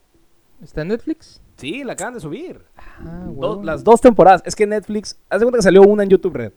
¿Está 0.62 0.82
en 0.82 0.88
Netflix? 0.88 1.40
Sí, 1.56 1.82
la 1.84 1.94
acaban 1.94 2.14
de 2.14 2.20
subir. 2.20 2.62
Ah, 2.76 3.24
Do- 3.26 3.32
huevo. 3.32 3.62
las 3.64 3.82
dos 3.84 4.00
temporadas. 4.00 4.42
Es 4.46 4.54
que 4.54 4.66
Netflix, 4.66 5.18
hace 5.28 5.44
cuenta 5.44 5.58
que 5.58 5.62
salió 5.62 5.82
una 5.82 6.02
en 6.04 6.08
YouTube 6.10 6.34
Red. 6.34 6.52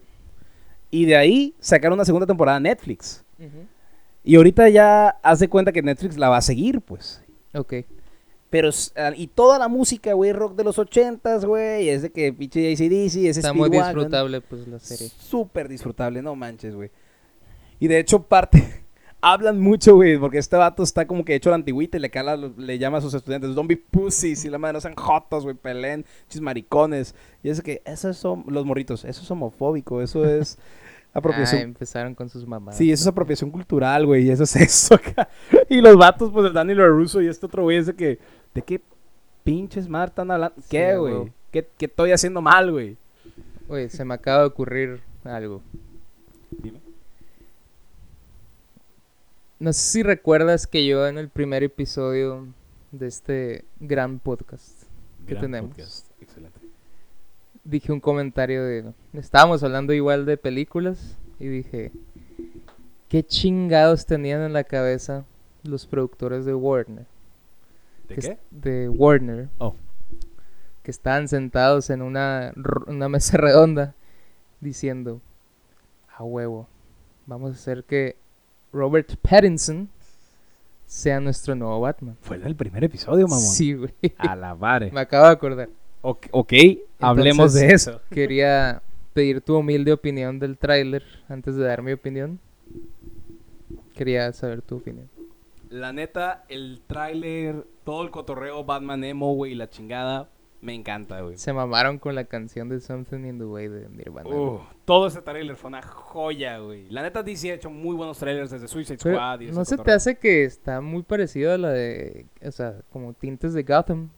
Y 0.90 1.06
de 1.06 1.16
ahí 1.16 1.54
sacaron 1.58 1.94
una 1.96 2.04
segunda 2.04 2.26
temporada 2.26 2.58
Netflix. 2.60 3.24
Y 4.22 4.36
ahorita 4.36 4.68
ya 4.68 5.08
hace 5.22 5.48
cuenta 5.48 5.72
que 5.72 5.82
Netflix 5.82 6.16
la 6.16 6.28
va 6.28 6.36
a 6.36 6.42
seguir, 6.42 6.80
pues. 6.82 7.22
Ok. 7.54 7.74
Pero, 8.50 8.70
ah, 8.96 9.12
y 9.16 9.26
toda 9.28 9.58
la 9.58 9.68
música, 9.68 10.12
güey, 10.12 10.32
rock 10.32 10.56
de 10.56 10.64
los 10.64 10.78
ochentas, 10.78 11.44
güey, 11.44 11.88
es 11.88 12.02
de 12.02 12.10
que 12.10 12.32
pinche 12.32 12.72
ACDC, 12.72 13.28
ese 13.28 13.40
Está 13.40 13.52
muy 13.52 13.70
disfrutable, 13.70 14.40
pues, 14.40 14.66
la 14.68 14.78
serie. 14.78 15.08
Súper 15.18 15.68
disfrutable, 15.68 16.20
no 16.22 16.34
manches, 16.34 16.74
güey. 16.74 16.90
Y 17.78 17.86
de 17.88 17.98
hecho, 18.00 18.22
parte, 18.24 18.84
hablan 19.20 19.60
mucho, 19.60 19.94
güey, 19.94 20.18
porque 20.18 20.38
este 20.38 20.56
vato 20.56 20.82
está 20.82 21.06
como 21.06 21.24
que 21.24 21.34
hecho 21.34 21.50
la 21.50 21.56
antigüita 21.56 21.96
y 21.96 22.00
le, 22.00 22.10
cala, 22.10 22.36
le 22.36 22.78
llama 22.78 22.98
a 22.98 23.00
sus 23.00 23.14
estudiantes, 23.14 23.54
don't 23.54 23.68
be 23.68 23.76
pussies, 23.76 24.44
y 24.44 24.50
la 24.50 24.58
madre 24.58 24.74
no 24.74 24.80
sean 24.80 24.94
jotos, 24.94 25.44
güey, 25.44 25.56
peleen, 25.56 26.04
chis 26.28 26.40
maricones. 26.40 27.14
Y 27.42 27.50
es 27.50 27.60
que, 27.60 27.82
esos 27.84 28.16
son, 28.16 28.44
los 28.48 28.64
morritos, 28.64 29.04
eso 29.04 29.22
es 29.22 29.30
homofóbico, 29.30 30.02
eso 30.02 30.24
es 30.28 30.58
Ah, 31.12 31.18
apropiación 31.18 31.62
empezaron 31.62 32.14
con 32.14 32.28
sus 32.28 32.46
mamás. 32.46 32.76
Sí, 32.76 32.92
eso 32.92 33.02
es 33.02 33.06
apropiación 33.08 33.50
cultural, 33.50 34.06
güey, 34.06 34.26
y 34.26 34.30
eso 34.30 34.44
es 34.44 34.56
eso 34.56 34.94
acá. 34.94 35.28
Y 35.68 35.80
los 35.80 35.96
vatos, 35.96 36.30
pues 36.32 36.46
el 36.46 36.52
Daniel 36.52 36.86
Russo 36.86 37.20
y 37.20 37.26
este 37.26 37.46
otro 37.46 37.64
güey 37.64 37.78
es 37.78 37.86
de 37.86 37.94
que, 37.94 38.18
¿de 38.54 38.62
qué 38.62 38.80
pinches 39.42 39.88
mar 39.88 40.08
están 40.08 40.30
hablando? 40.30 40.54
¿Qué, 40.68 40.96
güey? 40.96 41.32
¿Qué, 41.50 41.68
¿Qué 41.76 41.86
estoy 41.86 42.12
haciendo 42.12 42.40
mal, 42.40 42.70
güey? 42.70 42.96
Oye, 43.68 43.88
se 43.88 44.04
me 44.04 44.14
acaba 44.14 44.40
de 44.40 44.46
ocurrir 44.46 45.00
algo. 45.24 45.62
Dime. 46.50 46.89
No 49.60 49.74
sé 49.74 49.80
si 49.80 50.02
recuerdas 50.02 50.66
que 50.66 50.86
yo 50.86 51.06
en 51.06 51.18
el 51.18 51.28
primer 51.28 51.62
episodio 51.62 52.46
de 52.92 53.06
este 53.06 53.66
gran 53.78 54.18
podcast 54.18 54.84
que 55.26 55.34
tenemos 55.34 55.76
Excelente. 56.18 56.58
dije 57.62 57.92
un 57.92 58.00
comentario 58.00 58.64
de... 58.64 58.94
Estábamos 59.12 59.62
hablando 59.62 59.92
igual 59.92 60.24
de 60.24 60.38
películas 60.38 61.18
y 61.38 61.48
dije... 61.48 61.92
¿Qué 63.10 63.22
chingados 63.22 64.06
tenían 64.06 64.40
en 64.40 64.54
la 64.54 64.64
cabeza 64.64 65.26
los 65.62 65.84
productores 65.84 66.46
de 66.46 66.54
Warner? 66.54 67.04
¿De 68.08 68.14
que 68.14 68.20
qué? 68.22 68.38
De 68.50 68.88
Warner. 68.88 69.50
Oh. 69.58 69.76
Que 70.82 70.90
estaban 70.90 71.28
sentados 71.28 71.90
en 71.90 72.00
una, 72.00 72.54
una 72.86 73.10
mesa 73.10 73.36
redonda 73.36 73.94
diciendo, 74.60 75.20
a 76.16 76.24
huevo, 76.24 76.66
vamos 77.26 77.50
a 77.50 77.54
hacer 77.54 77.84
que 77.84 78.16
Robert 78.72 79.16
Pattinson 79.16 79.88
sea 80.86 81.20
nuestro 81.20 81.54
nuevo 81.54 81.80
Batman. 81.80 82.16
Fue 82.20 82.36
en 82.36 82.46
el 82.46 82.56
primer 82.56 82.84
episodio, 82.84 83.26
mamón. 83.26 83.44
Sí, 83.44 83.74
güey. 83.74 83.92
A 84.18 84.34
la 84.36 84.54
madre. 84.54 84.90
Me 84.92 85.00
acabo 85.00 85.26
de 85.26 85.32
acordar. 85.32 85.68
Ok, 86.02 86.26
ok, 86.30 86.52
hablemos 86.98 87.54
de 87.54 87.72
eso. 87.72 88.00
Quería 88.10 88.82
pedir 89.12 89.40
tu 89.40 89.56
humilde 89.56 89.92
opinión 89.92 90.38
del 90.38 90.56
tráiler 90.56 91.04
antes 91.28 91.56
de 91.56 91.64
dar 91.64 91.82
mi 91.82 91.92
opinión. 91.92 92.38
Quería 93.94 94.32
saber 94.32 94.62
tu 94.62 94.76
opinión. 94.76 95.08
La 95.68 95.92
neta, 95.92 96.44
el 96.48 96.80
tráiler, 96.86 97.64
todo 97.84 98.02
el 98.02 98.10
cotorreo 98.10 98.64
Batman 98.64 99.04
emo, 99.04 99.34
güey, 99.34 99.54
la 99.54 99.68
chingada, 99.70 100.28
me 100.60 100.74
encanta, 100.74 101.20
güey. 101.20 101.36
Se 101.38 101.52
mamaron 101.52 101.98
con 101.98 102.14
la 102.14 102.24
canción 102.24 102.68
de 102.68 102.80
Something 102.80 103.24
in 103.24 103.38
the 103.38 103.44
Way 103.44 103.68
de 103.68 103.88
Nirvana. 103.88 104.28
Uh, 104.28 104.60
todo 104.84 105.06
ese 105.06 105.22
tráiler 105.22 105.56
fue 105.56 105.68
una 105.68 105.82
joya, 105.82 106.58
güey. 106.58 106.88
La 106.90 107.02
neta 107.02 107.22
DC 107.22 107.50
ha 107.50 107.54
hecho 107.54 107.70
muy 107.70 107.96
buenos 107.96 108.18
trailers 108.18 108.50
desde 108.50 108.68
Suicide 108.68 108.98
Pero, 109.02 109.16
Squad 109.16 109.40
y 109.40 109.52
¿No 109.52 109.64
se 109.64 109.78
te 109.78 109.92
hace 109.92 110.16
que 110.18 110.44
está 110.44 110.80
muy 110.80 111.02
parecido 111.02 111.52
a 111.52 111.58
la 111.58 111.70
de, 111.70 112.26
o 112.42 112.50
sea, 112.50 112.76
como 112.90 113.14
tintes 113.14 113.54
de 113.54 113.62
Gotham? 113.62 114.10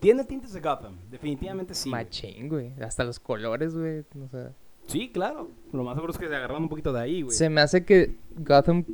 Tiene 0.00 0.24
tintes 0.24 0.52
de 0.52 0.60
Gotham, 0.60 0.98
definitivamente 1.10 1.74
sí. 1.74 1.88
Machín, 1.88 2.48
güey. 2.48 2.72
Hasta 2.80 3.04
los 3.04 3.18
colores, 3.18 3.74
güey. 3.74 4.00
O 4.00 4.28
sea, 4.30 4.52
Sí, 4.86 5.10
claro. 5.10 5.50
Lo 5.72 5.82
más 5.82 5.94
seguro 5.94 6.12
es 6.12 6.18
que 6.18 6.28
se 6.28 6.36
agarraron 6.36 6.64
un 6.64 6.68
poquito 6.68 6.92
de 6.92 7.00
ahí, 7.00 7.22
güey. 7.22 7.34
se 7.36 7.48
me 7.48 7.60
hace 7.60 7.84
que 7.84 8.16
Gotham 8.36 8.84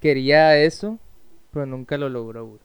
quería 0.00 0.56
eso, 0.56 0.98
pero 1.52 1.66
nunca 1.66 1.98
lo 1.98 2.08
logró, 2.08 2.46
güey. 2.46 2.60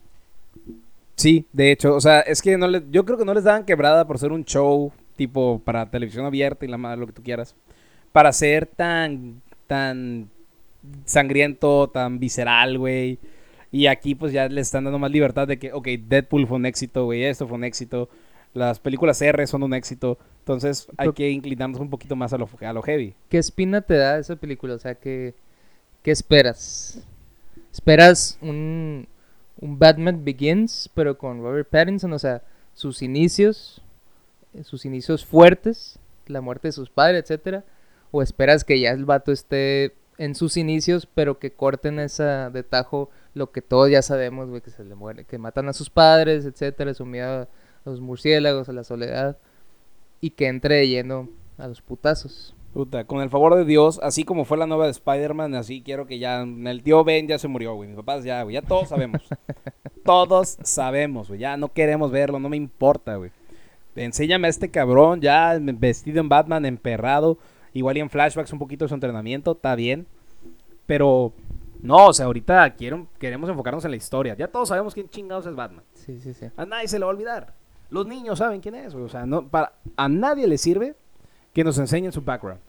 Sí, 1.19 1.45
de 1.51 1.73
hecho, 1.73 1.95
o 1.95 1.99
sea, 1.99 2.21
es 2.21 2.41
que 2.41 2.58
no 2.58 2.65
le, 2.69 2.82
yo 2.91 3.03
creo 3.03 3.17
que 3.17 3.25
no 3.25 3.34
les 3.34 3.43
daban 3.43 3.65
quebrada 3.65 4.08
por 4.08 4.17
ser 4.17 4.32
un 4.32 4.45
show 4.45 4.93
tipo 5.17 5.62
para 5.65 5.91
televisión 5.91 6.25
abierta 6.25 6.63
y 6.63 6.69
la 6.69 6.77
madre, 6.77 7.01
lo 7.01 7.08
que 7.08 7.12
tú 7.12 7.21
quieras. 7.21 7.55
Para 8.13 8.32
ser 8.32 8.65
tan, 8.67 9.41
tan 9.67 10.29
sangriento, 11.03 11.89
tan 11.89 12.19
visceral, 12.21 12.77
güey. 12.77 13.19
Y 13.69 13.88
aquí 13.88 14.15
pues 14.15 14.32
ya 14.32 14.47
le 14.47 14.62
están 14.62 14.86
dando 14.86 14.97
más 14.97 15.12
libertad 15.12 15.45
de 15.45 15.60
que, 15.60 15.73
ok, 15.73 15.89
Deadpool 16.08 16.47
fue 16.47 16.55
un 16.55 16.65
éxito, 16.65 17.03
güey, 17.03 17.25
esto 17.25 17.49
fue 17.49 17.58
un 17.58 17.65
éxito. 17.65 18.08
Las 18.53 18.79
películas 18.79 19.21
R 19.21 19.45
son 19.45 19.63
un 19.63 19.73
éxito. 19.73 20.17
Entonces 20.39 20.88
hay 20.95 21.12
que 21.12 21.29
inclinarnos 21.29 21.82
un 21.82 21.89
poquito 21.89 22.15
más 22.15 22.32
a 22.32 22.38
lo, 22.38 22.47
a 22.62 22.71
lo 22.71 22.82
heavy. 22.82 23.13
¿Qué 23.27 23.39
espina 23.39 23.82
te 23.82 23.95
da 23.95 24.19
esa 24.19 24.38
película? 24.38 24.75
O 24.75 24.79
sea, 24.79 24.95
¿qué, 24.95 25.34
qué 26.01 26.12
esperas? 26.12 27.05
¿Esperas 27.73 28.38
un, 28.41 29.05
un 29.62 29.78
Batman 29.78 30.24
Begins, 30.24 30.89
pero 30.93 31.17
con 31.17 31.41
Robert 31.41 31.69
Pattinson? 31.69 32.13
O 32.13 32.19
sea, 32.19 32.43
sus 32.74 33.02
inicios, 33.02 33.82
eh, 34.54 34.63
sus 34.63 34.86
inicios 34.86 35.26
fuertes, 35.26 36.00
la 36.28 36.41
muerte 36.41 36.69
de 36.69 36.72
sus 36.72 36.89
padres, 36.89 37.24
etcétera. 37.24 37.63
¿O 38.12 38.22
esperas 38.22 38.63
que 38.63 38.80
ya 38.80 38.91
el 38.91 39.06
vato 39.06 39.32
esté 39.32 39.93
en 40.17 40.36
sus 40.36 40.58
inicios, 40.58 41.06
pero 41.06 41.39
que 41.39 41.52
corten 41.52 42.00
esa 42.00 42.50
de 42.50 42.63
tajo 42.63 43.10
lo 43.34 43.52
que 43.52 43.62
todos 43.62 43.89
ya 43.89 44.02
sabemos, 44.02 44.50
güey, 44.50 44.62
que 44.62 44.69
se 44.69 44.84
le 44.84 44.93
muere, 44.93 45.24
que 45.24 45.38
matan 45.38 45.69
a 45.69 45.74
sus 45.74 45.89
padres, 45.89 46.45
etcétera, 46.45 46.93
su 46.93 47.06
miedo 47.06 47.43
a 47.43 47.48
los 47.86 48.02
murciélagos, 48.02 48.67
a 48.67 48.74
la 48.74 48.84
soledad, 48.84 49.38
y 50.19 50.32
que 50.32 50.48
entre 50.48 50.76
de 50.76 50.88
lleno 50.89 51.30
a 51.58 51.67
los 51.67 51.82
putazos? 51.82 52.54
Puta, 52.73 53.05
con 53.05 53.21
el 53.21 53.32
favor 53.32 53.55
de 53.55 53.65
Dios, 53.65 53.99
así 54.03 54.23
como 54.23 54.45
fue 54.45 54.58
la 54.58 54.67
nueva 54.67 54.86
de 54.86 54.91
Spider-Man, 54.91 55.55
así 55.55 55.82
quiero 55.82 56.05
que 56.05 56.19
ya 56.19 56.41
el 56.41 56.84
tío 56.84 57.03
Ben 57.03 57.27
ya 57.27 57.39
se 57.39 57.47
murió, 57.47 57.73
güey. 57.73 57.89
Mis 57.89 57.97
papás 57.97 58.23
ya, 58.23 58.43
güey, 58.43 58.53
ya 58.53 58.62
todos 58.62 58.89
sabemos. 58.89 59.23
todos 60.05 60.60
sabemos, 60.62 61.29
güey. 61.29 61.39
Ya 61.39 61.58
no 61.58 61.73
queremos 61.73 62.12
verlo, 62.12 62.39
no 62.39 62.47
me 62.47 62.58
importa, 62.58 63.15
güey. 63.15 63.31
Enséñame 63.96 64.48
a 64.48 64.50
este 64.50 64.69
cabrón 64.69 65.19
ya 65.19 65.58
vestido 65.60 66.19
en 66.19 66.29
Batman, 66.29 66.65
emperrado, 66.65 67.39
igual 67.73 67.98
y 67.98 68.02
en 68.02 68.10
flashbacks 68.10 68.54
un 68.54 68.60
poquito 68.60 68.85
de 68.85 68.89
su 68.89 68.96
entrenamiento, 68.96 69.54
está 69.54 69.75
bien. 69.75 70.06
Pero 70.85 71.33
no, 71.81 72.08
o 72.08 72.13
sea, 72.13 72.27
ahorita 72.27 72.75
quiero, 72.75 73.08
queremos 73.17 73.50
enfocarnos 73.50 73.83
en 73.85 73.91
la 73.91 73.98
historia. 73.98 74.35
Ya 74.37 74.48
todos 74.48 74.69
sabemos 74.69 74.94
quién 74.94 75.10
chingados 75.10 75.48
es 75.48 75.56
Batman. 75.56 75.83
Sí, 75.94 76.19
sí, 76.19 76.33
sí. 76.33 76.46
A 76.56 76.65
nadie 76.65 76.87
se 76.87 77.00
le 77.00 77.06
va 77.06 77.12
a 77.12 77.15
olvidar. 77.15 77.54
Los 77.89 78.06
niños 78.06 78.37
saben 78.37 78.62
quién 78.62 78.75
es, 78.75 78.94
güey. 78.94 79.06
O 79.06 79.10
sea, 79.10 79.25
no, 79.25 79.48
para, 79.48 79.73
a 79.98 80.08
nadie 80.08 80.46
le 80.48 80.58
sirve 80.58 80.96
que 81.60 81.63
nos 81.65 81.77
enseñen 81.77 82.13
su 82.13 82.21
background. 82.21 82.62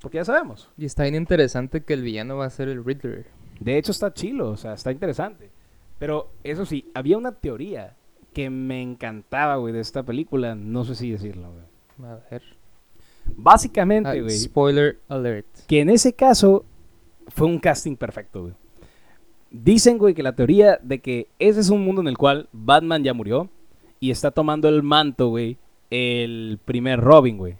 Porque 0.00 0.16
ya 0.16 0.24
sabemos. 0.24 0.68
Y 0.76 0.84
está 0.84 1.04
bien 1.04 1.14
interesante 1.14 1.82
que 1.84 1.94
el 1.94 2.02
villano 2.02 2.38
va 2.38 2.46
a 2.46 2.50
ser 2.50 2.68
el 2.68 2.84
Riddler. 2.84 3.26
De 3.60 3.78
hecho, 3.78 3.92
está 3.92 4.12
chilo, 4.12 4.50
o 4.50 4.56
sea, 4.56 4.72
está 4.74 4.90
interesante. 4.90 5.48
Pero 6.00 6.32
eso 6.42 6.66
sí, 6.66 6.90
había 6.92 7.16
una 7.18 7.30
teoría 7.30 7.94
que 8.34 8.50
me 8.50 8.82
encantaba, 8.82 9.54
güey, 9.56 9.72
de 9.72 9.78
esta 9.78 10.02
película, 10.02 10.56
no 10.56 10.84
sé 10.84 10.96
si 10.96 11.12
decirlo, 11.12 11.52
güey. 11.52 12.10
A 12.10 12.18
ver. 12.32 12.42
Básicamente, 13.36 14.10
Ah, 14.10 14.20
güey, 14.20 14.30
spoiler 14.36 14.98
alert. 15.08 15.46
que 15.68 15.80
en 15.80 15.90
ese 15.90 16.12
caso 16.12 16.64
fue 17.28 17.46
un 17.46 17.60
casting 17.60 17.94
perfecto, 17.94 18.42
güey. 18.42 18.54
Dicen, 19.52 19.98
güey, 19.98 20.14
que 20.14 20.24
la 20.24 20.34
teoría 20.34 20.80
de 20.82 21.00
que 21.00 21.28
ese 21.38 21.60
es 21.60 21.70
un 21.70 21.84
mundo 21.84 22.00
en 22.00 22.08
el 22.08 22.18
cual 22.18 22.48
Batman 22.50 23.04
ya 23.04 23.14
murió 23.14 23.48
y 24.00 24.10
está 24.10 24.32
tomando 24.32 24.68
el 24.68 24.82
manto, 24.82 25.28
güey, 25.28 25.58
el 25.90 26.58
primer 26.64 26.98
Robin, 26.98 27.38
güey, 27.38 27.56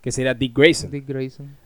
que 0.00 0.12
sería 0.12 0.34
Dick 0.34 0.56
Grayson. 0.56 0.90
Dick 0.90 1.06
Grayson. 1.06 1.56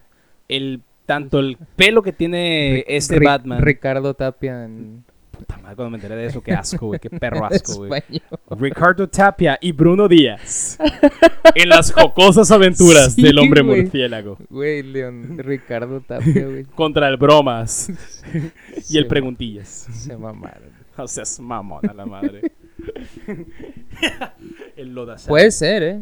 El, 0.49 0.80
tanto 1.07 1.39
el 1.39 1.57
pelo 1.76 2.03
que 2.03 2.12
tiene 2.12 2.85
este 2.89 3.18
Batman. 3.20 3.61
Ricardo 3.62 4.14
Tapia 4.14 4.64
en 4.64 5.05
Puta 5.30 5.57
madre, 5.57 5.74
cuando 5.76 5.91
me 5.91 5.97
enteré 5.97 6.14
de 6.14 6.26
eso, 6.26 6.43
qué 6.43 6.53
asco, 6.53 6.87
güey, 6.89 7.01
qué 7.01 7.09
perro 7.18 7.45
asco, 7.47 7.87
güey. 7.87 8.03
Ricardo 8.51 9.09
Tapia 9.09 9.59
y 9.61 9.72
Bruno 9.72 10.07
Díaz 10.07 10.78
en 11.55 11.68
las 11.70 11.91
jocosas 11.91 12.51
aventuras 12.53 13.14
Sí, 13.14 13.22
del 13.22 13.39
hombre 13.39 13.62
güey. 13.62 13.83
murciélago 13.83 14.37
Güey, 14.51 14.83
León, 14.83 15.39
Ricardo 15.39 16.01
Tapia, 16.01 16.45
güey. 16.47 16.64
contra 16.64 17.09
el 17.09 17.16
bromas 17.16 17.89
y 18.76 18.80
Se 18.83 18.99
el 18.99 19.07
preguntillas. 19.07 19.68
Se 19.68 20.16
mamaron. 20.16 20.70
O 20.99 21.09
sea, 21.09 21.22
es 21.22 21.41
mamón 21.41 21.89
a 21.89 21.95
la 21.95 22.05
madre. 22.07 22.53
el 24.76 24.95
lodazal. 24.95 25.28
Puede 25.28 25.51
ser, 25.51 25.83
¿eh? 25.83 26.01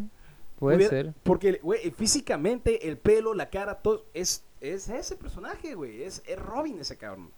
Puede 0.60 0.76
Hubiera- 0.76 0.90
ser. 0.90 1.14
Porque, 1.24 1.58
güey, 1.62 1.90
físicamente, 1.90 2.86
el 2.88 2.96
pelo, 2.98 3.34
la 3.34 3.50
cara, 3.50 3.76
todo, 3.82 4.04
es, 4.14 4.44
es 4.60 4.88
ese 4.88 5.16
personaje, 5.16 5.74
güey. 5.74 6.02
Es, 6.04 6.22
es 6.26 6.38
Robin 6.38 6.78
ese 6.78 6.96
cabrón. 6.96 7.30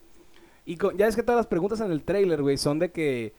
Y 0.66 0.76
con- 0.76 0.96
ya 0.98 1.06
es 1.06 1.16
que 1.16 1.22
todas 1.22 1.38
las 1.38 1.46
preguntas 1.46 1.80
en 1.80 1.90
el 1.90 2.02
trailer, 2.02 2.42
güey, 2.42 2.56
son 2.58 2.78
de 2.78 2.90
que, 2.92 3.32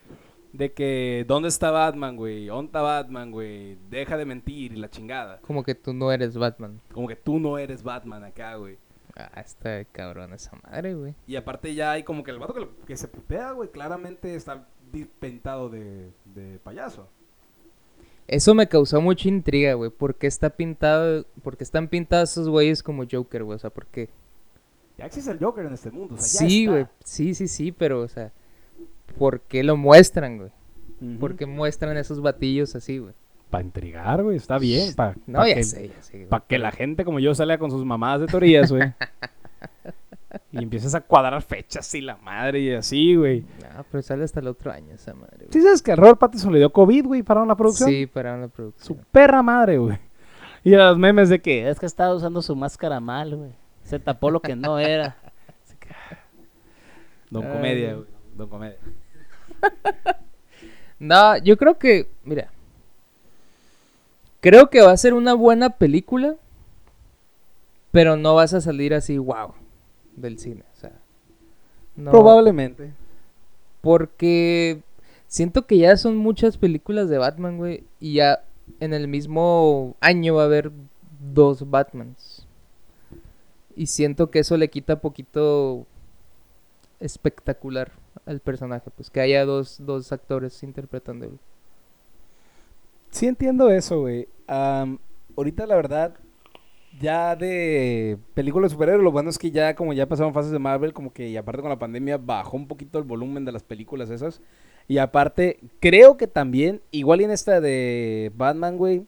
de 0.53 0.71
que, 0.73 1.25
¿dónde 1.27 1.49
está 1.49 1.69
Batman, 1.71 2.15
güey? 2.15 2.47
¿Dónde 2.47 2.67
está 2.67 2.81
Batman, 2.81 3.31
güey? 3.31 3.77
Deja 3.89 4.17
de 4.17 4.25
mentir 4.25 4.71
y 4.73 4.77
la 4.77 4.89
chingada. 4.89 5.39
Como 5.41 5.63
que 5.63 5.75
tú 5.75 5.93
no 5.93 6.11
eres 6.11 6.37
Batman. 6.37 6.79
Como 6.91 7.07
que 7.07 7.15
tú 7.15 7.39
no 7.39 7.57
eres 7.57 7.83
Batman 7.83 8.23
acá, 8.23 8.55
güey. 8.55 8.77
Ah, 9.15 9.41
está 9.41 9.85
cabrón 9.85 10.33
esa 10.33 10.51
madre, 10.63 10.95
güey. 10.95 11.13
Y 11.27 11.35
aparte 11.35 11.75
ya 11.75 11.91
hay 11.91 12.03
como 12.03 12.23
que 12.23 12.31
el 12.31 12.39
vato 12.39 12.53
que, 12.53 12.61
lo- 12.61 12.75
que 12.85 12.97
se 12.97 13.07
putea, 13.07 13.51
güey, 13.51 13.69
claramente 13.69 14.33
está 14.33 14.65
pintado 15.19 15.69
de, 15.69 16.11
de 16.25 16.57
payaso. 16.59 17.09
Eso 18.27 18.53
me 18.55 18.67
causó 18.67 19.01
mucha 19.01 19.27
intriga, 19.27 19.73
güey. 19.73 19.89
¿Por 19.91 20.15
qué 20.15 20.27
está 20.27 20.49
pintado? 20.51 21.25
¿Por 21.43 21.57
qué 21.57 21.63
están 21.63 21.87
pintados 21.87 22.31
esos 22.31 22.49
güeyes 22.49 22.81
como 22.81 23.03
Joker, 23.09 23.43
güey? 23.43 23.55
O 23.55 23.59
sea, 23.59 23.69
¿por 23.69 23.85
qué? 23.87 24.09
Ya 24.97 25.05
existe 25.05 25.31
el 25.31 25.39
Joker 25.39 25.65
en 25.65 25.73
este 25.73 25.91
mundo. 25.91 26.15
o 26.15 26.17
sea, 26.17 26.41
ya 26.41 26.47
Sí, 26.49 26.61
está. 26.63 26.71
güey. 26.71 26.85
Sí, 27.03 27.33
sí, 27.35 27.47
sí, 27.47 27.71
pero, 27.71 28.01
o 28.01 28.07
sea, 28.07 28.31
¿por 29.17 29.41
qué 29.41 29.63
lo 29.63 29.75
muestran, 29.77 30.37
güey? 30.37 30.51
¿Por 31.19 31.35
qué 31.35 31.45
muestran 31.45 31.97
esos 31.97 32.21
batillos 32.21 32.75
así, 32.75 32.97
güey? 32.99 33.13
Para 33.49 33.65
intrigar, 33.65 34.23
güey, 34.23 34.37
está 34.37 34.57
bien. 34.57 34.93
Para 34.95 35.15
No, 35.27 35.45
ya 35.45 35.55
que, 35.55 35.63
sé, 35.63 35.89
ya 35.89 36.01
sé. 36.01 36.25
pa' 36.29 36.45
que 36.47 36.57
la 36.57 36.71
gente 36.71 37.03
como 37.03 37.19
yo 37.19 37.35
salga 37.35 37.57
con 37.57 37.71
sus 37.71 37.83
mamadas 37.83 38.21
de 38.21 38.27
teorías, 38.27 38.71
güey. 38.71 38.83
y 40.51 40.57
empiezas 40.63 40.95
a 40.95 41.01
cuadrar 41.01 41.41
fechas 41.41 41.93
y 41.95 42.01
la 42.01 42.17
madre 42.17 42.59
y 42.59 42.73
así, 42.73 43.15
güey. 43.15 43.41
No, 43.41 43.85
pero 43.91 44.01
sale 44.01 44.23
hasta 44.23 44.39
el 44.39 44.47
otro 44.47 44.71
año 44.71 44.93
esa 44.93 45.13
madre, 45.13 45.37
güey. 45.37 45.49
¿Sí 45.51 45.61
sabes 45.61 45.81
que 45.81 45.91
a 45.91 45.95
Robert 45.95 46.19
Pattinson 46.19 46.51
le 46.53 46.59
dio 46.59 46.71
COVID, 46.71 47.05
güey, 47.05 47.23
para 47.23 47.45
la 47.45 47.55
producción? 47.55 47.89
Sí, 47.89 48.05
pararon 48.07 48.41
la 48.41 48.47
Su 48.47 48.53
producción. 48.53 49.05
perra 49.11 49.41
madre, 49.41 49.77
güey. 49.77 49.97
Y 50.63 50.73
a 50.73 50.89
los 50.89 50.97
memes 50.97 51.29
de 51.29 51.41
que... 51.41 51.69
Es 51.69 51.79
que 51.79 51.85
estaba 51.85 52.15
usando 52.15 52.41
su 52.41 52.55
máscara 52.55 52.99
mal, 52.99 53.35
güey. 53.35 53.51
Se 53.83 53.99
tapó 53.99 54.31
lo 54.31 54.39
que 54.39 54.55
no 54.55 54.79
era. 54.79 55.17
Don. 57.29 57.43
Comedia, 57.43 57.95
güey. 57.95 58.07
Don 58.35 58.49
Comedia. 58.49 58.77
No, 60.99 61.37
yo 61.39 61.57
creo 61.57 61.77
que, 61.77 62.07
mira. 62.23 62.49
Creo 64.39 64.69
que 64.69 64.81
va 64.81 64.91
a 64.93 64.97
ser 64.97 65.13
una 65.13 65.33
buena 65.33 65.71
película. 65.71 66.35
Pero 67.91 68.15
no 68.15 68.35
vas 68.35 68.53
a 68.53 68.61
salir 68.61 68.93
así, 68.93 69.17
wow, 69.17 69.53
del 70.15 70.39
cine. 70.39 70.63
O 70.73 70.75
sea, 70.75 70.91
no, 71.95 72.11
Probablemente. 72.11 72.93
Porque 73.81 74.81
siento 75.27 75.65
que 75.67 75.77
ya 75.77 75.97
son 75.97 76.17
muchas 76.17 76.57
películas 76.57 77.09
de 77.09 77.17
Batman, 77.17 77.57
güey. 77.57 77.83
Y 77.99 78.15
ya 78.15 78.43
en 78.79 78.93
el 78.93 79.07
mismo 79.07 79.95
año 79.99 80.35
va 80.35 80.43
a 80.43 80.45
haber 80.45 80.71
dos 81.33 81.69
Batmans. 81.69 82.47
Y 83.75 83.87
siento 83.87 84.29
que 84.29 84.39
eso 84.39 84.55
le 84.57 84.69
quita 84.69 85.01
poquito 85.01 85.85
espectacular 86.99 87.91
al 88.25 88.39
personaje. 88.39 88.89
Pues 88.95 89.09
que 89.09 89.19
haya 89.19 89.45
dos, 89.45 89.77
dos 89.79 90.11
actores 90.11 90.61
interpretándolo. 90.63 91.37
Sí 93.09 93.27
entiendo 93.27 93.69
eso, 93.69 94.01
güey. 94.01 94.27
Ahorita 94.47 95.67
la 95.67 95.75
verdad, 95.75 96.15
ya 96.99 97.35
de 97.35 98.17
películas 98.33 98.71
de 98.71 98.75
superhéroes, 98.75 99.03
lo 99.03 99.11
bueno 99.11 99.29
es 99.29 99.37
que 99.37 99.51
ya 99.51 99.75
como 99.75 99.93
ya 99.93 100.07
pasaron 100.07 100.33
fases 100.33 100.51
de 100.51 100.59
Marvel, 100.59 100.93
como 100.93 101.11
que 101.11 101.29
y 101.29 101.37
aparte 101.37 101.61
con 101.61 101.69
la 101.69 101.79
pandemia 101.79 102.17
bajó 102.17 102.57
un 102.57 102.67
poquito 102.67 102.99
el 102.99 103.05
volumen 103.05 103.45
de 103.45 103.51
las 103.51 103.63
películas 103.63 104.09
esas. 104.09 104.41
Y 104.87 104.97
aparte, 104.97 105.59
creo 105.79 106.17
que 106.17 106.27
también, 106.27 106.81
igual 106.91 107.21
en 107.21 107.31
esta 107.31 107.61
de 107.61 108.31
Batman, 108.35 108.77
güey, 108.77 109.05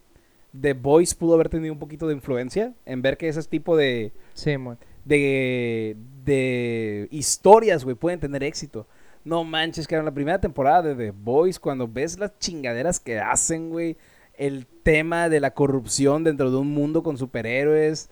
The 0.60 0.74
Voice 0.74 1.16
pudo 1.16 1.34
haber 1.34 1.50
tenido 1.50 1.74
un 1.74 1.80
poquito 1.80 2.08
de 2.08 2.14
influencia 2.14 2.74
en 2.86 3.02
ver 3.02 3.18
que 3.18 3.28
ese 3.28 3.44
tipo 3.44 3.76
de, 3.76 4.14
Sí, 4.34 4.56
de, 5.04 5.98
de 6.24 7.08
historias, 7.12 7.84
güey, 7.84 7.96
pueden 7.96 8.20
tener 8.20 8.44
éxito. 8.44 8.88
No 9.26 9.44
manches, 9.44 9.88
que 9.88 9.96
en 9.96 10.06
la 10.06 10.14
primera 10.14 10.40
temporada 10.40 10.82
de 10.82 10.96
The 10.96 11.12
Boys, 11.12 11.60
cuando 11.60 11.88
ves 11.88 12.18
las 12.20 12.38
chingaderas 12.40 13.00
que 13.00 13.20
hacen, 13.20 13.70
güey, 13.70 13.98
el 14.38 14.68
tema 14.84 15.30
de 15.30 15.40
la 15.40 15.54
corrupción 15.54 16.24
dentro 16.24 16.52
de 16.52 16.58
un 16.58 16.72
mundo 16.72 17.04
con 17.04 17.18
superhéroes, 17.18 18.10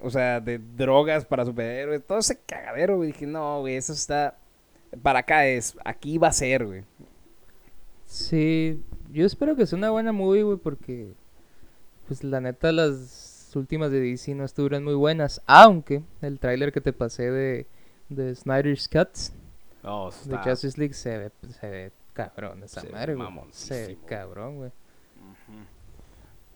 o 0.00 0.10
sea, 0.10 0.40
de 0.40 0.58
drogas 0.58 1.24
para 1.24 1.44
superhéroes, 1.44 2.04
todo 2.04 2.18
ese 2.18 2.38
cagadero, 2.46 2.96
güey, 2.96 3.12
dije, 3.12 3.26
no, 3.26 3.60
güey, 3.60 3.76
eso 3.76 3.92
está, 3.92 4.36
para 5.02 5.20
acá 5.20 5.46
es, 5.46 5.76
aquí 5.84 6.18
va 6.18 6.28
a 6.28 6.32
ser, 6.32 6.66
güey. 6.66 6.84
Sí, 8.06 8.82
yo 9.12 9.24
espero 9.24 9.54
que 9.54 9.66
sea 9.66 9.78
una 9.78 9.90
buena 9.90 10.12
movie, 10.12 10.42
güey, 10.42 10.58
porque, 10.58 11.12
pues 12.08 12.24
la 12.24 12.40
neta, 12.40 12.72
las 12.72 13.52
últimas 13.54 13.90
de 13.90 14.00
DC 14.00 14.34
no 14.34 14.44
estuvieron 14.44 14.84
muy 14.84 14.94
buenas. 14.94 15.40
Aunque 15.46 16.02
el 16.20 16.38
tráiler 16.38 16.72
que 16.72 16.80
te 16.80 16.92
pasé 16.92 17.30
de, 17.30 17.66
de 18.08 18.34
Snyder's 18.34 18.88
Cut, 18.88 19.10
No, 19.82 20.10
de 20.24 20.38
Justice 20.38 20.78
League, 20.78 20.94
se 20.94 21.18
ve, 21.18 21.30
se 21.60 21.70
ve 21.70 21.92
cabrón 22.12 22.62
esa 22.62 22.80
Se 22.80 22.88
madre, 22.90 23.14
güey. 23.14 23.28
Se 23.52 23.86
ve 23.86 23.98
cabrón, 24.06 24.56
güey. 24.56 24.72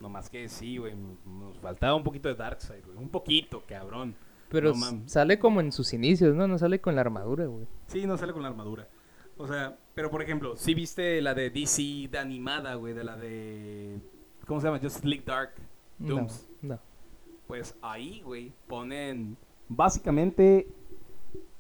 No 0.05 0.11
más 0.11 0.29
que 0.29 0.51
sí, 0.51 0.77
güey, 0.77 0.95
nos 1.25 1.57
faltaba 1.61 1.95
un 1.95 2.05
poquito 2.05 2.29
de 2.29 2.35
Darkseid, 2.35 2.85
güey, 2.85 2.99
un 2.99 3.09
poquito, 3.09 3.63
cabrón. 3.67 4.15
Pero 4.51 4.75
No 4.75 5.09
sale 5.09 5.39
como 5.39 5.63
en 5.63 5.73
sus 5.73 5.95
inicios, 5.95 6.37
¿no? 6.37 6.47
No 6.47 6.59
sale 6.59 6.79
con 6.79 6.95
la 6.95 7.01
armadura, 7.01 7.47
güey. 7.47 7.67
Sí, 7.87 8.07
no 8.07 8.19
sale 8.19 8.35
con 8.35 8.43
la 8.43 8.49
armadura. 8.49 8.87
O 9.39 9.49
sea, 9.49 9.79
pero 9.95 10.11
por 10.11 10.21
ejemplo, 10.21 10.57
si 10.57 10.75
viste 10.75 11.23
la 11.23 11.33
de 11.33 11.49
DC 11.49 12.11
de 12.11 12.19
animada, 12.19 12.75
güey, 12.75 12.93
de 12.93 13.03
la 13.03 13.17
de. 13.17 13.99
¿Cómo 14.47 14.61
se 14.61 14.67
llama? 14.67 14.79
Just 14.79 15.07
League 15.07 15.25
Dark. 15.25 15.55
Dooms. 15.97 16.47
no. 16.61 16.79
Pues 17.47 17.75
ahí, 17.81 18.21
güey, 18.21 18.53
ponen. 18.69 19.39
Básicamente 19.71 20.69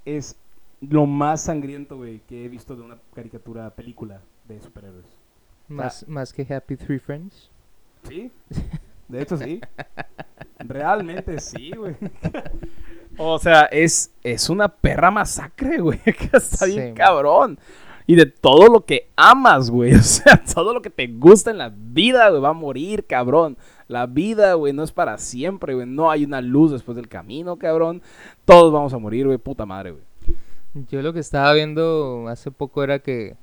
es 0.05 0.37
lo 0.83 1.07
más 1.07 1.45
sangriento, 1.45 1.97
güey, 1.97 2.21
que 2.29 2.45
he 2.45 2.51
visto 2.51 2.77
de 2.77 2.83
una 2.83 2.99
caricatura 3.15 3.71
película 3.71 4.21
de 4.47 4.61
superhéroes. 4.61 5.07
Más, 5.67 6.07
más 6.07 6.31
que 6.31 6.43
Happy 6.55 6.77
Three 6.77 6.99
Friends. 6.99 7.54
Sí, 8.09 8.31
de 9.09 9.23
hecho 9.23 9.37
sí. 9.37 9.61
Realmente 10.59 11.41
sí, 11.41 11.73
güey. 11.73 11.97
O 13.19 13.39
sea, 13.39 13.65
es, 13.65 14.13
es 14.23 14.51
una 14.51 14.69
perra 14.69 15.11
masacre, 15.11 15.79
güey. 15.79 15.99
que 16.05 16.31
Está 16.33 16.67
Sí, 16.67 16.77
bien 16.77 16.95
cabrón. 16.95 17.59
Y 18.07 18.17
de 18.17 18.27
todo 18.27 18.69
lo 18.69 18.85
que 18.85 19.09
amas, 19.17 19.71
güey. 19.71 19.95
O 19.99 20.03
sea, 20.03 20.43
todo 20.43 20.75
lo 20.75 20.83
que 20.83 20.91
te 20.91 21.07
gusta 21.07 21.51
en 21.51 21.59
la 21.59 21.73
vida, 21.75 22.29
güey, 22.31 22.41
va 22.41 22.51
a 22.51 22.55
morir, 22.55 23.07
cabrón. 23.07 23.57
La 23.89 24.07
vida, 24.07 24.55
güey, 24.55 24.73
no 24.73 24.83
es 24.83 24.93
para 24.93 25.19
siempre, 25.19 25.75
güey. 25.75 25.87
No 25.87 26.11
hay 26.11 26.25
una 26.25 26.41
luz 26.41 26.73
después 26.73 26.97
del 26.97 27.09
camino, 27.09 27.57
cabrón. 27.57 28.03
Todos 28.45 28.73
vamos 28.73 28.93
a 28.95 28.99
morir, 28.99 29.27
güey. 29.27 29.39
Puta 29.39 29.67
madre, 29.67 29.93
güey. 29.93 30.05
Yo 30.91 31.03
lo 31.03 31.13
que 31.13 31.21
estaba 31.21 31.53
viendo 31.53 32.27
hace 32.29 32.51
poco 32.51 32.83
era 32.83 32.99
que 32.99 33.37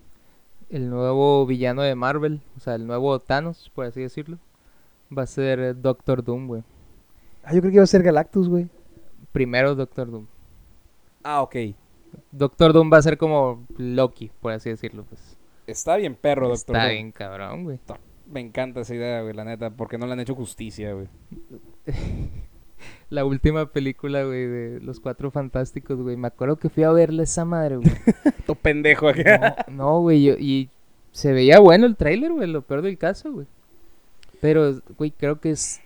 el 0.70 0.90
nuevo 0.90 1.46
villano 1.46 1.82
de 1.82 1.96
Marvel, 1.96 2.42
o 2.58 2.60
sea, 2.60 2.76
el 2.76 2.86
nuevo 2.86 3.20
Thanos, 3.20 3.72
por 3.74 3.86
así 3.86 4.02
decirlo, 4.02 4.38
va 5.18 5.24
a 5.24 5.28
ser 5.28 5.80
Doctor 5.82 6.24
Doom, 6.24 6.48
güey. 6.48 6.64
Ah, 7.44 7.54
yo 7.54 7.62
creo 7.62 7.72
que 7.72 7.76
iba 7.76 7.84
a 7.84 7.88
ser 7.88 8.04
Galactus, 8.04 8.48
güey. 8.48 8.68
Primero 9.32 9.76
Doctor 9.76 10.10
Doom. 10.12 10.26
Ah, 11.24 11.42
ok. 11.42 11.56
Doctor 12.32 12.74
Doom 12.74 12.92
va 12.92 12.98
a 12.98 13.02
ser 13.02 13.18
como 13.18 13.66
Loki, 13.78 14.32
por 14.42 14.52
así 14.54 14.70
decirlo, 14.70 15.04
pues. 15.04 15.38
Está 15.68 15.96
bien 15.96 16.16
perro, 16.16 16.48
doctor. 16.50 16.76
Está 16.76 16.84
Doom. 16.88 16.94
bien 16.94 17.12
cabrón, 17.12 17.64
güey. 17.64 17.80
Me 18.32 18.40
encanta 18.40 18.82
esa 18.82 18.96
idea, 18.96 19.22
güey, 19.22 19.34
la 19.34 19.44
neta. 19.46 19.70
Porque 19.70 19.98
no 19.98 20.06
le 20.08 20.14
han 20.14 20.20
hecho 20.20 20.36
justicia, 20.36 20.94
güey. 20.94 21.08
La 23.10 23.26
última 23.26 23.66
película, 23.68 24.24
güey, 24.24 24.48
de 24.48 24.80
Los 24.82 25.00
Cuatro 25.00 25.32
Fantásticos, 25.32 26.02
güey. 26.02 26.16
Me 26.16 26.28
acuerdo 26.28 26.56
que 26.56 26.70
fui 26.70 26.84
a 26.84 26.92
verle 26.92 27.24
esa 27.24 27.44
madre, 27.46 27.76
güey. 27.78 27.92
Tu 28.46 28.56
pendejo 28.56 29.10
acá. 29.10 29.66
No, 29.68 29.74
no, 29.76 30.00
güey, 30.02 30.24
yo- 30.24 30.36
y 30.40 30.70
se 31.12 31.34
veía 31.34 31.60
bueno 31.60 31.86
el 31.86 31.96
tráiler, 31.98 32.32
güey, 32.32 32.48
lo 32.50 32.62
peor 32.62 32.82
del 32.82 32.98
caso, 32.98 33.32
güey. 33.32 33.48
Pero, 34.42 34.82
güey, 34.98 35.12
creo 35.12 35.40
que 35.40 35.52
es 35.52 35.80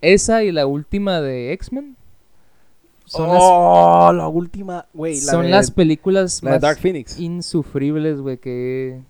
esa 0.00 0.44
y 0.44 0.52
la 0.52 0.66
última 0.66 1.20
de 1.20 1.52
X-Men. 1.54 1.96
Son, 3.06 3.26
oh, 3.30 4.12
la 4.14 4.28
última, 4.28 4.86
güey. 4.94 5.16
la 5.20 5.32
son 5.32 5.42
de- 5.42 5.48
las 5.50 5.70
películas 5.70 6.40
la 6.42 6.52
más 6.52 6.60
Dark 6.60 6.78
Phoenix. 6.78 7.18
insufribles, 7.18 8.20
güey, 8.20 8.38
que, 8.38 9.00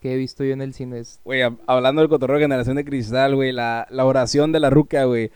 que 0.00 0.14
he 0.14 0.16
visto 0.16 0.42
yo 0.42 0.52
en 0.52 0.62
el 0.62 0.74
cine. 0.74 0.98
Es- 1.00 1.20
Güey, 1.24 1.42
hab- 1.42 1.58
hablando 1.66 2.00
del 2.00 2.08
cotorreo 2.08 2.38
de 2.38 2.44
Generación 2.44 2.76
de 2.76 2.84
Cristal, 2.84 3.34
güey, 3.36 3.52
la, 3.52 3.86
la 3.90 4.04
oración 4.04 4.50
de 4.52 4.60
la 4.60 4.70
ruca, 4.70 5.04
güey. 5.04 5.30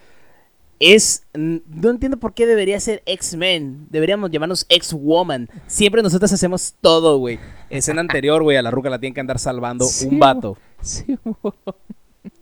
Es. 0.81 1.25
No 1.35 1.89
entiendo 1.91 2.19
por 2.19 2.35
qué 2.35 2.47
debería 2.47 2.79
ser 2.81 3.03
X-Men. 3.07 3.87
Deberíamos 3.91 4.31
llamarnos 4.31 4.67
X-Woman. 4.69 5.49
Siempre 5.67 6.03
nosotros 6.03 6.31
hacemos 6.33 6.75
todo, 6.81 7.19
güey. 7.19 7.39
Escena 7.71 8.01
anterior, 8.03 8.43
güey, 8.43 8.57
a 8.59 8.63
la 8.63 8.71
ruca 8.71 8.91
la 8.91 8.99
tienen 8.99 9.15
que 9.15 9.21
andar 9.21 9.39
salvando 9.39 9.85
Sí, 9.91 10.07
un 10.09 10.19
vato. 10.19 10.59
Sí, 10.83 11.17
güey. 11.25 11.55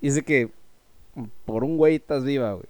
Y 0.00 0.06
dice 0.08 0.22
que 0.22 0.50
por 1.44 1.64
un 1.64 1.76
güey 1.76 1.96
estás 1.96 2.24
viva, 2.24 2.52
güey. 2.54 2.66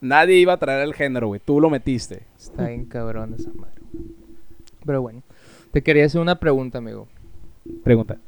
Nadie 0.00 0.36
iba 0.36 0.52
a 0.52 0.58
traer 0.58 0.82
el 0.86 0.94
género, 0.94 1.26
güey. 1.28 1.40
Tú 1.44 1.60
lo 1.60 1.70
metiste. 1.70 2.22
Está 2.38 2.68
bien 2.68 2.84
cabrón 2.86 3.34
esa 3.38 3.50
madre. 3.54 3.80
güey. 3.92 4.04
Pero 4.86 5.02
bueno, 5.02 5.22
te 5.72 5.82
quería 5.82 6.04
hacer 6.06 6.20
una 6.20 6.38
pregunta, 6.38 6.78
amigo. 6.78 7.08
Pregunta. 7.82 8.18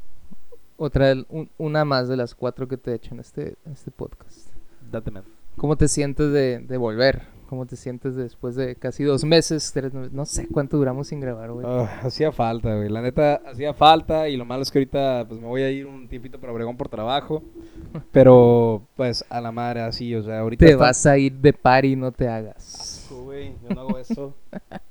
Otra, 0.76 1.14
un- 1.28 1.48
una 1.58 1.84
más 1.84 2.08
de 2.08 2.16
las 2.16 2.34
cuatro 2.34 2.66
que 2.66 2.76
te 2.76 2.90
he 2.90 2.94
hecho 2.94 3.14
en 3.14 3.20
este, 3.20 3.54
en 3.64 3.72
este 3.72 3.90
podcast. 3.90 4.48
Date, 4.90 5.10
man. 5.10 5.24
¿Cómo 5.56 5.76
te 5.76 5.88
sientes 5.88 6.32
de, 6.32 6.58
de 6.60 6.76
volver? 6.76 7.22
¿Cómo 7.50 7.66
te 7.66 7.74
sientes 7.74 8.14
después 8.14 8.54
de 8.54 8.76
casi 8.76 9.02
dos 9.02 9.24
meses? 9.24 9.72
tres 9.74 9.92
meses? 9.92 10.12
no 10.12 10.24
sé 10.24 10.46
cuánto 10.46 10.76
duramos 10.76 11.08
sin 11.08 11.18
grabar, 11.18 11.50
güey. 11.50 11.66
Ah, 11.68 11.98
hacía 12.04 12.30
falta, 12.30 12.76
güey. 12.76 12.88
La 12.88 13.02
neta, 13.02 13.42
hacía 13.44 13.74
falta. 13.74 14.28
Y 14.28 14.36
lo 14.36 14.44
malo 14.44 14.62
es 14.62 14.70
que 14.70 14.78
ahorita, 14.78 15.24
pues 15.26 15.40
me 15.40 15.48
voy 15.48 15.62
a 15.62 15.68
ir 15.72 15.84
un 15.84 16.06
tiempito 16.06 16.38
para 16.38 16.52
Obregón 16.52 16.76
por 16.76 16.88
trabajo. 16.88 17.42
Pero, 18.12 18.86
pues, 18.94 19.24
a 19.28 19.40
la 19.40 19.50
madre, 19.50 19.80
así, 19.80 20.14
o 20.14 20.22
sea, 20.22 20.38
ahorita. 20.38 20.64
te 20.64 20.70
está- 20.70 20.84
vas 20.84 21.04
a 21.06 21.18
ir 21.18 21.32
de 21.32 21.52
party, 21.52 21.96
no 21.96 22.12
te 22.12 22.28
hagas. 22.28 22.56
Asco, 22.80 23.24
güey. 23.24 23.52
Yo 23.68 23.74
no 23.74 23.80
hago 23.80 23.98
eso. 23.98 24.36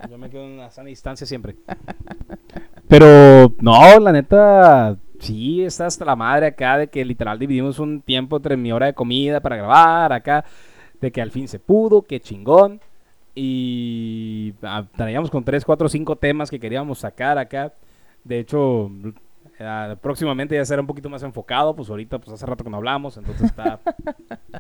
Yo 0.10 0.18
me 0.18 0.30
quedo 0.30 0.44
en 0.44 0.52
una 0.52 0.70
sana 0.70 0.90
distancia 0.90 1.26
siempre. 1.26 1.56
Pero, 2.90 3.54
no, 3.62 4.00
la 4.02 4.12
neta, 4.12 4.98
sí, 5.20 5.64
está 5.64 5.86
hasta 5.86 6.04
la 6.04 6.18
madre 6.18 6.48
acá 6.48 6.78
de 6.78 6.88
que 6.90 7.06
literal 7.06 7.40
dividimos 7.40 7.80
un 7.80 8.02
tiempo 8.02 8.36
entre 8.36 8.58
mi 8.58 8.74
hora 8.74 8.88
de 8.88 8.94
comida 8.94 9.40
para 9.40 9.56
grabar 9.56 10.12
acá. 10.12 10.44
De 11.02 11.12
que 11.12 11.22
al 11.22 11.32
fin 11.32 11.48
se 11.48 11.60
pudo, 11.60 12.02
que 12.02 12.20
chingón. 12.20 12.82
Y 13.36 14.54
ah, 14.64 14.86
traíamos 14.96 15.30
con 15.30 15.44
3, 15.44 15.64
4, 15.64 15.90
5 15.90 16.16
temas 16.18 16.50
que 16.50 16.60
queríamos 16.60 17.00
sacar 17.00 17.38
acá. 17.38 17.74
De 18.24 18.40
hecho, 18.40 18.92
ah, 19.60 19.96
próximamente 20.02 20.56
ya 20.56 20.66
será 20.66 20.82
un 20.82 20.88
poquito 20.88 21.10
más 21.10 21.24
enfocado. 21.24 21.76
Pues 21.76 21.90
ahorita, 21.90 22.20
pues 22.20 22.34
hace 22.34 22.46
rato 22.46 22.64
que 22.64 22.70
no 22.70 22.78
hablamos, 22.78 23.18
entonces 23.18 23.48
está 23.48 23.80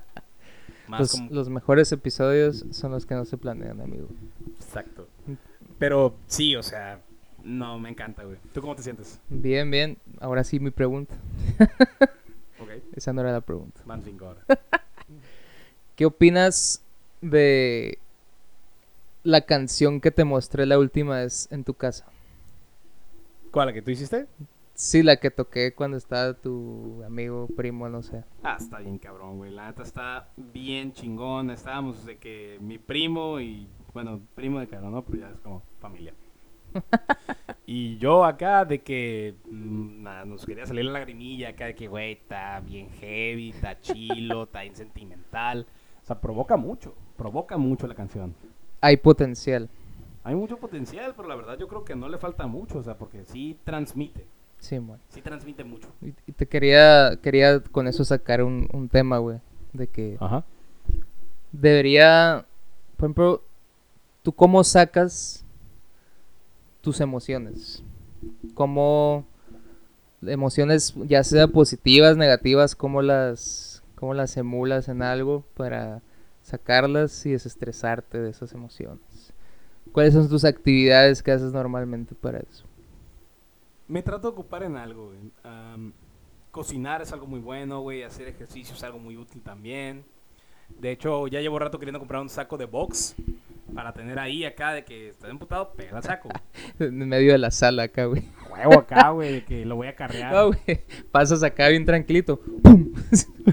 más 0.87 0.99
Los, 0.99 1.11
como... 1.11 1.29
los 1.31 1.49
mejores 1.49 1.91
episodios 1.91 2.65
son 2.71 2.91
los 2.91 3.05
que 3.05 3.15
no 3.15 3.25
se 3.25 3.37
planean, 3.37 3.81
amigo. 3.81 4.07
Exacto. 4.59 5.07
Pero 5.77 6.15
sí, 6.27 6.55
o 6.55 6.63
sea, 6.63 7.01
no, 7.43 7.79
me 7.79 7.89
encanta, 7.89 8.23
güey. 8.23 8.37
¿Tú 8.53 8.61
cómo 8.61 8.75
te 8.75 8.83
sientes? 8.83 9.19
Bien, 9.29 9.69
bien. 9.71 9.97
Ahora 10.19 10.43
sí 10.43 10.59
mi 10.59 10.71
pregunta. 10.71 11.15
Esa 12.93 13.13
no 13.13 13.21
era 13.21 13.31
la 13.31 13.41
pregunta. 13.41 13.81
van 13.85 14.03
cinco 14.03 14.25
ahora. 14.27 14.41
¿Qué 15.99 16.05
opinas 16.05 16.81
de 17.19 17.99
la 19.23 19.41
canción 19.41 19.99
que 19.99 20.11
te 20.11 20.23
mostré 20.23 20.65
la 20.65 20.79
última 20.79 21.17
vez 21.17 21.51
en 21.51 21.65
tu 21.65 21.73
casa? 21.73 22.05
¿Cuál, 23.51 23.67
la 23.67 23.73
que 23.73 23.81
tú 23.81 23.91
hiciste? 23.91 24.25
Sí, 24.75 25.03
la 25.03 25.17
que 25.17 25.29
toqué 25.29 25.73
cuando 25.73 25.97
estaba 25.97 26.35
tu 26.35 27.03
amigo, 27.05 27.49
primo, 27.53 27.89
no 27.89 28.01
sé. 28.01 28.23
Ah, 28.43 28.55
está 28.57 28.79
bien 28.79 28.97
cabrón, 28.97 29.39
güey. 29.39 29.51
La 29.51 29.67
neta 29.67 29.83
está 29.83 30.29
bien 30.37 30.93
chingón. 30.93 31.49
Estábamos 31.49 32.05
de 32.05 32.17
que 32.17 32.57
mi 32.61 32.77
primo 32.77 33.41
y, 33.41 33.67
bueno, 33.93 34.21
primo 34.35 34.61
de 34.61 34.69
cara, 34.69 34.89
¿no? 34.89 35.03
Pero 35.03 35.17
ya 35.17 35.29
es 35.31 35.39
como 35.41 35.63
familia. 35.81 36.13
y 37.65 37.97
yo 37.97 38.23
acá 38.23 38.63
de 38.63 38.79
que 38.79 39.35
mm, 39.51 40.03
nada, 40.03 40.23
nos 40.23 40.45
quería 40.45 40.65
salir 40.65 40.85
la 40.85 40.93
lagrimilla 40.93 41.49
acá 41.49 41.65
de 41.65 41.75
que, 41.75 41.89
güey, 41.89 42.13
está 42.13 42.61
bien 42.61 42.89
heavy, 43.01 43.49
está 43.49 43.81
chilo, 43.81 44.43
está 44.43 44.61
bien 44.61 44.77
sentimental. 44.77 45.67
O 45.67 45.78
sea, 46.09 46.19
provoca 46.21 46.57
mucho, 46.57 46.93
provoca 47.17 47.57
mucho 47.57 47.87
la 47.87 47.95
canción. 47.95 48.33
Hay 48.81 48.97
potencial. 48.97 49.69
Hay 50.23 50.35
mucho 50.35 50.57
potencial, 50.57 51.13
pero 51.15 51.27
la 51.27 51.35
verdad 51.35 51.57
yo 51.57 51.67
creo 51.67 51.83
que 51.85 51.95
no 51.95 52.09
le 52.09 52.17
falta 52.17 52.45
mucho, 52.47 52.77
o 52.79 52.83
sea, 52.83 52.97
porque 52.97 53.23
sí 53.25 53.57
transmite, 53.63 54.25
Sí, 54.59 54.77
bueno. 54.77 55.01
sí 55.09 55.21
transmite 55.21 55.63
mucho. 55.63 55.87
Y, 56.01 56.13
y 56.27 56.31
te 56.33 56.45
quería, 56.45 57.17
quería 57.21 57.61
con 57.61 57.87
eso 57.87 58.03
sacar 58.03 58.43
un, 58.43 58.67
un 58.73 58.89
tema, 58.89 59.17
güey. 59.19 59.39
De 59.73 59.87
que 59.87 60.17
Ajá. 60.19 60.43
debería, 61.51 62.45
por 62.97 63.05
ejemplo, 63.05 63.43
¿tú 64.23 64.31
cómo 64.33 64.63
sacas 64.63 65.45
tus 66.81 66.99
emociones? 67.01 67.83
¿Cómo 68.53 69.25
emociones, 70.21 70.93
ya 71.07 71.23
sea 71.23 71.47
positivas, 71.47 72.17
negativas, 72.17 72.75
cómo 72.75 73.01
las, 73.01 73.68
cómo 73.99 74.13
las 74.13 74.37
emulas 74.37 74.87
en 74.87 75.01
algo 75.01 75.43
para 75.55 76.01
sacarlas 76.41 77.25
y 77.25 77.31
desestresarte 77.31 78.17
de 78.17 78.29
esas 78.29 78.53
emociones? 78.53 79.33
¿Cuáles 79.91 80.13
son 80.13 80.29
tus 80.29 80.45
actividades 80.45 81.21
que 81.21 81.31
haces 81.31 81.51
normalmente 81.51 82.15
para 82.15 82.39
eso? 82.39 82.63
Me 83.89 84.01
trato 84.01 84.27
de 84.27 84.33
ocupar 84.33 84.63
en 84.63 84.77
algo, 84.77 85.11
cocinar 86.51 87.01
es 87.01 87.11
algo 87.11 87.27
muy 87.27 87.41
bueno, 87.41 87.81
güey. 87.81 88.03
Hacer 88.03 88.27
ejercicio 88.29 88.73
es 88.73 88.83
algo 88.83 88.99
muy 88.99 89.17
útil 89.17 89.41
también. 89.41 90.05
De 90.79 90.91
hecho, 90.91 91.27
ya 91.27 91.41
llevo 91.41 91.59
rato 91.59 91.77
queriendo 91.77 91.99
comprar 91.99 92.21
un 92.21 92.29
saco 92.29 92.57
de 92.57 92.65
box 92.65 93.15
para 93.73 93.93
tener 93.93 94.19
ahí 94.19 94.45
acá 94.45 94.73
de 94.73 94.83
que 94.83 95.09
estás 95.09 95.29
emputado, 95.29 95.73
pega 95.73 95.97
el 95.97 96.03
saco. 96.03 96.29
En 96.79 96.97
medio 97.07 97.31
de 97.31 97.37
la 97.37 97.51
sala 97.51 97.83
acá, 97.83 98.05
güey. 98.05 98.23
Huevo 98.49 98.79
acá, 98.79 99.09
güey, 99.09 99.33
de 99.33 99.45
que 99.45 99.65
lo 99.65 99.75
voy 99.75 99.87
a 99.87 99.95
carrear. 99.95 100.33
No, 100.33 100.47
güey. 100.47 100.81
Pasas 101.11 101.43
acá 101.43 101.67
bien 101.69 101.85
tranquilito. 101.85 102.39
¡Pum! 102.63 102.93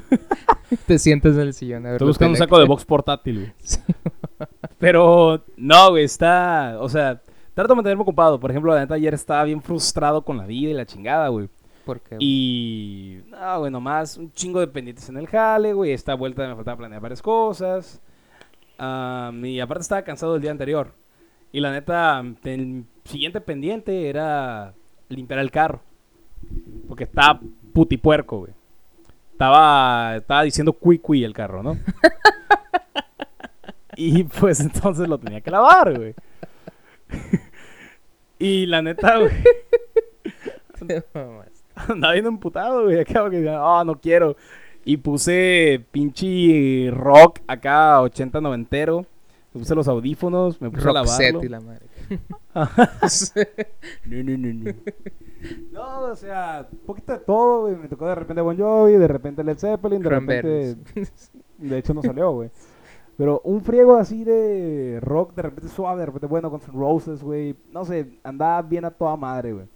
Te 0.86 0.98
sientas 0.98 1.34
en 1.34 1.40
el 1.40 1.54
sillón. 1.54 1.86
A 1.86 1.90
ver 1.90 1.94
Estoy 1.94 2.06
la 2.06 2.10
buscando 2.10 2.30
un 2.32 2.36
saco 2.36 2.58
de 2.58 2.66
box 2.66 2.84
portátil, 2.84 3.40
güey. 3.40 3.52
Pero, 4.78 5.44
no, 5.56 5.90
güey, 5.90 6.04
está. 6.04 6.76
O 6.80 6.88
sea, 6.88 7.20
trato 7.54 7.68
de 7.68 7.76
mantenerme 7.76 8.02
ocupado. 8.02 8.40
Por 8.40 8.50
ejemplo, 8.50 8.74
la 8.74 8.80
neta, 8.80 8.94
ayer 8.94 9.14
estaba 9.14 9.44
bien 9.44 9.62
frustrado 9.62 10.22
con 10.22 10.36
la 10.36 10.46
vida 10.46 10.70
y 10.70 10.74
la 10.74 10.86
chingada, 10.86 11.28
güey. 11.28 11.48
¿Por 11.84 12.00
qué? 12.00 12.16
Y. 12.18 13.20
No, 13.28 13.60
güey, 13.60 13.70
nomás 13.70 14.16
un 14.16 14.32
chingo 14.32 14.60
de 14.60 14.66
pendientes 14.66 15.08
en 15.08 15.16
el 15.18 15.26
jale, 15.26 15.72
güey. 15.72 15.92
Esta 15.92 16.14
vuelta 16.14 16.46
me 16.48 16.54
faltaba 16.54 16.78
planear 16.78 17.00
varias 17.00 17.22
cosas. 17.22 18.02
Am, 18.78 19.44
y 19.44 19.60
aparte 19.60 19.82
estaba 19.82 20.02
cansado 20.02 20.34
del 20.34 20.42
día 20.42 20.50
anterior. 20.50 20.92
Y 21.52 21.60
la 21.60 21.72
neta, 21.72 22.22
el 22.44 22.84
siguiente 23.04 23.40
pendiente 23.40 24.08
era 24.08 24.74
limpiar 25.08 25.40
el 25.40 25.50
carro. 25.50 25.80
Porque 26.88 27.04
estaba 27.04 27.40
putipuerco, 27.72 28.40
güey. 28.40 28.52
Estaba, 29.32 30.16
estaba 30.16 30.42
diciendo 30.42 30.72
cui 30.72 30.98
cui 30.98 31.24
el 31.24 31.32
carro, 31.32 31.62
¿no? 31.62 31.76
y 33.96 34.24
pues 34.24 34.60
entonces 34.60 35.08
lo 35.08 35.18
tenía 35.18 35.40
que 35.40 35.50
lavar, 35.50 35.96
güey. 35.96 36.14
y 38.38 38.66
la 38.66 38.82
neta, 38.82 39.18
güey. 39.18 39.32
Andaba 41.88 42.14
bien 42.14 42.26
emputado, 42.26 42.84
güey. 42.84 43.00
Acá 43.00 43.28
que 43.30 43.48
ah, 43.48 43.82
no 43.84 44.00
quiero. 44.00 44.36
Y 44.88 44.98
puse 44.98 45.84
pinche 45.90 46.92
rock 46.92 47.40
acá, 47.48 48.00
80 48.02 48.40
noventero. 48.40 49.04
Me 49.52 49.58
puse 49.58 49.74
los 49.74 49.88
audífonos, 49.88 50.60
me 50.60 50.70
puse 50.70 50.88
a 50.88 50.92
Roxette 50.92 51.34
lavarlo. 51.34 51.44
y 51.44 51.48
la 51.48 51.60
madre. 51.60 51.86
No, 54.06 54.22
no, 54.22 54.38
no, 54.38 54.54
no. 54.54 54.74
No, 55.72 56.00
o 56.04 56.14
sea, 56.14 56.68
un 56.70 56.78
poquito 56.78 57.12
de 57.14 57.18
todo, 57.18 57.62
güey. 57.62 57.74
Me 57.74 57.88
tocó 57.88 58.06
de 58.06 58.14
repente 58.14 58.40
Bon 58.42 58.56
Jovi, 58.56 58.92
de 58.92 59.08
repente 59.08 59.42
Led 59.42 59.58
Zeppelin, 59.58 60.02
de 60.02 60.08
repente... 60.08 60.76
De 61.58 61.78
hecho 61.78 61.92
no 61.92 62.02
salió, 62.02 62.30
güey. 62.30 62.50
Pero 63.16 63.40
un 63.42 63.62
friego 63.62 63.96
así 63.96 64.22
de 64.22 65.00
rock, 65.02 65.34
de 65.34 65.42
repente 65.42 65.68
suave, 65.68 66.00
de 66.00 66.06
repente 66.06 66.28
bueno, 66.28 66.48
con 66.48 66.60
N' 66.60 66.72
Roses, 66.72 67.24
güey. 67.24 67.56
No 67.72 67.84
sé, 67.84 68.20
andaba 68.22 68.62
bien 68.62 68.84
a 68.84 68.92
toda 68.92 69.16
madre, 69.16 69.52
güey. 69.52 69.66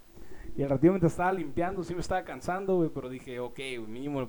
Y 0.57 0.63
al 0.63 0.71
ratito 0.71 0.93
mientras 0.93 1.13
estaba 1.13 1.33
limpiando, 1.33 1.83
sí 1.83 1.95
me 1.95 2.01
estaba 2.01 2.23
cansando, 2.23 2.77
güey. 2.77 2.91
Pero 2.95 3.09
dije, 3.09 3.41
ok, 3.41 3.59
mínimo 3.89 4.29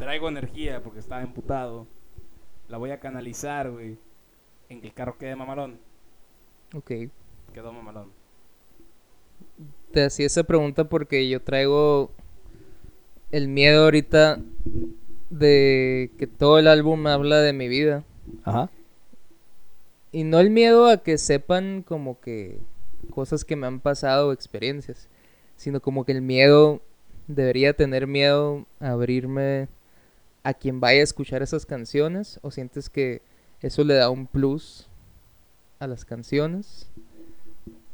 traigo 0.00 0.28
energía 0.28 0.82
porque 0.82 0.98
estaba 0.98 1.22
emputado. 1.22 1.86
La 2.68 2.78
voy 2.78 2.90
a 2.90 3.00
canalizar, 3.00 3.70
güey. 3.70 3.98
En 4.68 4.80
que 4.80 4.88
el 4.88 4.94
carro 4.94 5.18
quede 5.18 5.36
mamalón. 5.36 5.78
ok. 6.74 6.92
Quedó 7.52 7.72
mamalón. 7.72 8.10
Te 9.92 10.04
hacía 10.04 10.26
esa 10.26 10.44
pregunta 10.44 10.84
porque 10.84 11.28
yo 11.28 11.42
traigo 11.42 12.10
el 13.30 13.48
miedo 13.48 13.84
ahorita 13.84 14.40
de 15.28 16.10
que 16.18 16.26
todo 16.26 16.58
el 16.58 16.68
álbum 16.68 17.06
habla 17.06 17.40
de 17.40 17.52
mi 17.52 17.68
vida. 17.68 18.04
Ajá. 18.44 18.70
Y 20.12 20.24
no 20.24 20.40
el 20.40 20.50
miedo 20.50 20.88
a 20.88 21.02
que 21.02 21.18
sepan 21.18 21.82
como 21.82 22.20
que 22.20 22.58
cosas 23.10 23.44
que 23.44 23.56
me 23.56 23.66
han 23.66 23.80
pasado 23.80 24.28
o 24.28 24.32
experiencias, 24.32 25.08
sino 25.56 25.80
como 25.80 26.04
que 26.04 26.12
el 26.12 26.22
miedo 26.22 26.80
debería 27.26 27.74
tener 27.74 28.06
miedo 28.06 28.66
a 28.78 28.90
abrirme 28.90 29.68
a 30.42 30.54
quien 30.54 30.80
vaya 30.80 31.00
a 31.00 31.04
escuchar 31.04 31.42
esas 31.42 31.66
canciones? 31.66 32.38
¿O 32.42 32.50
sientes 32.50 32.88
que 32.88 33.22
eso 33.60 33.84
le 33.84 33.94
da 33.94 34.10
un 34.10 34.26
plus 34.26 34.88
a 35.78 35.86
las 35.86 36.04
canciones? 36.04 36.88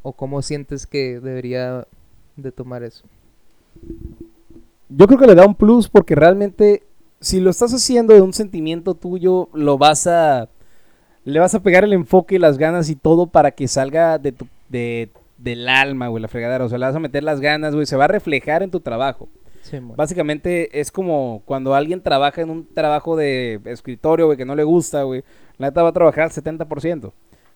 ¿O 0.02 0.12
cómo 0.12 0.42
sientes 0.42 0.86
que 0.86 1.20
debería 1.20 1.86
de 2.36 2.52
tomar 2.52 2.82
eso? 2.82 3.04
Yo 4.88 5.06
creo 5.06 5.18
que 5.18 5.26
le 5.26 5.34
da 5.34 5.46
un 5.46 5.54
plus 5.54 5.88
porque 5.88 6.14
realmente 6.14 6.82
si 7.20 7.40
lo 7.40 7.50
estás 7.50 7.72
haciendo 7.72 8.14
de 8.14 8.20
un 8.20 8.32
sentimiento 8.32 8.94
tuyo, 8.94 9.48
lo 9.52 9.78
vas 9.78 10.06
a 10.06 10.48
le 11.24 11.40
vas 11.40 11.54
a 11.56 11.60
pegar 11.60 11.82
el 11.82 11.92
enfoque 11.92 12.36
y 12.36 12.38
las 12.38 12.56
ganas 12.56 12.88
y 12.88 12.94
todo 12.94 13.26
para 13.26 13.50
que 13.50 13.66
salga 13.66 14.18
de 14.18 14.30
tu 14.30 14.46
de, 14.68 15.10
del 15.38 15.68
alma, 15.68 16.08
güey, 16.08 16.22
la 16.22 16.28
fregadera, 16.28 16.64
o 16.64 16.68
sea, 16.68 16.78
le 16.78 16.86
vas 16.86 16.94
a 16.94 17.00
meter 17.00 17.24
las 17.24 17.40
ganas, 17.40 17.74
güey, 17.74 17.86
se 17.86 17.96
va 17.96 18.04
a 18.04 18.08
reflejar 18.08 18.62
en 18.62 18.70
tu 18.70 18.80
trabajo. 18.80 19.28
Sí. 19.68 19.78
Básicamente 19.96 20.78
es 20.80 20.92
como 20.92 21.42
cuando 21.44 21.74
alguien 21.74 22.00
trabaja 22.00 22.40
en 22.40 22.50
un 22.50 22.66
trabajo 22.72 23.16
de 23.16 23.60
escritorio, 23.64 24.26
güey, 24.26 24.38
que 24.38 24.44
no 24.44 24.54
le 24.54 24.62
gusta, 24.64 25.02
güey, 25.02 25.24
la 25.58 25.68
neta 25.68 25.82
va 25.82 25.88
a 25.88 25.92
trabajar 25.92 26.24
al 26.24 26.30
70%. 26.30 27.12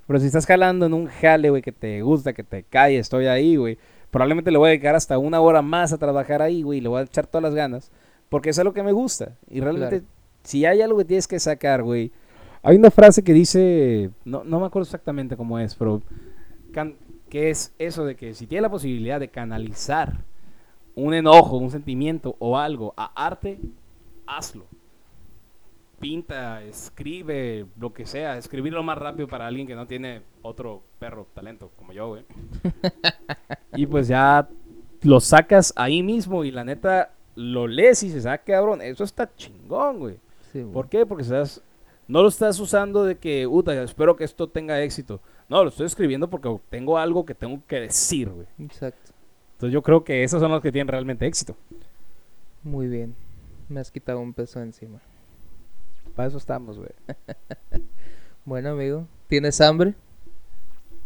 Pero 0.07 0.19
si 0.19 0.27
estás 0.27 0.45
jalando 0.45 0.87
en 0.87 0.95
un 0.95 1.07
jale, 1.07 1.51
güey, 1.51 1.63
que 1.63 1.71
te 1.73 2.03
gusta, 2.03 2.33
que 2.33 2.43
te 2.43 2.65
cae, 2.65 2.99
estoy 2.99 3.27
ahí, 3.27 3.55
güey, 3.57 3.79
probablemente 4.11 4.51
le 4.51 4.59
voy 4.59 4.67
a 4.67 4.71
dedicar 4.71 4.97
hasta 4.97 5.19
una 5.19 5.41
hora 5.41 5.63
más 5.63 5.93
a 5.93 5.99
trabajar 5.99 6.43
ahí, 6.43 6.63
güey, 6.63 6.79
y 6.79 6.83
le 6.83 6.89
voy 6.89 7.01
a 7.01 7.05
echar 7.05 7.27
todas 7.29 7.45
las 7.45 7.55
ganas, 7.55 7.93
porque 8.29 8.51
eso 8.51 8.61
es 8.63 8.65
lo 8.65 8.73
que 8.73 8.83
me 8.83 8.91
gusta. 8.93 9.37
Y 9.49 9.61
realmente, 9.61 10.01
Claro. 10.01 10.13
si 10.43 10.65
hay 10.67 10.83
algo 10.83 10.99
que 10.99 11.05
tienes 11.05 11.29
que 11.29 11.39
sacar, 11.39 11.85
güey, 11.85 12.11
hay 12.65 12.77
una 12.77 12.91
frase 12.91 13.23
que 13.23 13.33
dice, 13.33 14.11
no, 14.25 14.43
no 14.43 14.59
me 14.59 14.67
acuerdo 14.67 14.85
exactamente 14.87 15.37
cómo 15.37 15.61
es, 15.61 15.77
pero 15.77 16.03
can- 16.73 16.97
que 17.29 17.51
es 17.51 17.73
eso 17.79 18.05
de 18.05 18.17
que 18.17 18.35
si 18.35 18.49
tienes 18.49 18.63
la 18.63 18.69
posibilidad 18.71 19.21
de 19.21 19.29
canalizar 19.29 20.25
un 20.95 21.15
enojo, 21.15 21.57
un 21.57 21.71
sentimiento 21.71 22.37
o 22.39 22.59
algo 22.59 22.95
a 22.97 23.13
arte, 23.15 23.59
hazlo. 24.27 24.65
Pinta, 25.99 26.63
escribe, 26.63 27.67
lo 27.79 27.93
que 27.93 28.07
sea, 28.07 28.39
escribirlo 28.39 28.83
más 28.83 28.97
rápido 28.97 29.29
para 29.29 29.47
alguien 29.47 29.67
que 29.67 29.75
no 29.75 29.87
tiene 29.87 30.23
otro 30.41 30.83
perro 30.99 31.27
talento 31.35 31.71
como 31.77 31.93
yo, 31.93 32.09
güey. 32.09 32.25
y 33.75 33.87
pues 33.87 34.09
ya 34.09 34.49
lo 35.03 35.21
sacas 35.21 35.73
ahí 35.77 36.03
mismo 36.03 36.45
y 36.45 36.51
la 36.51 36.65
neta 36.65 37.13
lo 37.35 37.67
lees 37.67 38.03
y 38.03 38.07
dices, 38.07 38.27
ah, 38.27 38.39
cabrón, 38.39 38.81
eso 38.83 39.05
está 39.05 39.35
chingón, 39.35 39.99
güey. 39.99 40.17
Sí. 40.53 40.65
¿Por 40.73 40.89
qué? 40.89 41.05
Porque 41.05 41.23
estás, 41.23 41.63
no 42.09 42.23
lo 42.23 42.29
estás 42.29 42.59
usando 42.61 43.05
de 43.05 43.17
que, 43.17 43.47
puta, 43.47 43.83
espero 43.83 44.17
que 44.17 44.25
esto 44.25 44.49
tenga 44.49 44.83
éxito. 44.83 45.21
No, 45.49 45.63
lo 45.63 45.71
estoy 45.71 45.87
escribiendo 45.87 46.31
porque 46.31 46.55
tengo 46.71 46.97
algo 46.97 47.25
que 47.25 47.35
tengo 47.35 47.61
que 47.67 47.81
decir, 47.81 48.31
güey. 48.31 48.47
Exacto. 48.59 49.10
Entonces 49.61 49.75
yo 49.75 49.83
creo 49.83 50.05
que 50.05 50.25
esos 50.25 50.41
son 50.41 50.51
los 50.51 50.63
que 50.63 50.73
tienen 50.73 50.89
realmente 50.89 51.27
éxito. 51.27 51.55
Muy 52.63 52.89
bien. 52.89 53.15
Me 53.69 53.79
has 53.79 53.91
quitado 53.91 54.19
un 54.19 54.33
peso 54.33 54.59
encima. 54.63 55.01
Para 56.17 56.29
eso 56.29 56.39
estamos, 56.39 56.79
güey. 56.79 56.89
Bueno, 58.47 58.71
amigo, 58.71 59.07
¿tienes 59.29 59.61
hambre? 59.61 59.93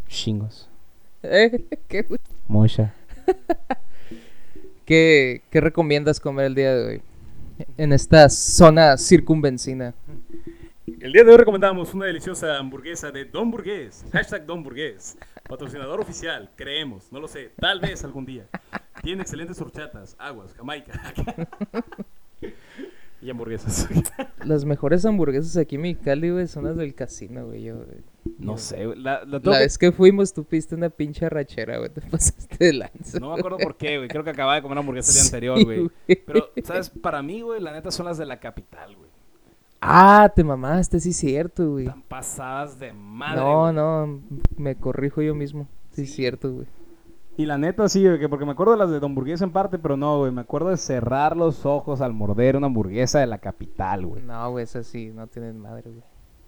Chingos. 0.07 0.69
Eh, 1.25 1.65
¿Qué, 1.89 2.07
Mucha. 2.47 2.95
qué, 4.87 5.43
qué 5.51 5.61
recomiendas 5.61 6.21
comer 6.21 6.47
el 6.47 6.55
día 6.55 6.77
de 6.77 6.87
hoy? 6.87 7.03
En 7.77 7.93
esta 7.93 8.29
zona 8.29 8.97
circunvencina. 8.97 9.95
El 10.87 11.13
día 11.13 11.25
de 11.25 11.31
hoy 11.31 11.39
recomendamos 11.39 11.95
una 11.95 12.05
deliciosa 12.05 12.59
hamburguesa 12.59 13.11
de 13.11 13.25
Don 13.25 13.51
Burgués. 13.51 14.05
Hashtag 14.13 14.45
Don 14.45 14.63
Burgués. 14.63 15.17
Patrocinador 15.49 16.01
oficial. 16.01 16.51
Creemos. 16.57 17.11
No 17.11 17.21
lo 17.21 17.29
sé. 17.29 17.53
Tal 17.59 17.81
vez 17.81 18.05
algún 18.05 18.27
día. 18.27 18.47
Tiene 19.03 19.23
excelentes 19.23 19.59
horchatas, 19.63 20.15
aguas, 20.19 20.53
jamaica. 20.53 21.15
y 23.23 23.31
hamburguesas. 23.31 23.89
Las 24.45 24.67
mejores 24.67 25.07
hamburguesas 25.07 25.57
aquí 25.57 25.77
en 25.77 25.83
Mexicali, 25.83 26.31
güey, 26.31 26.47
son 26.49 26.65
las 26.65 26.77
del 26.77 26.95
casino, 26.95 27.47
güey. 27.47 27.63
Yo, 27.63 27.77
güey. 27.77 28.03
No 28.39 28.59
sé, 28.59 28.85
güey. 28.85 28.99
La, 28.99 29.25
la 29.25 29.39
vez 29.39 29.79
que 29.79 29.91
fuimos, 29.91 30.35
tú 30.35 30.45
piste 30.45 30.75
una 30.75 30.91
pinche 30.91 31.29
rachera, 31.31 31.79
güey. 31.79 31.89
Te 31.89 32.03
pasaste 32.03 32.63
de 32.63 32.73
lanza. 32.75 33.19
No 33.21 33.33
me 33.33 33.39
acuerdo 33.39 33.57
por 33.57 33.79
qué, 33.79 33.97
güey. 33.97 34.09
Creo 34.09 34.23
que 34.23 34.31
acababa 34.31 34.57
de 34.57 34.63
comer 34.63 34.77
hamburguesa 34.79 35.11
el 35.11 35.15
día 35.15 35.23
Sí, 35.23 35.29
anterior, 35.29 35.65
güey. 35.65 35.79
güey. 35.79 36.23
Pero, 36.27 36.51
¿sabes? 36.63 36.91
Para 36.91 37.23
mí, 37.23 37.41
güey, 37.41 37.63
la 37.63 37.73
neta 37.73 37.91
son 37.91 38.05
las 38.05 38.19
de 38.19 38.27
la 38.27 38.39
capital, 38.39 38.95
güey. 38.97 39.14
Ah, 39.87 40.33
te 40.35 40.43
mamaste, 40.45 40.99
sí, 41.01 41.13
cierto, 41.13 41.73
güey. 41.73 41.87
Están 41.87 42.03
pasadas 42.03 42.79
de 42.79 42.93
madre. 42.93 43.41
No, 43.41 43.61
güey. 43.63 43.75
no, 43.75 44.21
me 44.57 44.75
corrijo 44.77 45.21
yo 45.23 45.35
mismo. 45.35 45.67
Sí, 45.93 46.07
cierto, 46.07 46.53
güey. 46.53 46.67
Y 47.37 47.47
la 47.47 47.59
neta 47.59 47.89
sí, 47.89 48.05
güey, 48.07 48.19
que 48.19 48.29
porque 48.29 48.45
me 48.45 48.53
acuerdo 48.53 48.73
de 48.73 48.79
las 48.79 48.91
de 48.91 49.01
Don 49.01 49.11
Hamburguesa 49.11 49.45
en 49.45 49.51
parte, 49.51 49.79
pero 49.79 49.97
no, 49.97 50.19
güey. 50.19 50.31
Me 50.33 50.41
acuerdo 50.41 50.71
de 50.71 50.77
cerrar 50.77 51.37
los 51.37 51.67
ojos 51.67 52.01
al 52.01 52.13
morder 52.13 52.57
una 52.57 52.67
hamburguesa 52.69 53.19
de 53.19 53.27
la 53.27 53.39
capital, 53.39 54.07
güey. 54.07 54.23
No, 54.23 54.51
güey, 54.53 54.65
esas 54.65 54.87
sí, 54.87 55.11
no 55.15 55.27
tienen 55.27 55.59
madre, 55.59 55.91
güey. 55.91 56.03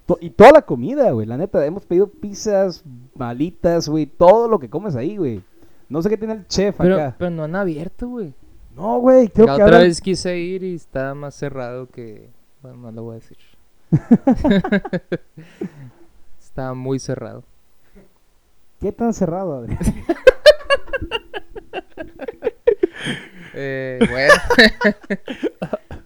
To- 0.06 0.18
Y 0.20 0.30
toda 0.30 0.52
la 0.52 0.62
comida, 0.62 1.10
güey. 1.10 1.26
La 1.26 1.36
neta, 1.36 1.64
hemos 1.66 1.84
pedido 1.84 2.06
pizzas, 2.08 2.84
malitas, 3.16 3.88
güey. 3.88 4.06
Todo 4.06 4.46
lo 4.48 4.60
que 4.60 4.70
comes 4.70 4.94
ahí, 4.94 5.16
güey. 5.16 5.42
No 5.88 6.00
sé 6.02 6.08
qué 6.08 6.16
tiene 6.16 6.34
el 6.34 6.46
chef 6.46 6.76
Pero, 6.78 6.94
acá. 6.94 7.16
pero 7.18 7.30
no 7.30 7.42
han 7.44 7.56
abierto, 7.56 8.08
güey. 8.08 8.32
No, 8.76 8.98
güey. 9.00 9.28
Creo 9.28 9.46
La 9.46 9.56
que 9.56 9.62
otra 9.64 9.78
abren- 9.78 9.82
vez 9.88 10.00
quise 10.00 10.38
ir 10.38 10.62
y 10.62 10.74
estaba 10.76 11.14
más 11.14 11.34
cerrado 11.34 11.88
que... 11.88 12.30
Bueno, 12.66 12.82
no 12.82 12.90
lo 12.90 13.02
voy 13.04 13.12
a 13.12 13.20
decir. 13.20 13.38
estaba 16.40 16.74
muy 16.74 16.98
cerrado. 16.98 17.44
¿Qué 18.80 18.90
tan 18.90 19.14
cerrado, 19.14 19.58
Adri? 19.58 19.78
Eh, 23.58 23.98
bueno. 24.10 24.34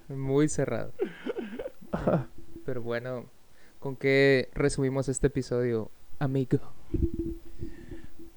muy 0.08 0.48
cerrado. 0.48 0.92
Pero 2.64 2.80
bueno, 2.80 3.24
¿con 3.80 3.96
qué 3.96 4.48
resumimos 4.54 5.08
este 5.08 5.26
episodio, 5.26 5.90
amigo? 6.20 6.60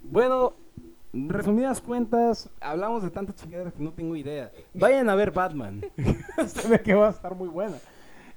Bueno, 0.01 0.53
resumidas 1.13 1.79
cuentas, 1.79 2.49
hablamos 2.59 3.03
de 3.03 3.11
tantas 3.11 3.35
chingaderas 3.35 3.73
que 3.75 3.83
no 3.83 3.91
tengo 3.91 4.15
idea. 4.15 4.51
Vayan 4.73 5.09
a 5.09 5.15
ver 5.15 5.29
Batman. 5.29 5.81
Se 6.47 6.67
ve 6.67 6.81
que 6.81 6.95
va 6.95 7.09
a 7.09 7.11
estar 7.11 7.35
muy 7.35 7.49
buena. 7.49 7.77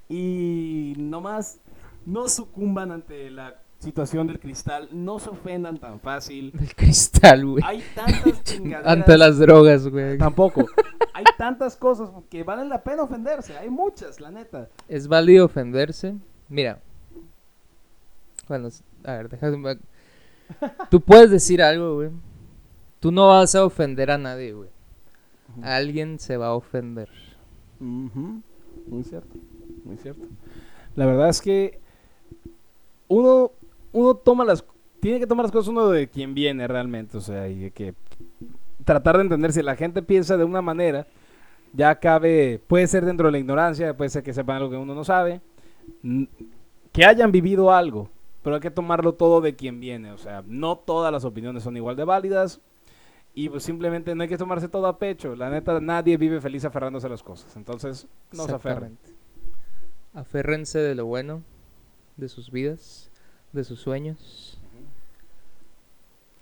Y 0.08 0.94
nomás 0.98 1.60
no 2.04 2.28
sucumban 2.28 2.92
ante 2.92 3.30
la 3.30 3.56
situación 3.78 4.26
del 4.26 4.40
cristal, 4.40 4.88
no 4.92 5.18
se 5.18 5.30
ofendan 5.30 5.78
tan 5.78 6.00
fácil. 6.00 6.52
El 6.58 6.74
cristal, 6.74 7.46
güey. 7.46 7.62
Hay 7.64 7.82
tantas 7.94 8.42
chingaderas. 8.44 8.92
Ante 8.92 9.18
las 9.18 9.38
drogas, 9.38 9.86
güey. 9.88 10.18
Tampoco. 10.18 10.66
Hay 11.12 11.24
tantas 11.36 11.76
cosas 11.76 12.10
que 12.30 12.42
valen 12.42 12.68
la 12.68 12.82
pena 12.82 13.02
ofenderse. 13.02 13.56
Hay 13.56 13.70
muchas, 13.70 14.20
la 14.20 14.30
neta. 14.30 14.68
¿Es 14.88 15.08
válido 15.08 15.46
ofenderse? 15.46 16.14
Mira. 16.48 16.80
Bueno, 18.48 18.68
a 19.04 19.12
ver, 19.12 19.28
déjame... 19.28 19.78
Tú 20.90 21.00
puedes 21.00 21.30
decir 21.30 21.62
algo, 21.62 21.96
güey. 21.96 22.10
Tú 23.00 23.10
no 23.10 23.28
vas 23.28 23.54
a 23.54 23.64
ofender 23.64 24.10
a 24.10 24.18
nadie, 24.18 24.52
güey. 24.52 24.68
Alguien 25.62 26.18
se 26.18 26.36
va 26.36 26.48
a 26.48 26.54
ofender. 26.54 27.08
Muy 27.80 29.02
cierto, 29.04 29.36
muy 29.86 29.96
cierto. 29.96 30.26
La 30.94 31.06
verdad 31.06 31.28
es 31.28 31.40
que 31.40 31.80
uno, 33.08 33.52
uno 33.92 34.14
toma 34.14 34.44
las, 34.44 34.64
tiene 35.00 35.20
que 35.20 35.26
tomar 35.26 35.44
las 35.44 35.52
cosas 35.52 35.68
uno 35.68 35.88
de 35.88 36.08
quien 36.08 36.34
viene 36.34 36.66
realmente, 36.66 37.16
o 37.18 37.20
sea, 37.20 37.48
y 37.48 37.70
que 37.70 37.94
tratar 38.84 39.16
de 39.16 39.22
entender 39.22 39.52
si 39.52 39.62
la 39.62 39.76
gente 39.76 40.02
piensa 40.02 40.36
de 40.36 40.44
una 40.44 40.62
manera, 40.62 41.06
ya 41.72 41.94
cabe, 41.96 42.60
puede 42.66 42.86
ser 42.86 43.04
dentro 43.04 43.26
de 43.26 43.32
la 43.32 43.38
ignorancia, 43.38 43.96
puede 43.96 44.10
ser 44.10 44.22
que 44.22 44.32
sepan 44.32 44.56
algo 44.56 44.70
que 44.70 44.76
uno 44.76 44.94
no 44.94 45.04
sabe, 45.04 45.40
que 46.92 47.04
hayan 47.04 47.32
vivido 47.32 47.72
algo, 47.72 48.08
pero 48.42 48.56
hay 48.56 48.60
que 48.60 48.70
tomarlo 48.70 49.14
todo 49.14 49.40
de 49.40 49.54
quien 49.54 49.80
viene, 49.80 50.12
o 50.12 50.18
sea, 50.18 50.42
no 50.46 50.76
todas 50.76 51.12
las 51.12 51.24
opiniones 51.24 51.62
son 51.62 51.76
igual 51.76 51.96
de 51.96 52.04
válidas. 52.04 52.60
Y 53.38 53.50
pues 53.50 53.64
simplemente 53.64 54.14
no 54.14 54.22
hay 54.22 54.30
que 54.30 54.38
tomarse 54.38 54.66
todo 54.66 54.86
a 54.86 54.98
pecho. 54.98 55.36
La 55.36 55.50
neta, 55.50 55.78
nadie 55.78 56.16
vive 56.16 56.40
feliz 56.40 56.64
aferrándose 56.64 57.06
a 57.06 57.10
las 57.10 57.22
cosas. 57.22 57.54
Entonces, 57.54 58.08
no 58.32 58.46
se 58.46 58.54
aferren. 58.54 58.96
Aférrense 60.16 60.78
de 60.78 60.94
lo 60.94 61.04
bueno, 61.06 61.42
de 62.16 62.28
sus 62.30 62.50
vidas, 62.50 63.10
de 63.52 63.62
sus 63.64 63.80
sueños 63.80 64.58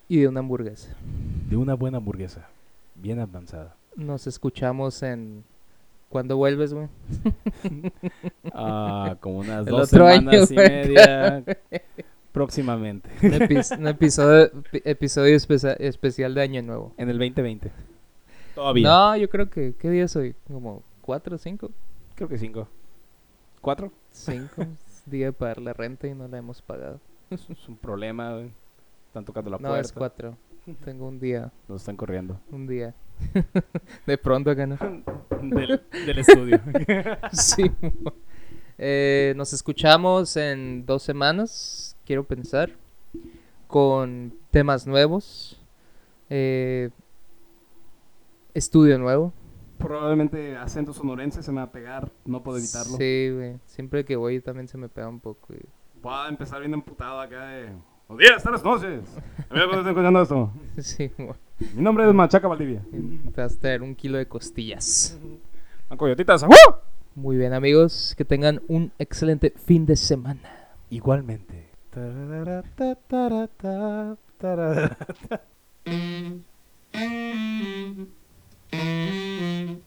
y 0.08 0.20
de 0.20 0.28
una 0.28 0.40
hamburguesa. 0.40 0.94
De 1.50 1.56
una 1.56 1.74
buena 1.74 1.98
hamburguesa. 1.98 2.48
Bien 2.94 3.18
avanzada. 3.18 3.74
Nos 3.96 4.26
escuchamos 4.26 5.02
en... 5.02 5.42
¿Cuándo 6.08 6.36
vuelves, 6.36 6.72
güey? 6.72 6.86
Ah, 8.52 9.16
como 9.20 9.38
unas 9.40 9.66
El 9.66 9.72
dos 9.72 9.88
semanas 9.88 10.48
año, 10.50 10.52
y 10.52 10.54
media. 10.56 11.44
Próximamente. 12.32 13.10
Un, 13.20 13.32
epi- 13.32 13.78
un 13.78 13.88
episodio, 13.88 14.52
epi- 14.52 14.82
episodio 14.84 15.34
especia- 15.36 15.72
especial 15.80 16.34
de 16.34 16.42
Año 16.42 16.62
Nuevo. 16.62 16.92
En 16.96 17.08
el 17.10 17.18
2020. 17.18 17.72
Todavía. 18.54 18.86
No, 18.88 19.16
yo 19.16 19.28
creo 19.28 19.50
que... 19.50 19.74
¿Qué 19.76 19.90
día 19.90 20.06
soy? 20.06 20.36
¿Como 20.46 20.84
cuatro, 21.00 21.36
cinco? 21.38 21.70
Creo 22.14 22.28
que 22.28 22.38
cinco. 22.38 22.68
¿Cuatro? 23.64 23.90
Cinco. 24.12 24.66
Día 25.06 25.24
de 25.26 25.32
pagar 25.32 25.58
la 25.62 25.72
renta 25.72 26.06
y 26.06 26.14
no 26.14 26.28
la 26.28 26.36
hemos 26.36 26.60
pagado. 26.60 27.00
Es 27.30 27.48
un 27.66 27.78
problema, 27.78 28.34
güey. 28.34 28.50
Están 29.06 29.24
tocando 29.24 29.48
la 29.48 29.56
No, 29.56 29.68
puerta. 29.68 29.80
es 29.80 29.90
cuatro. 29.92 30.36
Tengo 30.84 31.08
un 31.08 31.18
día, 31.18 31.50
Nos 31.66 31.80
están 31.80 31.96
corriendo. 31.96 32.38
un 32.50 32.66
día. 32.66 32.94
De 34.06 34.18
pronto 34.18 34.50
acá, 34.50 34.66
¿no? 34.66 34.76
del, 35.40 35.80
del 36.06 36.18
estudio. 36.18 36.60
Sí. 37.32 37.70
Eh, 38.76 39.32
nos 39.34 39.54
escuchamos 39.54 40.36
en 40.36 40.84
dos 40.84 41.02
semanas, 41.02 41.96
quiero 42.04 42.22
pensar, 42.24 42.70
con 43.66 44.34
temas 44.50 44.86
nuevos, 44.86 45.58
eh, 46.28 46.90
estudio 48.52 48.98
nuevo. 48.98 49.32
Probablemente 49.86 50.56
acento 50.56 50.92
sonorense 50.92 51.42
se 51.42 51.50
me 51.52 51.58
va 51.58 51.64
a 51.64 51.72
pegar, 51.72 52.10
no 52.24 52.42
puedo 52.42 52.58
evitarlo. 52.58 52.96
Sí, 52.96 53.30
güey. 53.34 53.56
Siempre 53.66 54.04
que 54.04 54.16
voy 54.16 54.40
también 54.40 54.66
se 54.68 54.78
me 54.78 54.88
pega 54.88 55.08
un 55.08 55.20
poco. 55.20 55.52
y- 55.54 55.58
Voy 56.02 56.12
a 56.14 56.28
empezar 56.28 56.60
bien 56.60 56.74
emputado 56.74 57.20
acá 57.20 57.46
de... 57.48 57.70
Buenos 58.08 58.26
días, 58.28 58.42
tardes, 58.42 58.62
noches. 58.62 59.00
A 59.50 59.54
ver, 59.54 59.64
¿cuándo 59.68 59.78
están 59.78 59.88
escuchando 59.88 60.22
esto? 60.22 60.52
Sí, 60.82 61.10
güey. 61.16 61.32
Mi 61.74 61.82
nombre 61.82 62.06
es 62.08 62.14
Machaca 62.14 62.48
Valdivia. 62.48 62.82
Te 63.34 63.40
vas 63.40 63.56
a 63.56 63.60
traer 63.60 63.82
un 63.82 63.94
kilo 63.94 64.18
de 64.18 64.26
costillas. 64.26 65.18
A 65.88 65.96
coyotitas. 65.96 66.42
¡uh! 66.42 66.48
Muy 67.14 67.36
bien, 67.36 67.52
amigos. 67.54 68.14
Que 68.16 68.24
tengan 68.24 68.60
un 68.68 68.92
excelente 68.98 69.50
fin 69.56 69.86
de 69.86 69.96
semana. 69.96 70.40
Igualmente. 70.90 71.68
Mm-hmm. 78.74 79.84